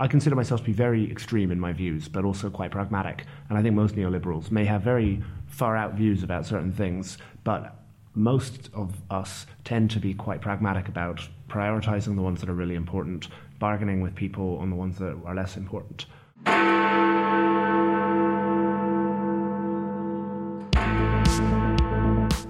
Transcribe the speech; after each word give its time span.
I 0.00 0.08
consider 0.08 0.34
myself 0.34 0.62
to 0.62 0.66
be 0.66 0.72
very 0.72 1.10
extreme 1.10 1.50
in 1.50 1.60
my 1.60 1.74
views, 1.74 2.08
but 2.08 2.24
also 2.24 2.48
quite 2.48 2.70
pragmatic. 2.70 3.26
And 3.50 3.58
I 3.58 3.62
think 3.62 3.74
most 3.74 3.96
neoliberals 3.96 4.50
may 4.50 4.64
have 4.64 4.80
very 4.80 5.22
far 5.46 5.76
out 5.76 5.92
views 5.92 6.22
about 6.22 6.46
certain 6.46 6.72
things, 6.72 7.18
but 7.44 7.76
most 8.14 8.70
of 8.72 8.94
us 9.10 9.44
tend 9.62 9.90
to 9.90 10.00
be 10.00 10.14
quite 10.14 10.40
pragmatic 10.40 10.88
about 10.88 11.28
prioritizing 11.50 12.16
the 12.16 12.22
ones 12.22 12.40
that 12.40 12.48
are 12.48 12.54
really 12.54 12.76
important, 12.76 13.28
bargaining 13.58 14.00
with 14.00 14.14
people 14.14 14.56
on 14.56 14.70
the 14.70 14.76
ones 14.76 14.96
that 15.00 15.20
are 15.26 15.34
less 15.34 15.58
important. 15.58 16.06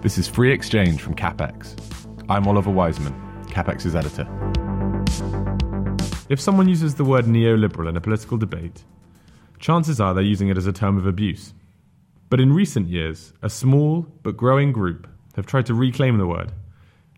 This 0.03 0.19
is 0.19 0.29
Free 0.29 0.53
Exchange 0.53 1.03
from 1.03 1.17
CapX. 1.17 1.75
I'm 2.29 2.47
Oliver 2.47 2.71
Wiseman, 2.71 3.13
CapX's 3.49 3.97
editor. 3.97 4.70
If 6.31 6.41
someone 6.41 6.69
uses 6.69 6.95
the 6.95 7.05
word 7.05 7.25
neoliberal 7.25 7.89
in 7.89 7.97
a 7.97 8.01
political 8.01 8.39
debate, 8.39 8.85
chances 9.59 10.01
are 10.01 10.15
they're 10.15 10.23
using 10.23 10.49
it 10.49 10.57
as 10.57 10.69
a 10.69 10.73
term 10.73 10.97
of 10.97 11.05
abuse. 11.05 11.55
But 12.29 12.39
in 12.39 12.53
recent 12.53 12.89
years, 12.89 13.33
a 13.43 13.51
small 13.51 14.07
but 14.23 14.37
growing 14.37 14.71
group 14.71 15.09
have 15.35 15.45
tried 15.45 15.67
to 15.67 15.75
reclaim 15.75 16.19
the 16.19 16.29
word, 16.29 16.53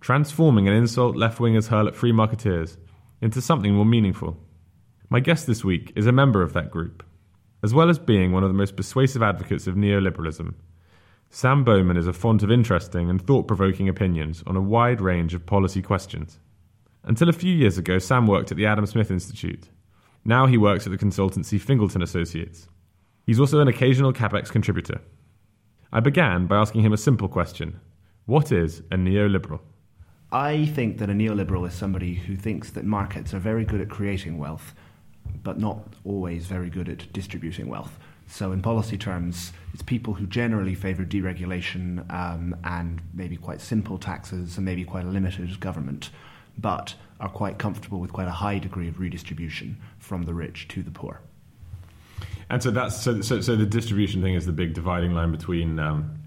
transforming 0.01 0.67
an 0.67 0.73
insult 0.73 1.15
left 1.15 1.41
wingers 1.41 1.69
hurl 1.69 1.89
at 1.89 1.95
free 1.95 2.11
marketeers 2.11 2.79
into 3.21 3.43
something 3.43 3.75
more 3.75 3.85
meaningful. 3.85 4.39
My 5.11 5.21
guest 5.21 5.47
this 5.47 5.63
week 5.63 5.93
is 5.95 6.07
a 6.07 6.13
member 6.13 6.41
of 6.41 6.55
that 6.55 6.71
group. 6.71 7.05
As 7.63 7.75
well 7.75 7.91
as 7.91 7.99
being 7.99 8.33
one 8.33 8.45
of 8.45 8.49
the 8.49 8.55
most 8.55 8.77
persuasive 8.77 9.23
advocates 9.23 9.67
of 9.67 9.75
neoliberalism, 9.75 10.55
Sam 11.29 11.65
Bowman 11.65 11.99
is 11.99 12.07
a 12.07 12.15
font 12.15 12.43
of 12.43 12.51
interesting 12.51 13.11
and 13.11 13.21
thought 13.21 13.47
provoking 13.47 13.91
opinions 13.91 14.43
on 14.47 14.57
a 14.57 14.63
wide 14.63 15.03
range 15.03 15.35
of 15.35 15.45
policy 15.45 15.83
questions. 15.83 16.39
Until 17.05 17.29
a 17.29 17.33
few 17.33 17.53
years 17.53 17.79
ago, 17.79 17.99
Sam 17.99 18.27
worked 18.27 18.53
at 18.53 18.57
the 18.57 18.67
Adam 18.67 18.87
Smith 18.87 19.11
Institute. 19.11 19.69
Now 20.25 20.47
he 20.47 20.57
works 20.57 20.87
at 20.87 20.93
the 20.93 20.99
consultancy 20.99 21.61
Fingleton 21.61 22.01
Associates. 22.01 22.69
He's 23.27 23.41
also 23.41 23.61
an 23.61 23.69
occasional 23.69 24.13
CapX 24.13 24.51
contributor. 24.51 25.01
I 25.93 26.01
began 26.01 26.47
by 26.47 26.57
asking 26.57 26.83
him 26.83 26.93
a 26.93 26.97
simple 26.97 27.29
question 27.29 27.81
What 28.27 28.53
is 28.53 28.81
a 28.91 28.97
neoliberal? 28.97 29.61
I 30.31 30.67
think 30.67 30.99
that 30.99 31.11
a 31.11 31.13
neoliberal 31.13 31.67
is 31.67 31.75
somebody 31.75 32.15
who 32.15 32.37
thinks 32.37 32.71
that 32.71 32.85
markets 32.85 33.35
are 33.35 33.39
very 33.39 33.65
good 33.65 33.81
at 33.81 33.91
creating 33.91 34.39
wealth, 34.39 34.75
but 35.43 35.59
not 35.59 35.95
always 36.05 36.47
very 36.47 36.71
good 36.71 36.89
at 36.89 37.13
distributing 37.13 37.69
wealth. 37.69 37.99
So, 38.29 38.53
in 38.53 38.63
policy 38.63 38.97
terms, 38.97 39.53
it's 39.75 39.83
people 39.83 40.15
who 40.15 40.27
generally 40.27 40.75
favour 40.75 41.05
deregulation 41.05 42.11
um, 42.11 42.57
and 42.65 43.03
maybe 43.13 43.37
quite 43.37 43.61
simple 43.61 43.99
taxes 43.99 44.57
and 44.57 44.65
maybe 44.65 44.85
quite 44.85 45.05
a 45.05 45.09
limited 45.09 45.61
government, 45.61 46.11
but 46.59 46.95
are 47.21 47.29
quite 47.29 47.59
comfortable 47.59 48.01
with 48.01 48.13
quite 48.13 48.27
a 48.27 48.33
high 48.33 48.59
degree 48.59 48.89
of 48.89 48.99
redistribution 48.99 49.77
from 49.99 50.25
the 50.25 50.35
rich 50.35 50.67
to 50.69 50.83
the 50.83 50.91
poor. 50.91 51.21
And 52.51 52.63
so 52.63 52.71
that's 52.71 53.01
so, 53.01 53.21
so, 53.21 53.41
so 53.41 53.57
the 53.57 53.67
distribution 53.67 54.21
thing 54.23 54.35
is 54.35 54.45
the 54.45 54.53
big 54.53 54.75
dividing 54.75 55.15
line 55.15 55.31
between 55.31 55.79
um, 55.79 56.23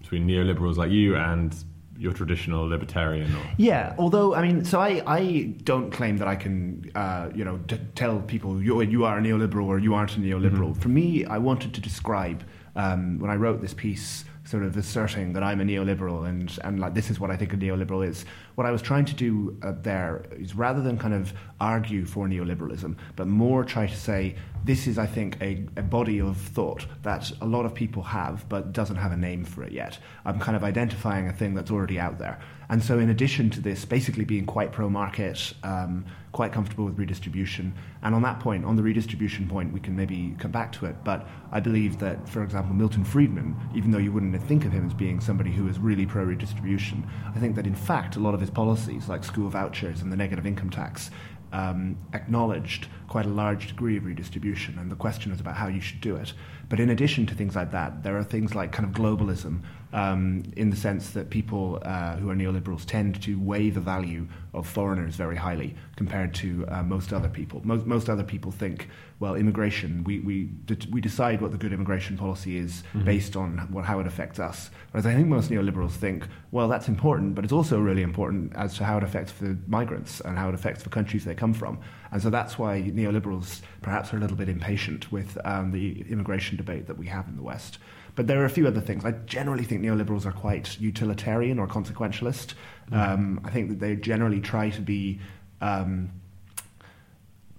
between 0.00 0.26
neoliberals 0.26 0.76
like 0.76 0.90
you 0.90 1.16
and 1.16 1.54
your 1.96 2.12
traditional 2.12 2.66
libertarian 2.66 3.32
or 3.36 3.42
yeah 3.58 3.94
although 3.96 4.34
i 4.34 4.42
mean 4.42 4.64
so 4.64 4.80
i 4.80 5.02
i 5.06 5.54
don't 5.62 5.90
claim 5.92 6.16
that 6.16 6.26
i 6.26 6.34
can 6.34 6.90
uh, 6.96 7.28
you 7.34 7.44
know 7.44 7.58
t- 7.68 7.78
tell 7.94 8.18
people 8.20 8.60
you, 8.60 8.80
you 8.82 9.04
are 9.04 9.18
a 9.18 9.20
neoliberal 9.20 9.66
or 9.66 9.78
you 9.78 9.94
aren't 9.94 10.16
a 10.16 10.18
neoliberal 10.18 10.70
mm-hmm. 10.70 10.80
for 10.80 10.88
me 10.88 11.24
i 11.26 11.38
wanted 11.38 11.72
to 11.72 11.80
describe 11.80 12.42
um, 12.74 13.18
when 13.20 13.30
i 13.30 13.36
wrote 13.36 13.60
this 13.60 13.74
piece 13.74 14.24
sort 14.44 14.64
of 14.64 14.76
asserting 14.76 15.32
that 15.34 15.42
I'm 15.42 15.60
a 15.60 15.64
neoliberal 15.64 16.28
and, 16.28 16.58
and 16.64 16.80
like 16.80 16.94
this 16.94 17.10
is 17.10 17.20
what 17.20 17.30
I 17.30 17.36
think 17.36 17.52
a 17.52 17.56
neoliberal 17.56 18.06
is. 18.06 18.24
What 18.54 18.66
I 18.66 18.70
was 18.70 18.82
trying 18.82 19.04
to 19.06 19.14
do 19.14 19.56
uh, 19.62 19.72
there 19.82 20.24
is 20.32 20.54
rather 20.54 20.82
than 20.82 20.98
kind 20.98 21.14
of 21.14 21.32
argue 21.60 22.04
for 22.04 22.26
neoliberalism, 22.26 22.96
but 23.16 23.26
more 23.26 23.64
try 23.64 23.86
to 23.86 23.96
say 23.96 24.36
this 24.64 24.86
is, 24.86 24.98
I 24.98 25.06
think, 25.06 25.36
a, 25.40 25.64
a 25.76 25.82
body 25.82 26.20
of 26.20 26.36
thought 26.36 26.86
that 27.02 27.32
a 27.40 27.46
lot 27.46 27.66
of 27.66 27.74
people 27.74 28.02
have 28.02 28.48
but 28.48 28.72
doesn't 28.72 28.96
have 28.96 29.12
a 29.12 29.16
name 29.16 29.44
for 29.44 29.64
it 29.64 29.72
yet. 29.72 29.98
I'm 30.24 30.38
kind 30.38 30.56
of 30.56 30.62
identifying 30.62 31.28
a 31.28 31.32
thing 31.32 31.54
that's 31.54 31.70
already 31.70 31.98
out 31.98 32.18
there. 32.18 32.40
And 32.68 32.82
so, 32.82 32.98
in 32.98 33.10
addition 33.10 33.50
to 33.50 33.60
this, 33.60 33.84
basically 33.84 34.24
being 34.24 34.46
quite 34.46 34.72
pro 34.72 34.88
market, 34.88 35.52
um, 35.62 36.06
quite 36.30 36.52
comfortable 36.52 36.86
with 36.86 36.98
redistribution, 36.98 37.74
and 38.02 38.14
on 38.14 38.22
that 38.22 38.40
point, 38.40 38.64
on 38.64 38.76
the 38.76 38.82
redistribution 38.82 39.46
point, 39.46 39.72
we 39.72 39.80
can 39.80 39.94
maybe 39.94 40.34
come 40.38 40.50
back 40.52 40.72
to 40.72 40.86
it. 40.86 40.96
But 41.04 41.28
I 41.50 41.60
believe 41.60 41.98
that, 41.98 42.26
for 42.26 42.42
example, 42.42 42.74
Milton 42.74 43.04
Friedman, 43.04 43.56
even 43.74 43.90
though 43.90 43.98
you 43.98 44.10
wouldn't 44.10 44.40
think 44.44 44.64
of 44.64 44.72
him 44.72 44.86
as 44.86 44.94
being 44.94 45.20
somebody 45.20 45.50
who 45.50 45.68
is 45.68 45.78
really 45.78 46.06
pro 46.06 46.24
redistribution, 46.24 47.06
I 47.34 47.38
think 47.38 47.56
that 47.56 47.66
in 47.66 47.74
fact, 47.74 48.16
a 48.16 48.20
lot 48.20 48.32
of 48.32 48.41
his 48.42 48.50
policies, 48.50 49.08
like 49.08 49.24
school 49.24 49.48
vouchers 49.48 50.02
and 50.02 50.12
the 50.12 50.16
negative 50.16 50.46
income 50.46 50.70
tax, 50.70 51.10
um, 51.52 51.96
acknowledged 52.12 52.88
quite 53.08 53.26
a 53.26 53.30
large 53.30 53.68
degree 53.68 53.96
of 53.96 54.04
redistribution, 54.04 54.78
and 54.78 54.90
the 54.90 54.96
question 54.96 55.30
was 55.30 55.40
about 55.40 55.54
how 55.54 55.68
you 55.68 55.80
should 55.80 56.00
do 56.00 56.16
it. 56.16 56.32
But 56.68 56.80
in 56.80 56.90
addition 56.90 57.26
to 57.26 57.34
things 57.34 57.54
like 57.56 57.72
that, 57.72 58.02
there 58.02 58.16
are 58.16 58.24
things 58.24 58.54
like 58.54 58.72
kind 58.72 58.88
of 58.88 58.94
globalism, 58.94 59.60
um, 59.92 60.42
in 60.56 60.70
the 60.70 60.76
sense 60.76 61.10
that 61.10 61.30
people 61.30 61.78
uh, 61.82 62.16
who 62.16 62.30
are 62.30 62.34
neoliberals 62.34 62.84
tend 62.84 63.22
to 63.22 63.38
weigh 63.38 63.70
the 63.70 63.80
value 63.80 64.26
of 64.54 64.66
foreigners 64.66 65.14
very 65.14 65.36
highly 65.36 65.74
compared 65.96 66.34
to 66.34 66.66
uh, 66.68 66.82
most 66.82 67.12
other 67.12 67.28
people. 67.28 67.60
Most, 67.64 67.86
most 67.86 68.08
other 68.08 68.24
people 68.24 68.50
think, 68.50 68.88
well, 69.20 69.34
immigration, 69.34 70.02
we, 70.04 70.20
we, 70.20 70.50
we 70.90 71.00
decide 71.00 71.40
what 71.40 71.52
the 71.52 71.58
good 71.58 71.72
immigration 71.72 72.16
policy 72.16 72.56
is 72.56 72.82
mm-hmm. 72.94 73.04
based 73.04 73.36
on 73.36 73.58
what, 73.70 73.84
how 73.84 74.00
it 74.00 74.06
affects 74.06 74.38
us. 74.38 74.70
Whereas 74.90 75.06
I 75.06 75.14
think 75.14 75.28
most 75.28 75.50
neoliberals 75.50 75.92
think, 75.92 76.26
well, 76.50 76.68
that's 76.68 76.88
important, 76.88 77.34
but 77.34 77.44
it's 77.44 77.52
also 77.52 77.78
really 77.78 78.02
important 78.02 78.54
as 78.56 78.74
to 78.78 78.84
how 78.84 78.98
it 78.98 79.04
affects 79.04 79.32
the 79.32 79.56
migrants 79.66 80.20
and 80.20 80.36
how 80.36 80.48
it 80.48 80.54
affects 80.54 80.82
the 80.82 80.90
countries 80.90 81.24
they 81.24 81.34
come 81.34 81.54
from. 81.54 81.78
And 82.10 82.20
so 82.22 82.28
that's 82.28 82.58
why 82.58 82.82
neoliberals 82.82 83.62
perhaps 83.80 84.12
are 84.12 84.16
a 84.18 84.20
little 84.20 84.36
bit 84.36 84.48
impatient 84.48 85.10
with 85.10 85.38
um, 85.44 85.70
the 85.70 86.04
immigration 86.10 86.56
debate 86.56 86.86
that 86.86 86.98
we 86.98 87.06
have 87.06 87.26
in 87.28 87.36
the 87.36 87.42
West. 87.42 87.78
But 88.14 88.26
there 88.26 88.40
are 88.42 88.44
a 88.44 88.50
few 88.50 88.66
other 88.66 88.80
things. 88.80 89.04
I 89.04 89.12
generally 89.12 89.64
think 89.64 89.82
neoliberals 89.82 90.26
are 90.26 90.32
quite 90.32 90.78
utilitarian 90.78 91.58
or 91.58 91.66
consequentialist. 91.66 92.54
Mm. 92.90 92.96
Um, 92.96 93.40
I 93.44 93.50
think 93.50 93.70
that 93.70 93.80
they 93.80 93.96
generally 93.96 94.40
try 94.40 94.70
to 94.70 94.80
be 94.82 95.18
um, 95.62 96.10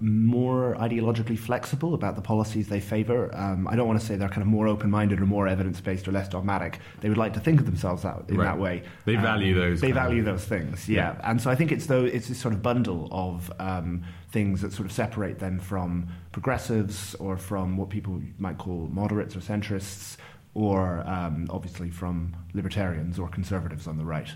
more 0.03 0.75
ideologically 0.75 1.39
flexible 1.39 1.93
about 1.93 2.15
the 2.15 2.21
policies 2.21 2.67
they 2.67 2.81
favour. 2.81 3.33
Um, 3.33 3.67
I 3.69 3.75
don't 3.75 3.87
want 3.87 3.99
to 4.01 4.05
say 4.05 4.15
they're 4.15 4.27
kind 4.27 4.41
of 4.41 4.47
more 4.47 4.67
open-minded 4.67 5.21
or 5.21 5.25
more 5.25 5.47
evidence-based 5.47 6.07
or 6.07 6.11
less 6.11 6.27
dogmatic. 6.27 6.79
They 6.99 7.07
would 7.07 7.17
like 7.17 7.33
to 7.33 7.39
think 7.39 7.61
of 7.61 7.65
themselves 7.65 8.03
that, 8.03 8.23
in 8.27 8.37
right. 8.37 8.45
that 8.45 8.59
way. 8.59 8.83
They 9.05 9.15
value 9.15 9.53
um, 9.53 9.61
those. 9.61 9.81
They 9.81 9.91
value 9.91 10.19
of, 10.19 10.25
those 10.25 10.43
things. 10.43 10.89
Yeah. 10.89 11.13
yeah. 11.13 11.29
and 11.29 11.41
so 11.41 11.49
I 11.49 11.55
think 11.55 11.71
it's 11.71 11.85
though 11.85 12.03
it's 12.03 12.27
this 12.27 12.39
sort 12.39 12.53
of 12.53 12.61
bundle 12.61 13.07
of 13.11 13.51
um, 13.59 14.03
things 14.29 14.61
that 14.61 14.73
sort 14.73 14.85
of 14.85 14.91
separate 14.91 15.39
them 15.39 15.59
from 15.59 16.09
progressives 16.33 17.15
or 17.15 17.37
from 17.37 17.77
what 17.77 17.89
people 17.89 18.21
might 18.37 18.57
call 18.57 18.89
moderates 18.91 19.35
or 19.35 19.39
centrists 19.39 20.17
or 20.55 21.03
um, 21.07 21.47
obviously 21.49 21.89
from 21.89 22.35
libertarians 22.53 23.17
or 23.19 23.27
conservatives 23.27 23.87
on 23.87 23.97
the 23.97 24.05
right. 24.05 24.29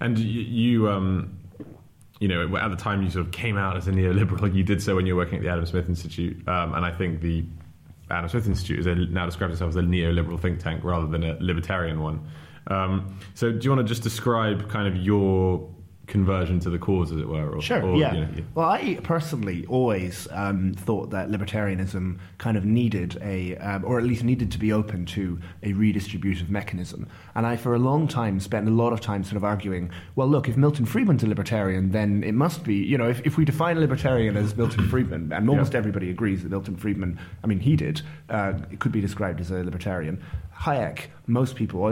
And 0.00 0.18
you, 0.18 0.40
you, 0.42 0.88
um, 0.88 1.38
you, 2.20 2.28
know, 2.28 2.56
at 2.56 2.68
the 2.68 2.76
time 2.76 3.02
you 3.02 3.10
sort 3.10 3.26
of 3.26 3.32
came 3.32 3.56
out 3.56 3.76
as 3.76 3.88
a 3.88 3.92
neoliberal. 3.92 4.54
You 4.54 4.62
did 4.62 4.82
so 4.82 4.96
when 4.96 5.06
you 5.06 5.14
were 5.14 5.24
working 5.24 5.38
at 5.38 5.42
the 5.42 5.50
Adam 5.50 5.66
Smith 5.66 5.88
Institute, 5.88 6.46
um, 6.48 6.74
and 6.74 6.84
I 6.84 6.90
think 6.90 7.20
the 7.20 7.44
Adam 8.10 8.28
Smith 8.28 8.46
Institute 8.46 8.78
is 8.80 8.86
a, 8.86 8.94
now 8.94 9.26
describes 9.26 9.54
itself 9.54 9.70
as 9.70 9.76
a 9.76 9.80
neoliberal 9.80 10.40
think 10.40 10.60
tank 10.60 10.82
rather 10.84 11.06
than 11.06 11.24
a 11.24 11.36
libertarian 11.40 12.00
one. 12.00 12.26
Um, 12.68 13.18
so, 13.34 13.50
do 13.50 13.58
you 13.62 13.70
want 13.70 13.86
to 13.86 13.88
just 13.88 14.02
describe 14.02 14.68
kind 14.68 14.86
of 14.86 14.96
your 14.96 15.68
conversion 16.08 16.58
to 16.60 16.70
the 16.70 16.78
cause, 16.78 17.12
as 17.12 17.18
it 17.20 17.28
were. 17.28 17.54
Or, 17.56 17.62
Sure, 17.62 17.82
or, 17.82 17.96
yeah. 17.96 18.14
you 18.14 18.20
know, 18.20 18.28
Well, 18.54 18.68
I 18.68 18.96
personally 19.02 19.64
always 19.66 20.26
um, 20.32 20.72
thought 20.74 21.10
that 21.10 21.28
libertarianism 21.28 22.18
kind 22.38 22.56
of 22.56 22.64
needed 22.64 23.18
a, 23.22 23.56
um, 23.58 23.84
or 23.84 23.98
at 23.98 24.04
least 24.04 24.24
needed 24.24 24.50
to 24.52 24.58
be 24.58 24.72
open 24.72 25.06
to 25.06 25.38
a 25.62 25.72
redistributive 25.74 26.48
mechanism. 26.48 27.06
And 27.34 27.46
I, 27.46 27.56
for 27.56 27.74
a 27.74 27.78
long 27.78 28.08
time, 28.08 28.40
spent 28.40 28.66
a 28.66 28.70
lot 28.72 28.92
of 28.92 29.00
time 29.00 29.22
sort 29.22 29.36
of 29.36 29.44
arguing, 29.44 29.90
well, 30.16 30.28
look, 30.28 30.48
if 30.48 30.56
Milton 30.56 30.86
Friedman's 30.86 31.22
a 31.22 31.26
libertarian, 31.26 31.92
then 31.92 32.24
it 32.24 32.32
must 32.32 32.64
be, 32.64 32.74
you 32.74 32.98
know, 32.98 33.08
if, 33.08 33.20
if 33.26 33.36
we 33.36 33.44
define 33.44 33.78
libertarian 33.78 34.36
as 34.36 34.56
Milton 34.56 34.88
Friedman, 34.88 35.32
and 35.32 35.48
almost 35.48 35.72
Yeah. 35.74 35.78
everybody 35.78 36.10
agrees 36.10 36.42
that 36.42 36.48
Milton 36.48 36.76
Friedman, 36.76 37.18
I 37.44 37.46
mean, 37.46 37.60
he 37.60 37.76
did, 37.76 38.00
uh, 38.30 38.54
it 38.72 38.80
could 38.80 38.92
be 38.92 39.00
described 39.00 39.40
as 39.40 39.50
a 39.50 39.62
libertarian. 39.62 40.22
Hayek, 40.60 41.02
most 41.28 41.54
people, 41.54 41.86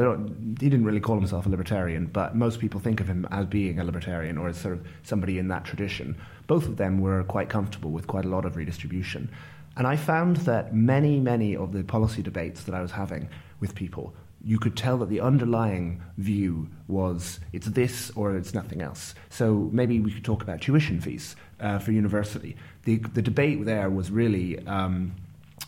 he 0.58 0.68
didn't 0.68 0.84
really 0.84 0.98
call 0.98 1.16
himself 1.16 1.46
a 1.46 1.48
libertarian, 1.48 2.06
but 2.06 2.34
most 2.34 2.58
people 2.58 2.80
think 2.80 3.00
of 3.00 3.06
him 3.06 3.24
as 3.30 3.46
being 3.46 3.78
a 3.78 3.84
libertarian 3.84 4.05
or 4.06 4.48
as 4.48 4.58
sort 4.58 4.74
of 4.74 4.86
somebody 5.02 5.38
in 5.38 5.48
that 5.48 5.64
tradition. 5.64 6.16
Both 6.46 6.66
of 6.66 6.76
them 6.76 7.00
were 7.00 7.24
quite 7.24 7.48
comfortable 7.48 7.90
with 7.90 8.06
quite 8.06 8.24
a 8.24 8.28
lot 8.28 8.44
of 8.44 8.56
redistribution. 8.56 9.30
And 9.76 9.86
I 9.86 9.96
found 9.96 10.36
that 10.38 10.74
many, 10.74 11.20
many 11.20 11.56
of 11.56 11.72
the 11.72 11.84
policy 11.84 12.22
debates 12.22 12.62
that 12.64 12.74
I 12.74 12.80
was 12.80 12.92
having 12.92 13.28
with 13.60 13.74
people, 13.74 14.14
you 14.42 14.58
could 14.58 14.76
tell 14.76 14.96
that 14.98 15.08
the 15.08 15.20
underlying 15.20 16.02
view 16.18 16.68
was 16.88 17.40
it's 17.52 17.66
this 17.66 18.10
or 18.14 18.36
it's 18.36 18.54
nothing 18.54 18.80
else. 18.80 19.14
So 19.28 19.68
maybe 19.72 20.00
we 20.00 20.12
could 20.12 20.24
talk 20.24 20.42
about 20.42 20.60
tuition 20.60 21.00
fees 21.00 21.36
uh, 21.60 21.78
for 21.78 21.92
university. 21.92 22.56
The, 22.84 22.98
the 22.98 23.22
debate 23.22 23.64
there 23.64 23.90
was 23.90 24.10
really. 24.10 24.64
Um, 24.66 25.14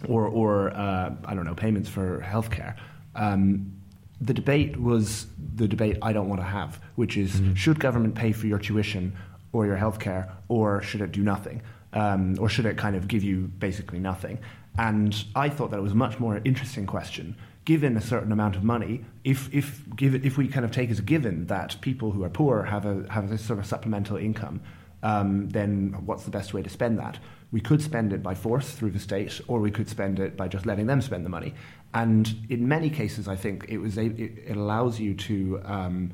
or, 0.06 0.26
or 0.26 0.70
uh, 0.70 1.12
I 1.24 1.34
don't 1.34 1.44
know, 1.44 1.54
payments 1.54 1.88
for 1.88 2.20
healthcare. 2.20 2.76
Um, 3.14 3.72
the 4.20 4.34
debate 4.34 4.76
was 4.76 5.26
the 5.54 5.68
debate 5.68 5.98
I 6.02 6.12
don't 6.12 6.28
want 6.28 6.40
to 6.40 6.46
have, 6.46 6.80
which 6.96 7.16
is 7.16 7.40
should 7.54 7.78
government 7.78 8.14
pay 8.14 8.32
for 8.32 8.46
your 8.46 8.58
tuition 8.58 9.16
or 9.52 9.66
your 9.66 9.76
healthcare, 9.76 10.30
or 10.48 10.82
should 10.82 11.00
it 11.00 11.12
do 11.12 11.22
nothing? 11.22 11.62
Um, 11.92 12.36
or 12.38 12.48
should 12.48 12.66
it 12.66 12.76
kind 12.76 12.96
of 12.96 13.08
give 13.08 13.22
you 13.22 13.50
basically 13.58 13.98
nothing? 13.98 14.38
And 14.76 15.24
I 15.34 15.48
thought 15.48 15.70
that 15.70 15.78
it 15.78 15.82
was 15.82 15.92
a 15.92 15.96
much 15.96 16.20
more 16.20 16.40
interesting 16.44 16.86
question. 16.86 17.34
Given 17.64 17.96
a 17.96 18.00
certain 18.00 18.32
amount 18.32 18.56
of 18.56 18.64
money, 18.64 19.04
if, 19.24 19.52
if, 19.52 19.82
give 19.96 20.14
it, 20.14 20.24
if 20.24 20.38
we 20.38 20.48
kind 20.48 20.64
of 20.64 20.70
take 20.70 20.90
as 20.90 20.98
a 20.98 21.02
given 21.02 21.46
that 21.46 21.76
people 21.80 22.12
who 22.12 22.22
are 22.24 22.30
poor 22.30 22.62
have, 22.62 22.86
a, 22.86 23.04
have 23.10 23.28
this 23.28 23.44
sort 23.44 23.58
of 23.58 23.66
supplemental 23.66 24.16
income, 24.16 24.60
um, 25.02 25.48
then 25.50 25.94
what's 26.06 26.24
the 26.24 26.30
best 26.30 26.54
way 26.54 26.62
to 26.62 26.70
spend 26.70 26.98
that? 26.98 27.18
We 27.50 27.60
could 27.60 27.82
spend 27.82 28.12
it 28.12 28.22
by 28.22 28.34
force 28.34 28.70
through 28.72 28.90
the 28.90 28.98
state, 28.98 29.40
or 29.48 29.60
we 29.60 29.70
could 29.70 29.88
spend 29.88 30.20
it 30.20 30.36
by 30.36 30.48
just 30.48 30.66
letting 30.66 30.86
them 30.86 31.00
spend 31.00 31.24
the 31.24 31.30
money. 31.30 31.54
And 31.94 32.46
in 32.48 32.68
many 32.68 32.90
cases, 32.90 33.28
I 33.28 33.36
think 33.36 33.66
it 33.68 33.78
was 33.78 33.96
a, 33.96 34.06
it, 34.06 34.38
it 34.46 34.56
allows 34.56 35.00
you 35.00 35.14
to 35.14 35.60
um, 35.64 36.12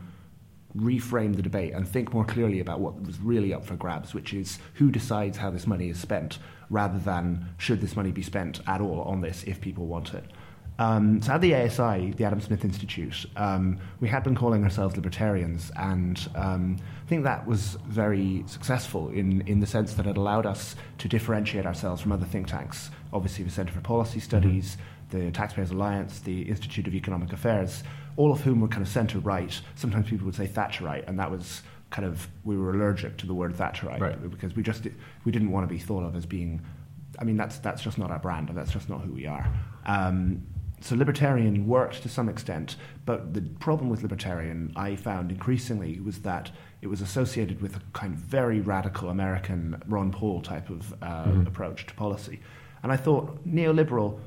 reframe 0.77 1.37
the 1.37 1.43
debate 1.43 1.73
and 1.73 1.87
think 1.87 2.13
more 2.13 2.25
clearly 2.25 2.61
about 2.61 2.81
what 2.81 3.01
was 3.03 3.19
really 3.21 3.53
up 3.53 3.65
for 3.65 3.77
grabs, 3.77 4.15
which 4.15 4.33
is 4.33 4.59
who 4.75 4.91
decides 4.91 5.37
how 5.37 5.51
this 5.51 5.67
money 5.67 5.89
is 5.89 5.99
spent, 5.99 6.39
rather 6.71 6.99
than 6.99 7.49
should 7.59 7.81
this 7.81 7.97
money 7.97 8.11
be 8.11 8.23
spent 8.23 8.61
at 8.67 8.81
all 8.81 9.03
on 9.03 9.21
this 9.21 9.45
if 9.45 9.61
people 9.61 9.87
want 9.87 10.15
it. 10.15 10.25
Um, 10.77 11.23
so 11.23 11.35
at 11.35 11.41
the 11.41 11.55
ASI, 11.55 12.15
the 12.17 12.25
Adam 12.25 12.41
Smith 12.41 12.65
Institute, 12.65 13.27
um, 13.37 13.79
we 14.01 14.09
had 14.09 14.25
been 14.25 14.35
calling 14.35 14.65
ourselves 14.65 14.97
libertarians, 14.97 15.71
and 15.77 16.29
um, 16.35 16.79
I 17.05 17.09
think 17.09 17.23
that 17.23 17.47
was 17.47 17.79
very 17.87 18.43
successful 18.49 19.09
in, 19.11 19.43
in 19.43 19.61
the 19.61 19.67
sense 19.67 19.95
that 19.95 20.07
it 20.07 20.17
allowed 20.17 20.47
us 20.47 20.75
to 20.99 21.07
differentiate 21.07 21.65
ourselves 21.65 22.03
from 22.03 22.11
other 22.11 22.27
think 22.27 22.49
tanks. 22.49 22.91
Obviously, 23.13 23.45
the 23.45 23.53
Centre 23.53 23.73
for 23.73 23.81
Policy 23.83 24.19
Studies, 24.19 24.77
the 25.15 25.31
Taxpayers 25.31 25.71
Alliance, 25.71 26.21
the 26.21 26.43
Institute 26.43 26.87
of 26.87 26.95
Economic 26.95 27.33
Affairs, 27.33 27.83
all 28.17 28.33
of 28.33 28.41
whom 28.41 28.61
were 28.61 28.69
kind 28.69 28.83
of 28.83 28.89
centre 28.89 29.19
right. 29.21 29.61
Sometimes 29.77 30.09
people 30.09 30.27
would 30.27 30.35
say 30.35 30.47
Thatcherite, 30.47 31.09
and 31.09 31.19
that 31.19 31.31
was 31.31 31.63
kind 31.91 32.07
of 32.07 32.29
we 32.45 32.57
were 32.57 32.73
allergic 32.73 33.17
to 33.19 33.27
the 33.27 33.35
word 33.35 33.55
Thatcherite 33.55 34.01
Right. 34.01 34.31
because 34.31 34.57
we 34.57 34.63
just 34.63 34.87
we 35.25 35.31
didn't 35.33 35.51
want 35.53 35.69
to 35.69 35.73
be 35.73 35.79
thought 35.81 36.05
of 36.05 36.17
as 36.17 36.27
being. 36.27 36.61
I 37.21 37.25
mean, 37.25 37.37
that's 37.37 37.59
that's 37.59 37.83
just 37.83 37.97
not 37.99 38.11
our 38.11 38.19
brand, 38.19 38.49
and 38.49 38.59
that's 38.59 38.73
just 38.73 38.89
not 38.89 39.01
who 39.03 39.13
we 39.13 39.27
are. 39.27 39.47
Um, 39.87 40.43
so 40.81 40.97
libertarian 40.97 41.67
worked 41.67 42.03
to 42.03 42.09
some 42.09 42.29
extent, 42.29 42.77
but 43.07 43.33
the 43.33 43.41
problem 43.61 43.89
with 43.89 44.03
libertarian 44.03 44.73
I 44.77 44.97
found 44.97 45.31
increasingly 45.31 45.99
was 46.01 46.19
that 46.21 46.51
it 46.83 46.89
was 46.89 47.01
associated 47.01 47.63
with 47.63 47.77
a 47.77 47.81
kind 47.95 48.13
of 48.13 48.19
very 48.21 48.61
radical 48.61 49.09
American 49.09 49.81
Ron 49.87 50.11
Paul 50.13 50.43
type 50.43 50.69
of 50.69 50.93
uh, 51.01 51.33
approach 51.47 51.87
to 51.87 51.95
policy, 51.95 52.41
and 52.83 52.91
I 52.93 52.97
thought 52.97 53.47
neoliberal. 53.47 54.19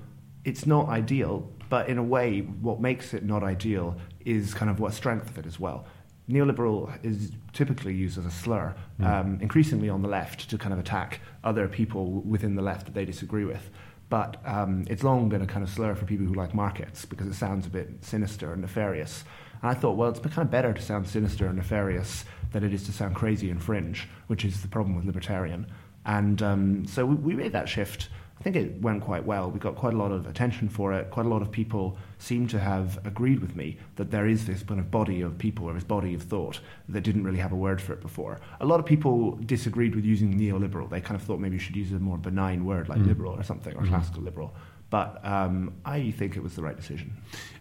It's 0.47 0.65
not 0.65 0.88
ideal, 0.89 1.49
but 1.69 1.89
in 1.89 1.97
a 1.97 2.03
way, 2.03 2.39
what 2.39 2.79
makes 2.79 3.13
it 3.13 3.23
not 3.23 3.44
ideal 3.44 3.97
is 4.25 4.53
kind 4.53 4.71
of 4.71 4.79
what 4.79 4.94
strength 4.94 5.29
of 5.29 5.38
it 5.38 5.45
as 5.45 5.59
well 5.59 5.85
neoliberal 6.29 6.94
is 7.05 7.31
typically 7.53 7.94
used 7.94 8.17
as 8.17 8.25
a 8.25 8.31
slur, 8.31 8.75
um, 9.01 9.39
increasingly 9.41 9.89
on 9.89 10.01
the 10.01 10.07
left, 10.07 10.49
to 10.49 10.57
kind 10.57 10.73
of 10.73 10.79
attack 10.79 11.21
other 11.44 11.67
people 11.67 12.21
within 12.21 12.55
the 12.55 12.61
left 12.61 12.85
that 12.85 12.94
they 12.94 13.05
disagree 13.05 13.45
with. 13.45 13.69
But 14.09 14.38
um, 14.45 14.85
it's 14.89 15.03
long 15.03 15.29
been 15.29 15.41
a 15.41 15.47
kind 15.47 15.63
of 15.63 15.69
slur 15.69 15.95
for 15.95 16.05
people 16.05 16.25
who 16.25 16.33
like 16.33 16.53
markets 16.53 17.05
because 17.05 17.27
it 17.27 17.33
sounds 17.33 17.65
a 17.65 17.69
bit 17.69 17.89
sinister 18.01 18.53
and 18.53 18.61
nefarious. 18.61 19.23
And 19.61 19.71
I 19.71 19.73
thought, 19.73 19.97
well, 19.97 20.09
it's 20.09 20.19
kind 20.19 20.39
of 20.39 20.51
better 20.51 20.73
to 20.73 20.81
sound 20.81 21.07
sinister 21.07 21.47
and 21.47 21.57
nefarious 21.57 22.23
than 22.51 22.63
it 22.63 22.73
is 22.73 22.83
to 22.83 22.93
sound 22.93 23.15
crazy 23.15 23.50
and 23.50 23.61
fringe, 23.61 24.07
which 24.27 24.45
is 24.45 24.61
the 24.61 24.67
problem 24.67 24.95
with 24.95 25.05
libertarian. 25.05 25.67
And 26.05 26.41
um, 26.41 26.85
so 26.85 27.05
we, 27.05 27.15
we 27.15 27.35
made 27.35 27.51
that 27.53 27.67
shift. 27.67 28.09
I 28.39 28.44
think 28.44 28.56
it 28.56 28.81
went 28.81 29.04
quite 29.04 29.25
well. 29.25 29.50
We 29.50 29.60
got 29.60 29.75
quite 29.75 29.94
a 29.94 29.98
lot 29.98 30.12
of 30.12 30.28
attention 30.28 30.69
for 30.69 30.94
it. 30.94 31.10
Quite 31.10 31.25
a 31.25 31.30
lot 31.30 31.42
of 31.42 31.51
people 31.51 31.98
seem 32.19 32.48
to 32.50 32.60
have 32.60 33.00
agreed 33.06 33.39
with 33.39 33.56
me 33.56 33.78
that 33.95 34.12
there 34.12 34.28
is 34.28 34.45
this 34.45 34.63
kind 34.63 34.80
of 34.80 34.92
body 34.92 35.22
of 35.22 35.38
people 35.38 35.66
or 35.66 35.74
this 35.74 35.84
body 35.84 36.13
of 36.13 36.22
thought 36.22 36.60
that 36.89 37.01
didn't 37.01 37.24
really 37.24 37.39
have 37.39 37.51
a 37.51 37.56
word 37.56 37.81
for 37.81 37.94
it 37.94 38.01
before. 38.01 38.39
A 38.60 38.66
lot 38.66 38.80
of 38.80 38.86
people 38.86 39.31
disagreed 39.45 39.95
with 39.95 40.06
using 40.06 40.38
neoliberal. 40.38 40.89
They 40.89 41.01
kind 41.01 41.19
of 41.19 41.25
thought 41.25 41.39
maybe 41.39 41.56
you 41.56 41.60
should 41.60 41.75
use 41.75 41.92
a 41.92 42.00
more 42.00 42.18
benign 42.18 42.66
word 42.66 42.89
like 42.89 43.00
liberal 43.00 43.34
or 43.34 43.44
something, 43.44 43.75
or 43.75 43.86
classical 43.86 44.22
liberal. 44.22 44.54
But 44.89 45.19
um, 45.25 45.74
I 45.84 46.12
think 46.12 46.38
it 46.38 46.44
was 46.44 46.56
the 46.56 46.62
right 46.62 46.75
decision. 46.75 47.13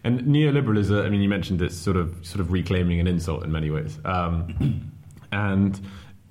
And 0.03 0.21
neoliberalism, 0.21 1.05
I 1.05 1.09
mean, 1.09 1.21
you 1.21 1.27
mentioned 1.27 1.61
it's 1.61 1.75
sort 1.75 1.97
of 1.97 2.25
sort 2.25 2.39
of 2.39 2.51
reclaiming 2.51 2.99
an 2.99 3.07
insult 3.07 3.43
in 3.43 3.51
many 3.51 3.69
ways. 3.69 3.99
Um, 4.05 4.91
and 5.31 5.79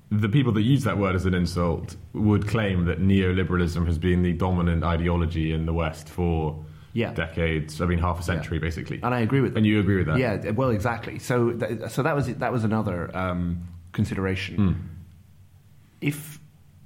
the 0.09 0.29
people 0.29 0.53
that 0.53 0.61
use 0.61 0.83
that 0.83 0.97
word 0.97 1.15
as 1.15 1.25
an 1.25 1.33
insult 1.33 1.95
would 2.13 2.47
claim 2.47 2.85
that 2.85 3.01
neoliberalism 3.01 3.85
has 3.85 3.97
been 3.97 4.23
the 4.23 4.33
dominant 4.33 4.83
ideology 4.83 5.51
in 5.51 5.65
the 5.65 5.73
West 5.73 6.07
for 6.07 6.63
Yeah. 6.93 7.13
decades. 7.13 7.81
I 7.81 7.85
mean, 7.85 7.99
half 7.99 8.19
a 8.19 8.23
century, 8.23 8.57
basically. 8.59 8.99
And 9.03 9.13
I 9.13 9.19
agree 9.19 9.41
with 9.41 9.51
them. 9.53 9.57
And 9.57 9.65
you 9.67 9.79
agree 9.79 9.97
with 9.97 10.07
that? 10.07 10.17
Yeah, 10.17 10.51
well, 10.51 10.69
exactly. 10.69 11.19
So, 11.19 11.51
th- 11.51 11.89
so 11.91 12.03
that 12.03 12.15
was 12.15 12.27
that 12.35 12.51
was 12.51 12.63
another 12.63 13.15
um, 13.15 13.67
consideration. 13.91 14.55
Hmm. 14.55 14.73
If 16.01 16.39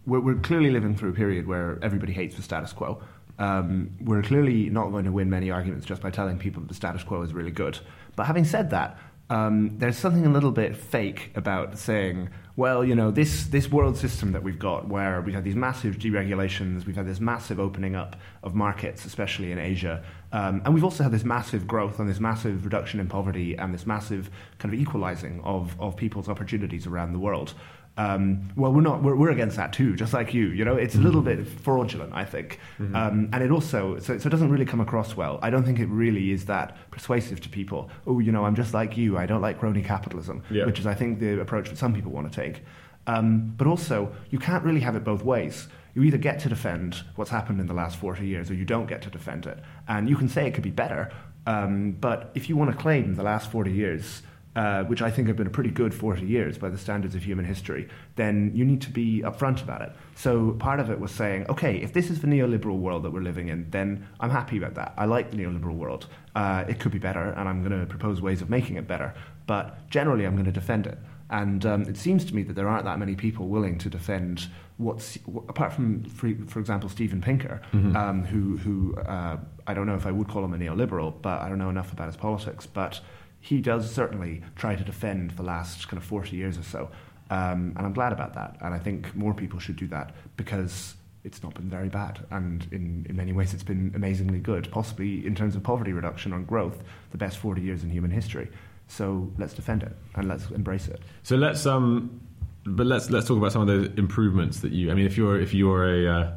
we're, 0.05 0.19
we're 0.19 0.35
clearly 0.35 0.71
living 0.71 0.95
through 0.95 1.09
a 1.09 1.13
period 1.13 1.47
where 1.47 1.77
everybody 1.83 2.13
hates 2.13 2.35
the 2.35 2.41
status 2.41 2.73
quo, 2.73 3.01
um, 3.39 3.91
we're 4.01 4.21
clearly 4.23 4.69
not 4.69 4.89
going 4.91 5.05
to 5.05 5.11
win 5.11 5.29
many 5.29 5.51
arguments 5.51 5.85
just 5.85 6.01
by 6.01 6.09
telling 6.09 6.37
people 6.37 6.61
that 6.61 6.67
the 6.69 6.73
status 6.75 7.03
quo 7.03 7.21
is 7.21 7.33
really 7.33 7.51
good. 7.51 7.79
But 8.15 8.25
having 8.25 8.45
said 8.45 8.69
that, 8.71 8.97
um, 9.31 9.77
there's 9.77 9.97
something 9.97 10.25
a 10.25 10.29
little 10.29 10.51
bit 10.51 10.75
fake 10.75 11.31
about 11.35 11.77
saying, 11.77 12.29
well, 12.57 12.83
you 12.83 12.93
know, 12.93 13.11
this, 13.11 13.45
this 13.45 13.71
world 13.71 13.95
system 13.95 14.33
that 14.33 14.43
we've 14.43 14.59
got, 14.59 14.89
where 14.89 15.21
we've 15.21 15.33
had 15.33 15.45
these 15.45 15.55
massive 15.55 15.95
deregulations, 15.95 16.85
we've 16.85 16.97
had 16.97 17.07
this 17.07 17.21
massive 17.21 17.57
opening 17.57 17.95
up 17.95 18.17
of 18.43 18.55
markets, 18.55 19.05
especially 19.05 19.53
in 19.53 19.57
Asia, 19.57 20.03
um, 20.33 20.61
and 20.65 20.73
we've 20.73 20.83
also 20.83 21.01
had 21.01 21.13
this 21.13 21.23
massive 21.23 21.65
growth 21.65 21.97
and 21.97 22.09
this 22.09 22.19
massive 22.19 22.65
reduction 22.65 22.99
in 22.99 23.07
poverty 23.07 23.55
and 23.57 23.73
this 23.73 23.87
massive 23.87 24.29
kind 24.59 24.73
of 24.73 24.79
equalizing 24.79 25.39
of, 25.45 25.79
of 25.79 25.95
people's 25.95 26.27
opportunities 26.27 26.85
around 26.85 27.13
the 27.13 27.19
world. 27.19 27.53
Um, 28.01 28.49
well, 28.55 28.71
we're 28.73 28.81
not. 28.81 29.03
We're, 29.03 29.15
we're 29.15 29.29
against 29.31 29.57
that 29.57 29.73
too, 29.73 29.95
just 29.95 30.13
like 30.13 30.33
you. 30.33 30.47
You 30.47 30.65
know, 30.65 30.75
it's 30.75 30.95
a 30.95 30.99
little 30.99 31.21
bit 31.21 31.45
fraudulent, 31.47 32.11
I 32.13 32.25
think, 32.25 32.59
um, 32.79 33.29
and 33.31 33.43
it 33.43 33.51
also 33.51 33.99
so, 33.99 34.17
so 34.17 34.27
it 34.27 34.31
doesn't 34.31 34.49
really 34.49 34.65
come 34.65 34.81
across 34.81 35.15
well. 35.15 35.37
I 35.41 35.49
don't 35.51 35.63
think 35.63 35.79
it 35.79 35.87
really 35.87 36.31
is 36.31 36.45
that 36.45 36.75
persuasive 36.89 37.39
to 37.41 37.49
people. 37.49 37.89
Oh, 38.07 38.19
you 38.19 38.31
know, 38.31 38.43
I'm 38.45 38.55
just 38.55 38.73
like 38.73 38.97
you. 38.97 39.17
I 39.17 39.25
don't 39.25 39.41
like 39.41 39.59
crony 39.59 39.83
capitalism, 39.83 40.41
Yeah. 40.49 40.65
which 40.65 40.79
is, 40.79 40.87
I 40.87 40.95
think, 40.95 41.19
the 41.19 41.39
approach 41.41 41.69
that 41.69 41.77
some 41.77 41.93
people 41.93 42.11
want 42.11 42.31
to 42.31 42.35
take. 42.35 42.63
Um, 43.07 43.53
but 43.57 43.67
also, 43.67 44.11
you 44.29 44.39
can't 44.39 44.63
really 44.63 44.79
have 44.81 44.95
it 44.95 45.03
both 45.03 45.23
ways. 45.23 45.67
You 45.93 46.03
either 46.03 46.17
get 46.17 46.39
to 46.39 46.49
defend 46.49 47.03
what's 47.17 47.31
happened 47.31 47.59
in 47.59 47.67
the 47.67 47.73
last 47.73 47.97
40 47.97 48.25
years, 48.25 48.49
or 48.49 48.53
you 48.55 48.65
don't 48.65 48.87
get 48.87 49.01
to 49.03 49.09
defend 49.09 49.45
it. 49.45 49.59
And 49.87 50.09
you 50.09 50.15
can 50.15 50.29
say 50.29 50.47
it 50.47 50.53
could 50.53 50.63
be 50.63 50.69
better, 50.71 51.11
um, 51.45 51.91
but 51.99 52.31
if 52.35 52.47
you 52.49 52.55
want 52.57 52.71
to 52.71 52.77
claim 52.77 53.15
the 53.15 53.23
last 53.23 53.51
40 53.51 53.71
years 53.71 54.21
uh, 54.55 54.83
which 54.83 55.01
I 55.01 55.09
think 55.09 55.27
have 55.29 55.37
been 55.37 55.47
a 55.47 55.51
pretty 55.51 55.71
good 55.71 55.93
40 55.93 56.25
years 56.25 56.57
by 56.57 56.69
the 56.69 56.77
standards 56.77 57.15
of 57.15 57.23
human 57.23 57.45
history, 57.45 57.87
then 58.15 58.51
you 58.53 58.65
need 58.65 58.81
to 58.81 58.89
be 58.89 59.21
upfront 59.25 59.63
about 59.63 59.81
it. 59.81 59.91
So 60.15 60.51
part 60.59 60.79
of 60.79 60.89
it 60.89 60.99
was 60.99 61.11
saying, 61.11 61.45
okay, 61.49 61.77
if 61.77 61.93
this 61.93 62.09
is 62.09 62.19
the 62.21 62.27
neoliberal 62.27 62.77
world 62.79 63.03
that 63.03 63.11
we're 63.11 63.21
living 63.21 63.47
in, 63.47 63.69
then 63.71 64.07
I'm 64.19 64.29
happy 64.29 64.57
about 64.57 64.75
that. 64.75 64.93
I 64.97 65.05
like 65.05 65.31
the 65.31 65.37
neoliberal 65.37 65.75
world. 65.75 66.07
Uh, 66.35 66.65
it 66.67 66.79
could 66.79 66.91
be 66.91 66.99
better, 66.99 67.29
and 67.31 67.47
I'm 67.47 67.63
going 67.63 67.79
to 67.79 67.85
propose 67.85 68.21
ways 68.21 68.41
of 68.41 68.49
making 68.49 68.75
it 68.75 68.87
better. 68.87 69.13
But 69.47 69.89
generally, 69.89 70.25
I'm 70.25 70.33
going 70.33 70.45
to 70.45 70.51
defend 70.51 70.85
it. 70.85 70.97
And 71.29 71.65
um, 71.65 71.83
it 71.83 71.95
seems 71.95 72.25
to 72.25 72.35
me 72.35 72.43
that 72.43 72.53
there 72.53 72.67
aren't 72.67 72.83
that 72.83 72.99
many 72.99 73.15
people 73.15 73.47
willing 73.47 73.77
to 73.77 73.89
defend 73.89 74.49
what's, 74.75 75.15
wh- 75.33 75.47
apart 75.47 75.71
from, 75.71 76.03
for, 76.03 76.29
for 76.47 76.59
example, 76.59 76.89
Steven 76.89 77.21
Pinker, 77.21 77.61
um, 77.95 78.25
who, 78.25 78.57
who 78.57 78.95
uh, 78.97 79.37
I 79.65 79.73
don't 79.73 79.87
know 79.87 79.95
if 79.95 80.05
I 80.05 80.11
would 80.11 80.27
call 80.27 80.43
him 80.43 80.53
a 80.53 80.57
neoliberal, 80.57 81.13
but 81.21 81.39
I 81.41 81.47
don't 81.47 81.57
know 81.57 81.69
enough 81.69 81.93
about 81.93 82.07
his 82.07 82.17
politics. 82.17 82.65
But 82.67 82.99
he 83.41 83.59
does 83.59 83.91
certainly 83.91 84.41
try 84.55 84.75
to 84.75 84.83
defend 84.83 85.31
the 85.31 85.43
last 85.43 85.87
kind 85.87 85.97
of 85.97 86.03
40 86.03 86.35
years 86.35 86.57
or 86.57 86.63
so. 86.63 86.89
Um, 87.29 87.73
and 87.75 87.79
I'm 87.79 87.93
glad 87.93 88.13
about 88.13 88.35
that. 88.35 88.57
And 88.61 88.73
I 88.73 88.79
think 88.79 89.15
more 89.15 89.33
people 89.33 89.59
should 89.59 89.75
do 89.75 89.87
that 89.87 90.13
because 90.37 90.95
it's 91.23 91.41
not 91.43 91.55
been 91.55 91.69
very 91.69 91.89
bad. 91.89 92.25
And 92.29 92.67
in, 92.71 93.05
in 93.09 93.15
many 93.15 93.33
ways, 93.33 93.53
it's 93.53 93.63
been 93.63 93.91
amazingly 93.95 94.39
good, 94.39 94.69
possibly 94.71 95.25
in 95.25 95.33
terms 95.35 95.55
of 95.55 95.63
poverty 95.63 95.91
reduction 95.91 96.33
and 96.33 96.45
growth, 96.45 96.83
the 97.11 97.17
best 97.17 97.37
40 97.37 97.61
years 97.61 97.83
in 97.83 97.89
human 97.89 98.11
history. 98.11 98.49
So 98.87 99.31
let's 99.37 99.53
defend 99.53 99.83
it 99.83 99.95
and 100.15 100.27
let's 100.27 100.49
embrace 100.51 100.87
it. 100.87 101.01
So 101.23 101.35
let's 101.35 101.65
um, 101.65 102.21
but 102.65 102.85
let's 102.85 103.09
let's 103.09 103.27
talk 103.27 103.37
about 103.37 103.51
some 103.53 103.67
of 103.67 103.67
the 103.67 103.97
improvements 103.99 104.59
that 104.59 104.71
you. 104.71 104.91
I 104.91 104.93
mean, 104.93 105.05
if 105.05 105.17
you're 105.17 105.39
if 105.39 105.53
you're 105.53 105.87
a 105.87 106.19
uh, 106.19 106.33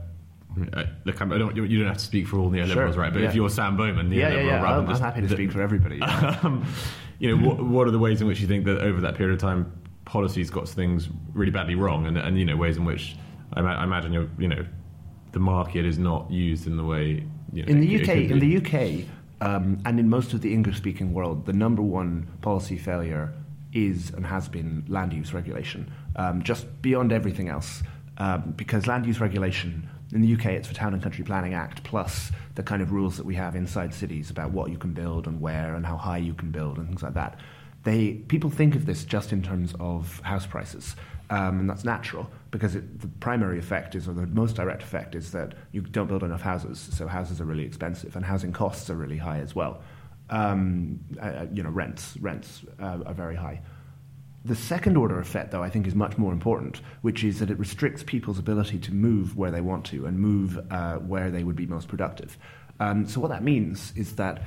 look, 1.04 1.20
I 1.20 1.24
don't, 1.38 1.56
you 1.56 1.78
don't 1.78 1.88
have 1.88 1.98
to 1.98 2.04
speak 2.04 2.26
for 2.26 2.38
all 2.38 2.50
the 2.50 2.58
neoliberals, 2.58 2.94
sure. 2.94 3.02
right? 3.02 3.12
But 3.12 3.22
yeah. 3.22 3.28
if 3.28 3.34
you're 3.34 3.50
Sam 3.50 3.76
Bowman, 3.76 4.10
neoliberal, 4.10 4.16
yeah, 4.16 4.28
yeah, 4.34 4.42
yeah. 4.42 4.62
I'm, 4.62 4.86
just, 4.86 5.02
I'm 5.02 5.12
happy 5.12 5.26
to 5.26 5.28
speak 5.28 5.52
for 5.52 5.62
everybody. 5.62 6.00
um, 6.02 6.66
you 7.18 7.34
know, 7.34 7.48
what, 7.48 7.64
what, 7.64 7.86
are 7.86 7.90
the 7.90 7.98
ways 7.98 8.20
in 8.20 8.26
which 8.26 8.40
you 8.40 8.46
think 8.46 8.64
that 8.64 8.80
over 8.80 9.00
that 9.00 9.14
period 9.14 9.34
of 9.34 9.40
time, 9.40 9.72
policies 10.04 10.50
got 10.50 10.68
things 10.68 11.08
really 11.32 11.50
badly 11.50 11.74
wrong, 11.74 12.06
and, 12.06 12.16
and 12.18 12.38
you 12.38 12.44
know, 12.44 12.56
ways 12.56 12.76
in 12.76 12.84
which 12.84 13.16
I, 13.54 13.60
I 13.60 13.84
imagine 13.84 14.12
you're, 14.12 14.28
you 14.38 14.48
know, 14.48 14.64
the 15.32 15.40
market 15.40 15.84
is 15.84 15.98
not 15.98 16.30
used 16.30 16.66
in 16.66 16.76
the 16.76 16.84
way. 16.84 17.24
You 17.52 17.64
know, 17.64 17.68
in 17.68 17.80
the 17.80 18.00
UK, 18.00 18.08
in 18.30 18.38
the 18.38 18.56
UK, 18.58 19.06
um, 19.40 19.80
and 19.84 19.98
in 19.98 20.08
most 20.08 20.32
of 20.32 20.40
the 20.40 20.52
English-speaking 20.52 21.12
world, 21.12 21.46
the 21.46 21.52
number 21.52 21.82
one 21.82 22.28
policy 22.40 22.78
failure 22.78 23.32
is 23.72 24.10
and 24.10 24.24
has 24.24 24.48
been 24.48 24.84
land 24.88 25.12
use 25.12 25.34
regulation, 25.34 25.92
um, 26.16 26.42
just 26.42 26.80
beyond 26.82 27.12
everything 27.12 27.48
else. 27.48 27.82
Um, 28.16 28.54
because 28.56 28.86
land 28.86 29.06
use 29.06 29.20
regulation 29.20 29.88
in 30.14 30.22
the 30.22 30.32
UK, 30.32 30.46
it's 30.46 30.68
the 30.68 30.74
Town 30.74 30.94
and 30.94 31.02
Country 31.02 31.24
Planning 31.24 31.54
Act 31.54 31.82
plus 31.82 32.30
the 32.54 32.62
kind 32.62 32.80
of 32.80 32.92
rules 32.92 33.16
that 33.16 33.26
we 33.26 33.34
have 33.34 33.56
inside 33.56 33.92
cities 33.92 34.30
about 34.30 34.52
what 34.52 34.70
you 34.70 34.78
can 34.78 34.92
build 34.92 35.26
and 35.26 35.40
where 35.40 35.74
and 35.74 35.84
how 35.84 35.96
high 35.96 36.18
you 36.18 36.32
can 36.34 36.52
build 36.52 36.78
and 36.78 36.86
things 36.86 37.02
like 37.02 37.14
that. 37.14 37.38
They 37.82 38.14
people 38.14 38.48
think 38.48 38.76
of 38.76 38.86
this 38.86 39.04
just 39.04 39.32
in 39.32 39.42
terms 39.42 39.74
of 39.80 40.20
house 40.20 40.46
prices, 40.46 40.94
um, 41.30 41.60
and 41.60 41.68
that's 41.68 41.84
natural 41.84 42.30
because 42.52 42.76
it, 42.76 43.00
the 43.00 43.08
primary 43.08 43.58
effect 43.58 43.94
is, 43.94 44.08
or 44.08 44.14
the 44.14 44.26
most 44.28 44.56
direct 44.56 44.82
effect 44.82 45.14
is 45.14 45.32
that 45.32 45.54
you 45.72 45.82
don't 45.82 46.06
build 46.06 46.22
enough 46.22 46.40
houses, 46.40 46.78
so 46.78 47.06
houses 47.06 47.40
are 47.40 47.44
really 47.44 47.64
expensive, 47.64 48.16
and 48.16 48.24
housing 48.24 48.52
costs 48.52 48.88
are 48.88 48.94
really 48.94 49.18
high 49.18 49.40
as 49.40 49.54
well. 49.54 49.82
Um, 50.30 51.00
uh, 51.20 51.46
you 51.52 51.62
know, 51.62 51.70
rents 51.70 52.16
rents 52.20 52.62
uh, 52.80 53.00
are 53.04 53.14
very 53.14 53.36
high. 53.36 53.60
The 54.46 54.54
second 54.54 54.98
order 54.98 55.18
effect, 55.20 55.52
though, 55.52 55.62
I 55.62 55.70
think 55.70 55.86
is 55.86 55.94
much 55.94 56.18
more 56.18 56.30
important, 56.30 56.82
which 57.00 57.24
is 57.24 57.38
that 57.38 57.50
it 57.50 57.58
restricts 57.58 58.02
people's 58.02 58.38
ability 58.38 58.78
to 58.80 58.92
move 58.92 59.38
where 59.38 59.50
they 59.50 59.62
want 59.62 59.86
to 59.86 60.04
and 60.04 60.18
move 60.18 60.60
uh, 60.70 60.96
where 60.96 61.30
they 61.30 61.44
would 61.44 61.56
be 61.56 61.64
most 61.64 61.88
productive. 61.88 62.36
Um, 62.78 63.06
so, 63.06 63.20
what 63.20 63.30
that 63.30 63.42
means 63.42 63.94
is 63.96 64.16
that 64.16 64.42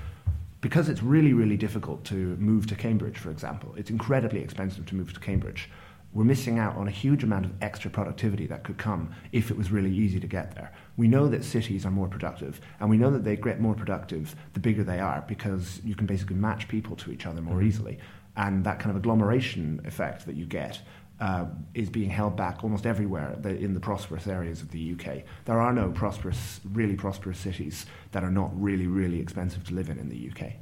because 0.62 0.88
it's 0.88 1.02
really, 1.02 1.34
really 1.34 1.58
difficult 1.58 2.04
to 2.06 2.36
move 2.38 2.68
to 2.68 2.76
Cambridge, 2.76 3.18
for 3.18 3.32
example, 3.32 3.74
it's 3.76 3.90
incredibly 3.90 4.42
expensive 4.42 4.86
to 4.88 4.96
move 4.96 5.14
to 5.14 5.20
Cambridge. 5.20 5.70
We're 6.14 6.26
missing 6.26 6.60
out 6.60 6.76
on 6.76 6.88
a 6.88 6.92
huge 6.92 7.24
amount 7.24 7.46
of 7.46 7.52
extra 7.62 7.90
productivity 7.90 8.46
that 8.48 8.64
could 8.64 8.78
come 8.78 9.14
if 9.32 9.50
it 9.50 9.58
was 9.58 9.72
really 9.72 9.92
easy 9.92 10.20
to 10.20 10.28
get 10.28 10.54
there. 10.54 10.72
We 10.96 11.08
know 11.08 11.28
that 11.28 11.44
cities 11.44 11.86
are 11.86 11.92
more 11.92 12.08
productive, 12.08 12.62
and 12.80 12.90
we 12.90 12.98
know 12.98 13.12
that 13.12 13.24
they 13.24 13.36
get 13.36 13.60
more 13.60 13.74
productive 13.74 14.36
the 14.54 14.60
bigger 14.60 14.84
they 14.84 15.00
are 15.00 15.26
because 15.28 15.82
you 15.84 15.96
can 15.96 16.06
basically 16.06 16.36
match 16.36 16.68
people 16.68 16.96
to 16.98 17.12
each 17.12 17.26
other 17.26 17.42
more 17.42 17.56
mm-hmm. 17.56 17.68
easily 17.68 18.00
and 18.38 18.64
that 18.64 18.80
kind 18.80 18.92
of 18.92 18.96
agglomeration 18.96 19.82
effect 19.84 20.26
that 20.26 20.36
you 20.36 20.46
get 20.46 20.80
uh, 21.20 21.46
is 21.74 21.90
being 21.90 22.10
held 22.10 22.36
back 22.36 22.64
almost 22.64 22.86
everywhere 22.86 23.36
in 23.44 23.74
the 23.74 23.80
prosperous 23.80 24.28
areas 24.28 24.62
of 24.62 24.72
the 24.72 24.94
UK. 24.94 25.24
There 25.46 25.60
are 25.60 25.74
no 25.74 25.90
prosperous, 25.90 26.62
really 26.72 26.96
prosperous 26.96 27.40
cities 27.40 27.88
that 28.12 28.24
are 28.24 28.32
not 28.32 28.52
really, 28.54 28.88
really 28.88 29.20
expensive 29.20 29.66
to 29.66 29.74
live 29.74 29.90
in 29.90 29.98
in 29.98 30.10
the 30.10 30.32
UK. 30.32 30.54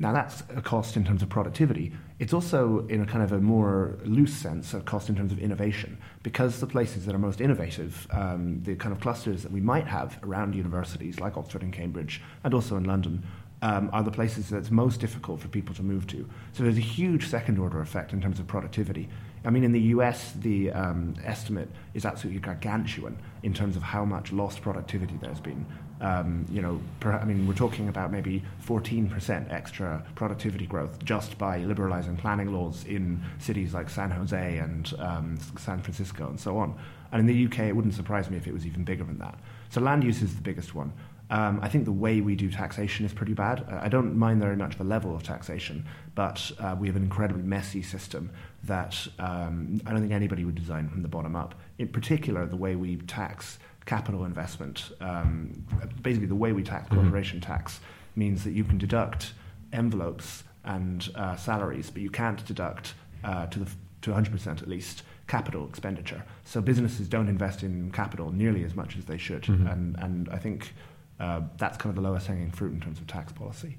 Now, 0.00 0.12
that's 0.12 0.42
a 0.56 0.60
cost 0.60 0.96
in 0.96 1.04
terms 1.04 1.22
of 1.22 1.28
productivity. 1.28 1.92
It's 2.18 2.32
also, 2.32 2.84
in 2.88 3.00
a 3.00 3.06
kind 3.06 3.22
of 3.22 3.30
a 3.30 3.38
more 3.38 3.96
loose 4.04 4.34
sense, 4.34 4.74
a 4.74 4.80
cost 4.80 5.08
in 5.08 5.14
terms 5.14 5.30
of 5.30 5.38
innovation. 5.38 5.98
Because 6.24 6.58
the 6.58 6.66
places 6.66 7.06
that 7.06 7.14
are 7.14 7.18
most 7.18 7.40
innovative, 7.40 8.08
um, 8.10 8.60
the 8.64 8.74
kind 8.74 8.92
of 8.92 9.00
clusters 9.00 9.44
that 9.44 9.52
we 9.52 9.60
might 9.60 9.86
have 9.86 10.18
around 10.24 10.56
universities 10.56 11.20
like 11.20 11.36
Oxford 11.36 11.62
and 11.62 11.72
Cambridge, 11.72 12.20
and 12.42 12.54
also 12.54 12.76
in 12.76 12.84
London, 12.84 13.22
um, 13.62 13.90
are 13.92 14.02
the 14.02 14.10
places 14.10 14.48
that's 14.48 14.70
most 14.70 15.00
difficult 15.00 15.40
for 15.40 15.48
people 15.48 15.74
to 15.74 15.82
move 15.82 16.06
to. 16.08 16.28
So 16.52 16.62
there's 16.62 16.78
a 16.78 16.80
huge 16.80 17.26
second 17.26 17.58
order 17.58 17.80
effect 17.80 18.12
in 18.12 18.20
terms 18.20 18.38
of 18.38 18.46
productivity. 18.46 19.08
I 19.44 19.50
mean, 19.50 19.64
in 19.64 19.72
the 19.72 19.80
US, 19.80 20.32
the 20.32 20.70
um, 20.72 21.14
estimate 21.24 21.68
is 21.94 22.04
absolutely 22.04 22.40
gargantuan 22.40 23.18
in 23.42 23.54
terms 23.54 23.76
of 23.76 23.82
how 23.82 24.04
much 24.04 24.32
lost 24.32 24.62
productivity 24.62 25.16
there's 25.20 25.40
been. 25.40 25.64
Um, 26.00 26.46
you 26.50 26.62
know, 26.62 26.80
per, 27.00 27.12
I 27.12 27.24
mean, 27.24 27.46
we're 27.46 27.54
talking 27.54 27.88
about 27.88 28.12
maybe 28.12 28.44
14% 28.64 29.52
extra 29.52 30.04
productivity 30.14 30.66
growth 30.66 31.02
just 31.04 31.38
by 31.38 31.58
liberalizing 31.58 32.16
planning 32.16 32.52
laws 32.52 32.84
in 32.84 33.20
cities 33.38 33.74
like 33.74 33.90
San 33.90 34.10
Jose 34.10 34.58
and 34.58 34.92
um, 34.98 35.38
San 35.58 35.80
Francisco 35.80 36.28
and 36.28 36.38
so 36.38 36.58
on. 36.58 36.78
And 37.10 37.20
in 37.20 37.26
the 37.26 37.46
UK, 37.46 37.68
it 37.68 37.76
wouldn't 37.76 37.94
surprise 37.94 38.30
me 38.30 38.36
if 38.36 38.46
it 38.46 38.52
was 38.52 38.66
even 38.66 38.84
bigger 38.84 39.02
than 39.02 39.18
that. 39.18 39.38
So 39.70 39.80
land 39.80 40.04
use 40.04 40.22
is 40.22 40.34
the 40.34 40.42
biggest 40.42 40.74
one. 40.74 40.92
Um, 41.30 41.60
I 41.62 41.68
think 41.68 41.84
the 41.84 41.92
way 41.92 42.20
we 42.20 42.34
do 42.34 42.50
taxation 42.50 43.04
is 43.04 43.12
pretty 43.12 43.34
bad. 43.34 43.66
Uh, 43.70 43.80
I 43.82 43.88
don't 43.88 44.16
mind 44.16 44.40
very 44.40 44.56
much 44.56 44.78
the 44.78 44.84
level 44.84 45.14
of 45.14 45.22
taxation, 45.22 45.86
but 46.14 46.50
uh, 46.58 46.74
we 46.78 46.86
have 46.86 46.96
an 46.96 47.02
incredibly 47.02 47.42
messy 47.42 47.82
system 47.82 48.30
that 48.64 49.06
um, 49.18 49.80
I 49.86 49.90
don't 49.90 50.00
think 50.00 50.12
anybody 50.12 50.44
would 50.44 50.54
design 50.54 50.88
from 50.88 51.02
the 51.02 51.08
bottom 51.08 51.36
up. 51.36 51.54
In 51.78 51.88
particular, 51.88 52.46
the 52.46 52.56
way 52.56 52.76
we 52.76 52.96
tax 52.96 53.58
capital 53.84 54.24
investment, 54.24 54.90
um, 55.00 55.64
basically 56.02 56.26
the 56.26 56.34
way 56.34 56.52
we 56.52 56.62
tax 56.62 56.86
mm-hmm. 56.86 57.02
corporation 57.02 57.40
mm-hmm. 57.40 57.52
tax, 57.52 57.80
means 58.16 58.44
that 58.44 58.52
you 58.52 58.64
can 58.64 58.78
deduct 58.78 59.32
envelopes 59.72 60.44
and 60.64 61.10
uh, 61.14 61.36
salaries, 61.36 61.90
but 61.90 62.02
you 62.02 62.10
can't 62.10 62.44
deduct 62.46 62.94
uh, 63.24 63.46
to 63.46 63.58
the 63.60 63.70
to 64.00 64.12
100% 64.12 64.62
at 64.62 64.68
least 64.68 65.02
capital 65.26 65.68
expenditure. 65.68 66.24
So 66.44 66.60
businesses 66.60 67.08
don't 67.08 67.28
invest 67.28 67.64
in 67.64 67.90
capital 67.90 68.30
nearly 68.30 68.62
as 68.62 68.76
much 68.76 68.96
as 68.96 69.04
they 69.06 69.18
should, 69.18 69.42
mm-hmm. 69.42 69.66
and 69.66 69.96
and 69.98 70.28
I 70.30 70.38
think 70.38 70.72
uh, 71.20 71.42
that's 71.56 71.76
kind 71.76 71.90
of 71.90 72.02
the 72.02 72.08
lowest 72.08 72.26
hanging 72.26 72.50
fruit 72.50 72.72
in 72.72 72.80
terms 72.80 72.98
of 72.98 73.06
tax 73.06 73.32
policy. 73.32 73.76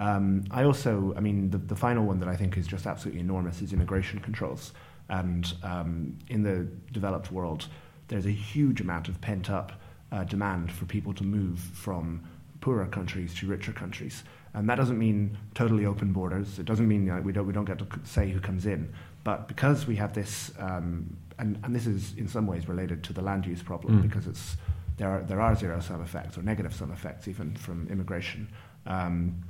Um, 0.00 0.44
I 0.50 0.64
also, 0.64 1.14
I 1.16 1.20
mean, 1.20 1.50
the, 1.50 1.58
the, 1.58 1.76
final 1.76 2.04
one 2.04 2.18
that 2.20 2.28
I 2.28 2.34
think 2.34 2.56
is 2.56 2.66
just 2.66 2.86
absolutely 2.86 3.20
enormous 3.20 3.62
is 3.62 3.72
immigration 3.72 4.18
controls. 4.18 4.72
And 5.08 5.52
um, 5.62 6.18
in 6.28 6.42
the 6.42 6.66
developed 6.92 7.30
world, 7.30 7.68
there's 8.08 8.26
a 8.26 8.30
huge 8.30 8.80
amount 8.80 9.08
of 9.08 9.20
pent 9.20 9.48
up 9.48 9.72
uh, 10.10 10.24
demand 10.24 10.72
for 10.72 10.86
people 10.86 11.14
to 11.14 11.24
move 11.24 11.58
from 11.58 12.22
poorer 12.60 12.86
countries 12.86 13.34
to 13.34 13.46
richer 13.46 13.72
countries. 13.72 14.24
And 14.54 14.68
that 14.68 14.74
doesn't 14.74 14.98
mean 14.98 15.36
totally 15.54 15.86
open 15.86 16.12
borders. 16.12 16.58
It 16.58 16.66
doesn't 16.66 16.86
mean 16.86 17.22
we, 17.24 17.32
don't, 17.32 17.46
we 17.46 17.52
don't 17.52 17.64
get 17.64 17.78
to 17.78 17.86
say 18.04 18.30
who 18.30 18.40
comes 18.40 18.66
in. 18.66 18.92
But 19.24 19.48
because 19.48 19.86
we 19.86 19.96
have 19.96 20.14
this, 20.14 20.52
um, 20.58 21.16
and, 21.38 21.58
and 21.62 21.74
this 21.74 21.86
is 21.86 22.14
in 22.16 22.28
some 22.28 22.46
ways 22.46 22.68
related 22.68 23.02
to 23.04 23.12
the 23.12 23.22
land 23.22 23.46
use 23.46 23.62
problem 23.62 23.98
mm. 23.98 24.02
because 24.02 24.26
it's 24.26 24.56
there 25.02 25.10
are, 25.10 25.22
there 25.22 25.40
are 25.40 25.56
zero 25.56 25.80
sum 25.80 26.00
effects 26.00 26.38
or 26.38 26.42
negative 26.42 26.72
sum 26.72 26.92
effects 26.92 27.26
even 27.26 27.56
from 27.56 27.88
immigration. 27.88 28.48
Um, 28.86 29.42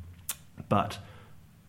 but 0.70 0.98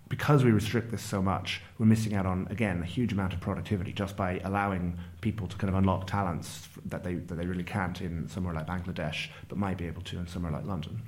because 0.08 0.46
we 0.46 0.52
restrict 0.52 0.90
this 0.90 1.02
so 1.02 1.22
much, 1.22 1.62
we're 1.78 1.86
missing 1.86 2.13
out 2.13 2.25
on, 2.25 2.48
again, 2.50 2.82
a 2.82 2.86
huge 2.86 3.12
amount 3.12 3.34
of 3.34 3.42
productivity 3.42 3.92
just 3.92 4.16
by 4.16 4.40
allowing 4.46 4.98
people 5.20 5.48
to 5.48 5.58
kind 5.58 5.68
of 5.68 5.75
unlock 5.75 6.08
talents 6.08 6.70
that 6.86 7.04
they, 7.04 7.16
that 7.16 7.36
they 7.36 7.46
really 7.46 7.63
can't 7.63 8.00
in 8.00 8.30
somewhere 8.30 8.54
like 8.54 8.68
Bangladesh, 8.68 9.28
but 9.50 9.58
might 9.58 9.78
be 9.78 9.86
able 9.86 10.02
to 10.04 10.18
in 10.18 10.28
somewhere 10.28 10.52
like 10.54 10.66
London. 10.66 11.02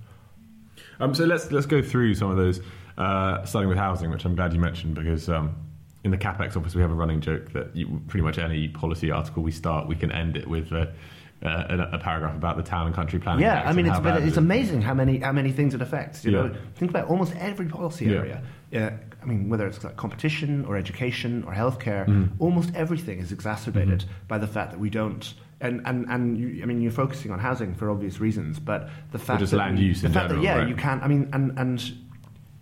Um, 1.00 1.16
so 1.16 1.24
let's, 1.24 1.50
let's 1.54 1.66
go 1.66 1.82
through 1.82 2.16
some 2.16 2.30
of 2.30 2.36
those, 2.36 2.60
uh, 2.98 3.46
starting 3.46 3.70
with 3.70 3.78
housing, 3.78 4.12
which 4.12 4.26
I'm 4.26 4.36
glad 4.36 4.52
you 4.52 4.60
mentioned 4.60 4.96
because 4.96 5.30
um, 5.30 5.56
in 6.04 6.12
the 6.12 6.18
CapX 6.18 6.58
office 6.58 6.76
we 6.76 6.82
have 6.82 6.92
a 6.92 6.96
running 6.96 7.22
joke 7.22 7.54
that 7.54 7.74
you, 7.74 8.02
pretty 8.08 8.24
much 8.24 8.38
any 8.38 8.68
policy 8.68 9.12
article 9.12 9.44
we 9.44 9.52
start, 9.52 9.88
we 9.88 9.96
can 9.96 10.12
end 10.12 10.36
it 10.36 10.48
with. 10.48 10.74
Uh, 10.74 10.88
uh, 11.46 11.90
a, 11.92 12.00
paragraph 12.00 12.36
about 12.36 12.58
the 12.58 12.64
town 12.64 12.88
and 12.88 12.96
country 12.96 13.20
planning. 13.20 13.44
Yeah, 13.44 13.64
I 13.66 13.74
mean, 13.74 13.86
it's, 13.86 14.00
it's 14.28 14.38
amazing 14.38 14.82
how 14.82 14.94
many 14.94 15.20
how 15.20 15.32
many 15.32 15.52
things 15.52 15.74
it 15.74 15.82
affects. 15.82 16.26
You 16.26 16.32
yeah. 16.32 16.42
know, 16.42 16.56
think 16.76 16.92
about 16.92 17.08
almost 17.08 17.36
every 17.36 17.68
policy 17.68 18.14
area. 18.14 18.42
Yeah. 18.72 18.98
I 19.22 19.28
mean, 19.28 19.50
whether 19.50 19.66
it's 19.66 19.84
like 19.84 19.98
competition 19.98 20.66
or 20.66 20.78
education 20.78 21.44
or 21.46 21.54
healthcare, 21.54 22.06
mm. 22.06 22.30
almost 22.38 22.76
everything 22.76 23.20
is 23.20 23.32
exacerbated 23.32 24.02
mm-hmm. 24.02 24.28
by 24.28 24.38
the 24.38 24.48
fact 24.48 24.72
that 24.72 24.80
we 24.80 24.90
don't. 24.90 25.34
And 25.62 25.82
and 25.86 26.06
and 26.10 26.38
you, 26.38 26.62
I 26.62 26.66
mean, 26.66 26.82
you're 26.82 26.92
focusing 26.92 27.32
on 27.32 27.40
housing 27.40 27.74
for 27.74 27.90
obvious 27.90 28.20
reasons, 28.20 28.60
but 28.60 28.90
the 29.12 29.20
fact 29.20 29.40
just 29.40 29.52
that 29.52 29.58
land 29.58 29.80
use 29.80 30.02
the 30.02 30.10
fact 30.10 30.30
general, 30.30 30.42
that 30.42 30.46
yeah, 30.46 30.58
right? 30.58 30.68
you 30.68 30.76
can't. 30.76 31.02
I 31.02 31.08
mean, 31.08 31.30
and 31.34 31.58
and 31.58 31.94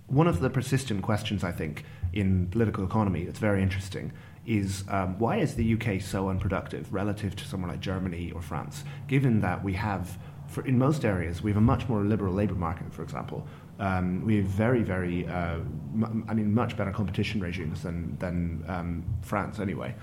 one 0.07 0.27
of 0.27 0.39
the 0.39 0.49
persistent 0.49 1.01
questions 1.01 1.43
I 1.43 1.51
think 1.51 1.83
in 2.13 2.47
political 2.47 2.85
economy 2.85 3.25
that's 3.25 3.39
very 3.39 3.61
interesting 3.63 4.13
is 4.45 4.83
um, 4.89 5.17
why 5.19 5.37
is 5.37 5.55
the 5.55 5.73
UK 5.73 6.01
so 6.01 6.29
unproductive 6.29 6.91
relative 6.93 7.35
to 7.35 7.45
somewhere 7.45 7.71
like 7.71 7.79
Germany 7.79 8.31
or 8.33 8.41
France, 8.41 8.83
given 9.07 9.41
that 9.41 9.63
we 9.63 9.73
have, 9.73 10.17
for, 10.47 10.65
in 10.65 10.77
most 10.77 11.05
areas, 11.05 11.41
we 11.41 11.51
have 11.51 11.57
a 11.57 11.61
much 11.61 11.87
more 11.87 12.01
liberal 12.01 12.33
labour 12.33 12.55
market, 12.55 12.93
for 12.93 13.03
example. 13.03 13.47
Um, 13.79 14.23
we 14.25 14.37
have 14.37 14.45
very, 14.45 14.83
very, 14.83 15.27
uh, 15.27 15.55
m- 15.55 16.25
I 16.27 16.33
mean, 16.33 16.53
much 16.53 16.77
better 16.77 16.91
competition 16.91 17.41
regimes 17.41 17.83
than, 17.83 18.17
than 18.19 18.63
um, 18.67 19.03
France 19.21 19.59
anyway. 19.59 19.95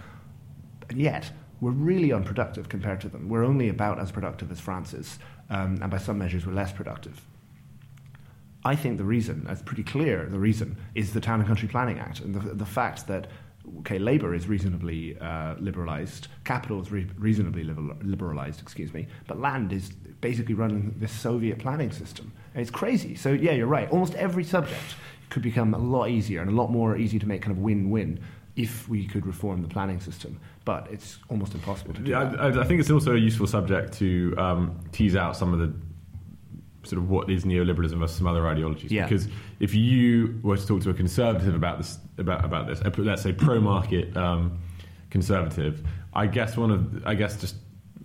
And 0.88 0.99
yet, 0.99 1.30
we're 1.61 1.70
really 1.70 2.12
unproductive 2.12 2.68
compared 2.68 3.00
to 3.02 3.09
them. 3.09 3.28
We're 3.28 3.44
only 3.44 3.68
about 3.68 4.00
as 4.00 4.11
productive 4.11 4.50
as 4.50 4.59
France 4.59 4.94
is, 4.94 5.18
um, 5.50 5.78
and 5.82 5.90
by 5.90 5.99
some 5.99 6.18
measures, 6.18 6.47
we're 6.47 6.54
less 6.54 6.73
productive. 6.73 7.20
I 8.64 8.76
think 8.76 8.99
the 8.99 9.04
reason, 9.04 9.47
it's 9.49 9.62
pretty 9.62 9.82
clear, 9.82 10.26
the 10.26 10.38
reason 10.38 10.76
is 10.94 11.12
the 11.12 11.20
Town 11.20 11.40
and 11.40 11.47
Country 11.47 11.68
Planning 11.68 11.99
Act 11.99 12.20
and 12.20 12.35
the, 12.35 12.54
the 12.54 12.66
fact 12.66 13.06
that 13.06 13.26
okay, 13.81 13.99
labour 13.99 14.35
is 14.35 14.47
reasonably 14.47 15.19
uh, 15.19 15.55
liberalised, 15.57 16.29
capital 16.45 16.81
is 16.81 16.90
re- 16.90 17.09
reasonably 17.19 17.64
liber- 17.64 17.95
liberalised, 18.05 18.61
excuse 18.61 18.93
me, 18.93 19.07
but 19.26 19.38
land 19.38 19.73
is 19.73 19.90
basically 20.21 20.55
running 20.55 20.95
this 20.99 21.12
Soviet 21.12 21.59
planning 21.59 21.90
system. 21.90 22.33
And 22.55 22.62
it's 22.62 22.71
crazy. 22.71 23.14
So, 23.14 23.33
yeah, 23.33 23.52
you're 23.52 23.67
right. 23.67 23.90
Almost 23.90 24.14
every 24.14 24.45
subject 24.45 24.97
could 25.29 25.43
become 25.43 25.75
a 25.75 25.79
lot 25.79 26.09
easier 26.09 26.40
and 26.40 26.50
a 26.50 26.55
lot 26.55 26.71
more 26.71 26.97
easy 26.97 27.19
to 27.19 27.26
make 27.26 27.43
kind 27.43 27.57
of 27.57 27.62
win 27.62 27.90
win 27.90 28.21
if 28.57 28.88
we 28.88 29.07
could 29.07 29.26
reform 29.26 29.62
the 29.62 29.69
planning 29.69 30.00
system. 30.00 30.40
But 30.64 30.88
it's 30.90 31.19
almost 31.29 31.55
impossible 31.55 31.95
to 31.95 32.00
do. 32.00 32.11
Yeah, 32.11 32.35
I, 32.38 32.61
I, 32.61 32.64
think 32.64 32.81
it's 32.81 32.90
also 32.90 33.14
a 33.14 33.19
useful 33.19 33.47
subject 33.47 33.93
to 33.95 34.35
um, 34.37 34.81
tease 34.93 35.17
out 35.17 35.37
some 35.37 35.52
of 35.52 35.61
the 35.61 35.73
sort 36.83 37.03
of 37.03 37.11
what 37.11 37.29
is 37.31 37.45
neoliberalism 37.45 37.99
versus 37.99 38.17
some 38.17 38.27
other 38.27 38.47
ideologies. 38.49 38.91
Yeah. 38.91 39.05
Because 39.07 39.29
if 39.61 39.75
you 39.75 40.39
were 40.43 40.57
to 40.57 40.67
talk 40.67 40.81
to 40.83 40.91
a 40.91 40.95
conservative 40.95 41.55
about 41.55 41.79
this, 41.79 41.99
about 42.19 42.45
about 42.45 42.67
this, 42.67 42.81
let's 42.99 43.23
say 43.23 43.33
pro-market 43.33 44.17
um, 44.17 44.59
conservative, 45.11 45.87
I 46.15 46.27
guess 46.27 46.57
one 46.57 46.71
of, 46.71 47.07
I 47.07 47.15
guess 47.15 47.41
just. 47.41 47.57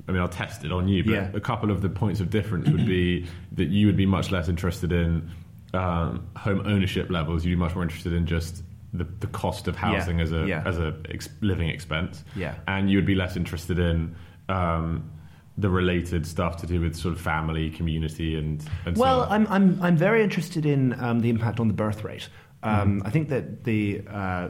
I 0.07 0.11
mean, 0.11 0.21
I'll 0.21 0.27
test 0.29 0.63
it 0.63 0.71
on 0.71 0.87
you, 0.87 1.03
but 1.03 1.13
Yeah. 1.13 1.31
a 1.33 1.39
couple 1.39 1.71
of 1.71 1.81
the 1.81 1.89
points 1.89 2.19
of 2.19 2.29
difference 2.29 2.69
would 2.69 2.85
be 2.85 3.25
that 3.53 3.69
you 3.69 3.87
would 3.87 3.97
be 3.97 4.05
much 4.05 4.29
less 4.29 4.47
interested 4.49 4.91
in 4.91 5.31
um, 5.73 6.27
home 6.37 6.61
ownership 6.63 7.09
levels. 7.09 7.43
You'd 7.43 7.55
be 7.55 7.59
much 7.59 7.73
more 7.73 7.81
interested 7.83 8.13
in 8.13 8.27
just 8.27 8.61
the, 8.93 9.05
the 9.19 9.25
cost 9.25 9.67
of 9.67 9.75
housing 9.75 10.21
as 10.21 10.31
a 10.31 10.45
Yeah. 10.45 10.61
as 10.63 10.77
a 10.77 10.95
ex- 11.09 11.29
living 11.41 11.69
expense. 11.69 12.23
Yeah. 12.35 12.53
and 12.67 12.87
you 12.91 12.99
would 12.99 13.07
be 13.07 13.15
less 13.15 13.35
interested 13.35 13.79
in 13.79 14.15
um, 14.47 15.09
the 15.57 15.69
related 15.69 16.25
stuff 16.25 16.57
to 16.57 16.67
do 16.67 16.81
with 16.81 16.95
sort 16.95 17.13
of 17.13 17.21
family, 17.21 17.69
community, 17.69 18.35
and, 18.35 18.63
and 18.85 18.97
Well, 18.97 19.23
so. 19.23 19.29
I'm, 19.29 19.47
I'm, 19.47 19.81
I'm 19.81 19.97
very 19.97 20.21
interested 20.23 20.65
in 20.65 20.99
um, 20.99 21.21
the 21.21 21.29
impact 21.29 21.59
on 21.59 21.67
the 21.67 21.73
birth 21.73 22.03
rate. 22.03 22.27
Um, 22.63 23.01
I 23.05 23.11
think 23.11 23.29
that 23.29 23.63
the, 23.63 24.01
uh, 24.09 24.49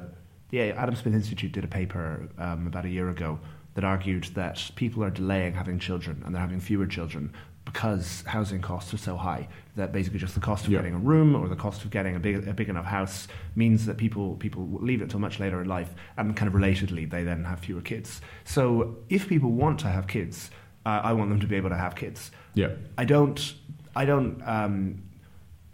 the 0.50 0.72
Adam 0.72 0.96
Smith 0.96 1.14
Institute 1.14 1.52
did 1.52 1.64
a 1.64 1.68
paper 1.68 2.28
um, 2.38 2.66
about 2.66 2.86
a 2.86 2.90
year 2.90 3.10
ago 3.10 3.40
that 3.74 3.84
argued 3.84 4.24
that 4.36 4.72
people 4.76 5.04
are 5.04 5.10
delaying 5.10 5.54
having 5.54 5.80
children 5.80 6.24
and 6.26 6.34
they're 6.34 6.42
having 6.42 6.62
fewer 6.62 6.88
children 6.88 7.34
because 7.66 8.24
housing 8.26 8.62
costs 8.62 8.94
are 8.94 8.98
so 8.98 9.18
high 9.18 9.48
that 9.76 9.92
basically 9.92 10.20
just 10.20 10.34
the 10.34 10.40
cost 10.40 10.66
of 10.66 10.72
Yeah. 10.72 10.80
getting 10.80 10.94
a 10.94 11.00
room 11.00 11.36
or 11.36 11.50
the 11.50 11.56
cost 11.56 11.84
of 11.84 11.90
getting 11.92 12.16
a 12.16 12.20
big, 12.20 12.48
a 12.48 12.54
big 12.54 12.70
enough 12.70 12.86
house 12.86 13.28
means 13.56 13.86
that 13.88 13.98
people, 13.98 14.36
people 14.36 14.68
leave 14.82 15.02
it 15.02 15.10
till 15.10 15.20
much 15.20 15.40
later 15.40 15.62
in 15.62 15.68
life 15.68 15.94
and 16.16 16.36
kind 16.38 16.48
of 16.48 16.54
relatedly 16.54 17.10
they 17.10 17.24
then 17.24 17.44
have 17.44 17.60
fewer 17.60 17.82
kids. 17.82 18.22
So 18.46 18.98
if 19.10 19.28
people 19.28 19.52
want 19.52 19.80
to 19.82 19.88
have 19.88 20.08
kids, 20.08 20.52
uh, 20.86 21.02
I 21.04 21.14
want 21.14 21.30
them 21.30 21.40
to 21.40 21.48
be 21.48 21.56
able 21.56 21.70
to 21.70 21.78
have 21.78 21.96
kids. 21.96 22.32
yeah, 22.54 22.70
I 22.98 23.06
don't. 23.06 23.54
I 23.96 24.06
don't. 24.06 24.42
Um, 24.46 25.02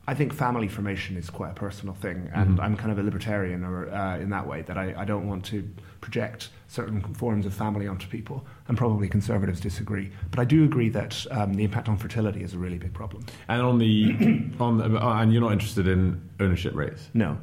I 0.08 0.16
think 0.16 0.34
family 0.34 0.68
formation 0.68 1.16
is 1.16 1.30
quite 1.30 1.52
a 1.52 1.54
personal 1.54 1.94
thing, 1.94 2.30
and 2.34 2.60
I'm 2.60 2.76
kind 2.76 2.92
of 2.92 2.98
a 2.98 3.04
libertarian 3.04 3.64
or, 3.64 3.88
uh, 3.94 4.18
in 4.18 4.30
that 4.32 4.48
way 4.48 4.64
that 4.64 4.78
I, 4.78 4.94
I 4.98 5.06
don't 5.06 5.28
want 5.28 5.46
to 5.46 5.64
project 6.02 6.50
certain 6.68 7.02
forms 7.14 7.46
of 7.46 7.54
family 7.54 7.88
onto 7.88 8.08
people, 8.08 8.46
and 8.68 8.78
probably 8.78 9.08
conservatives 9.08 9.62
disagree. 9.62 10.12
But 10.32 10.40
I 10.40 10.46
do 10.46 10.64
agree 10.64 10.90
that 10.90 11.26
um, 11.30 11.54
the 11.54 11.64
impact 11.64 11.88
on 11.88 11.98
fertility 11.98 12.42
is 12.44 12.54
a 12.56 12.58
really 12.58 12.80
big 12.80 12.94
problem. 12.94 13.26
and 13.48 13.62
on 13.62 13.78
the 13.78 14.16
on 14.60 14.78
the, 14.80 15.00
oh, 15.00 15.10
and 15.12 15.32
you're 15.32 15.42
not 15.42 15.54
interested 15.54 15.88
in 15.88 16.20
ownership 16.40 16.74
rates. 16.76 17.10
No, 17.14 17.30
uh, 17.32 17.36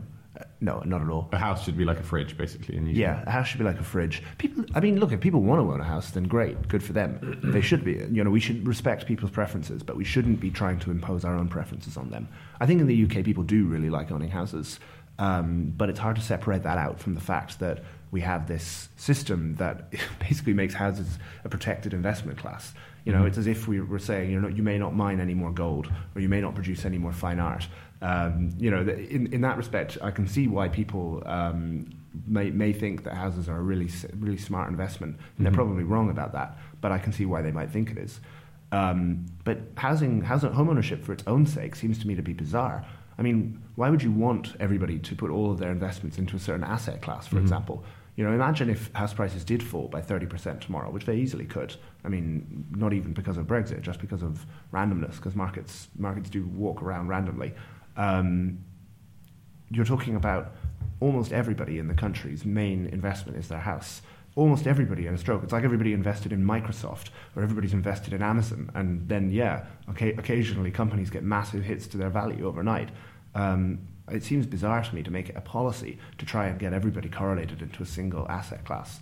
no, 0.61 0.81
not 0.85 1.03
at 1.03 1.09
all. 1.09 1.29
A 1.33 1.39
house 1.39 1.65
should 1.65 1.77
be 1.77 1.85
like 1.85 1.99
a 1.99 2.03
fridge, 2.03 2.37
basically. 2.37 2.77
And 2.77 2.91
Yeah, 2.97 3.23
a 3.27 3.31
house 3.31 3.49
should 3.49 3.59
be 3.59 3.65
like 3.65 3.79
a 3.79 3.85
fridge. 3.85 4.23
People, 4.39 4.65
I 4.75 4.81
mean, 4.81 4.99
look, 4.99 5.13
if 5.13 5.21
people 5.21 5.41
want 5.41 5.61
to 5.61 5.73
own 5.73 5.81
a 5.81 5.85
house, 5.85 6.11
then 6.11 6.25
great, 6.25 6.69
good 6.69 6.83
for 6.83 6.93
them. 6.93 7.41
they 7.53 7.61
should 7.61 7.85
be. 7.85 7.93
You 8.11 8.25
know, 8.25 8.31
we 8.31 8.41
should 8.41 8.67
respect 8.67 9.07
people's 9.07 9.31
preferences, 9.31 9.83
but 9.83 9.97
we 9.97 10.05
shouldn't 10.05 10.41
be 10.41 10.51
trying 10.51 10.79
to 10.81 10.91
impose 10.91 11.25
our 11.25 11.37
own 11.37 11.49
preferences 11.49 11.97
on 11.97 12.11
them. 12.11 12.29
I 12.61 12.67
think 12.67 12.81
in 12.81 12.87
the 12.87 13.05
UK, 13.05 13.25
people 13.25 13.45
do 13.45 13.67
really 13.67 13.91
like 13.91 14.11
owning 14.11 14.31
houses, 14.31 14.81
um, 15.19 15.73
but 15.77 15.89
it's 15.89 15.99
hard 15.99 16.17
to 16.17 16.23
separate 16.23 16.63
that 16.65 16.79
out 16.79 17.01
from 17.01 17.15
the 17.15 17.21
fact 17.21 17.59
that 17.61 17.83
we 18.11 18.21
have 18.21 18.49
this 18.49 18.89
system 18.97 19.57
that 19.57 19.93
basically 20.21 20.55
makes 20.55 20.75
houses 20.75 21.19
a 21.45 21.49
protected 21.49 21.93
investment 21.93 22.39
class. 22.39 22.73
You 23.05 23.13
know, 23.13 23.25
it's 23.25 23.39
as 23.39 23.47
if 23.47 23.67
we 23.67 23.81
were 23.81 23.99
saying, 23.99 24.31
you 24.31 24.41
know, 24.41 24.49
you 24.49 24.63
may 24.63 24.77
not 24.77 24.95
mine 24.95 25.19
any 25.19 25.33
more 25.33 25.51
gold, 25.51 25.91
or 26.15 26.21
you 26.21 26.29
may 26.29 26.43
not 26.43 26.55
produce 26.55 26.85
any 26.85 26.99
more 26.99 27.13
fine 27.13 27.39
art. 27.39 27.67
Um, 28.01 28.51
you 28.59 28.71
know, 28.71 28.81
in, 28.81 29.33
in 29.33 29.41
that 29.41 29.57
respect, 29.57 29.99
I 30.01 30.11
can 30.11 30.29
see 30.29 30.47
why 30.47 30.69
people 30.69 31.23
um, 31.27 31.91
may, 32.27 32.51
may 32.51 32.73
think 32.73 33.05
that 33.05 33.15
houses 33.15 33.49
are 33.49 33.57
a 33.57 33.63
really, 33.63 33.91
really 34.19 34.37
smart 34.37 34.71
investment. 34.71 35.17
And 35.37 35.47
they're 35.47 35.53
probably 35.53 35.85
wrong 35.85 36.11
about 36.11 36.33
that, 36.33 36.59
but 36.81 36.93
I 36.93 36.99
can 36.99 37.13
see 37.13 37.27
why 37.27 37.43
they 37.43 37.51
might 37.51 37.71
think 37.71 37.91
it 37.91 37.99
is. 37.99 38.21
Um, 38.71 39.27
but 39.45 39.59
housing, 39.77 40.21
housing, 40.21 40.53
home 40.53 40.69
ownership 40.69 41.03
for 41.03 41.13
its 41.13 41.25
own 41.27 41.47
sake 41.47 41.75
seems 41.75 41.99
to 42.01 42.07
me 42.07 42.15
to 42.15 42.23
be 42.23 42.33
bizarre. 42.33 42.85
I 43.19 43.23
mean, 43.23 43.63
why 43.75 43.91
would 43.91 44.03
you 44.03 44.13
want 44.13 44.55
everybody 44.61 44.99
to 44.99 45.15
put 45.17 45.31
all 45.31 45.51
of 45.51 45.59
their 45.59 45.73
investments 45.73 46.19
into 46.19 46.37
a 46.37 46.39
certain 46.39 46.63
asset 46.63 47.03
class, 47.03 47.27
for 47.27 47.39
example? 47.39 47.85
You 48.15 48.25
know, 48.25 48.33
imagine 48.33 48.69
if 48.69 48.93
house 48.95 49.15
prices 49.15 49.45
did 49.45 49.63
fall 49.63 49.89
by 49.89 50.01
30% 50.01 50.61
tomorrow, 50.61 50.91
which 50.91 51.05
they 51.05 51.17
easily 51.17 51.45
could. 51.45 51.75
I 52.05 52.09
mean, 52.09 52.67
not 52.73 52.93
even 52.93 53.13
because 53.13 53.37
of 53.37 53.47
Brexit, 53.47 53.81
just 53.81 54.01
because 54.01 54.23
of 54.23 54.45
randomness, 54.73 55.17
because 55.17 55.35
markets, 55.35 55.89
markets 55.97 56.29
do 56.29 56.45
walk 56.47 56.83
around 56.83 57.09
randomly. 57.09 57.55
Um, 57.99 58.65
you're 59.71 59.85
talking 59.85 60.17
about 60.17 60.55
almost 61.01 61.33
everybody 61.33 61.79
in 61.79 61.89
the 61.89 61.95
country's 61.95 62.45
main 62.47 62.87
investment 62.87 63.37
is 63.37 63.49
their 63.49 63.61
house. 63.61 64.01
Almost 64.37 64.67
everybody 64.67 65.07
in 65.07 65.15
a 65.15 65.19
stroke. 65.19 65.43
It's 65.43 65.53
like 65.53 65.65
everybody 65.65 65.93
invested 65.93 66.33
in 66.33 66.45
Microsoft 66.45 67.11
or 67.35 67.43
everybody's 67.43 67.73
invested 67.73 68.13
in 68.13 68.23
Amazon. 68.23 68.71
And 68.75 69.07
then, 69.09 69.31
yeah, 69.31 69.67
okay, 69.91 70.13
occasionally 70.13 70.71
companies 70.71 71.11
get 71.11 71.25
massive 71.25 71.65
hits 71.65 71.87
to 71.89 71.97
their 71.97 72.09
value 72.09 72.47
overnight. 72.47 72.91
Um, 73.35 73.81
it 74.11 74.23
seems 74.23 74.47
bizarre 74.47 74.83
to 74.83 74.95
me 74.95 75.03
to 75.03 75.11
make 75.11 75.29
it 75.29 75.37
a 75.37 75.41
policy 75.41 75.99
to 76.19 76.25
try 76.25 76.47
and 76.47 76.59
get 76.59 76.73
everybody 76.73 77.09
correlated 77.09 77.61
into 77.61 77.83
a 77.83 77.87
single 77.87 78.27
asset 78.29 78.65
class. 78.65 79.01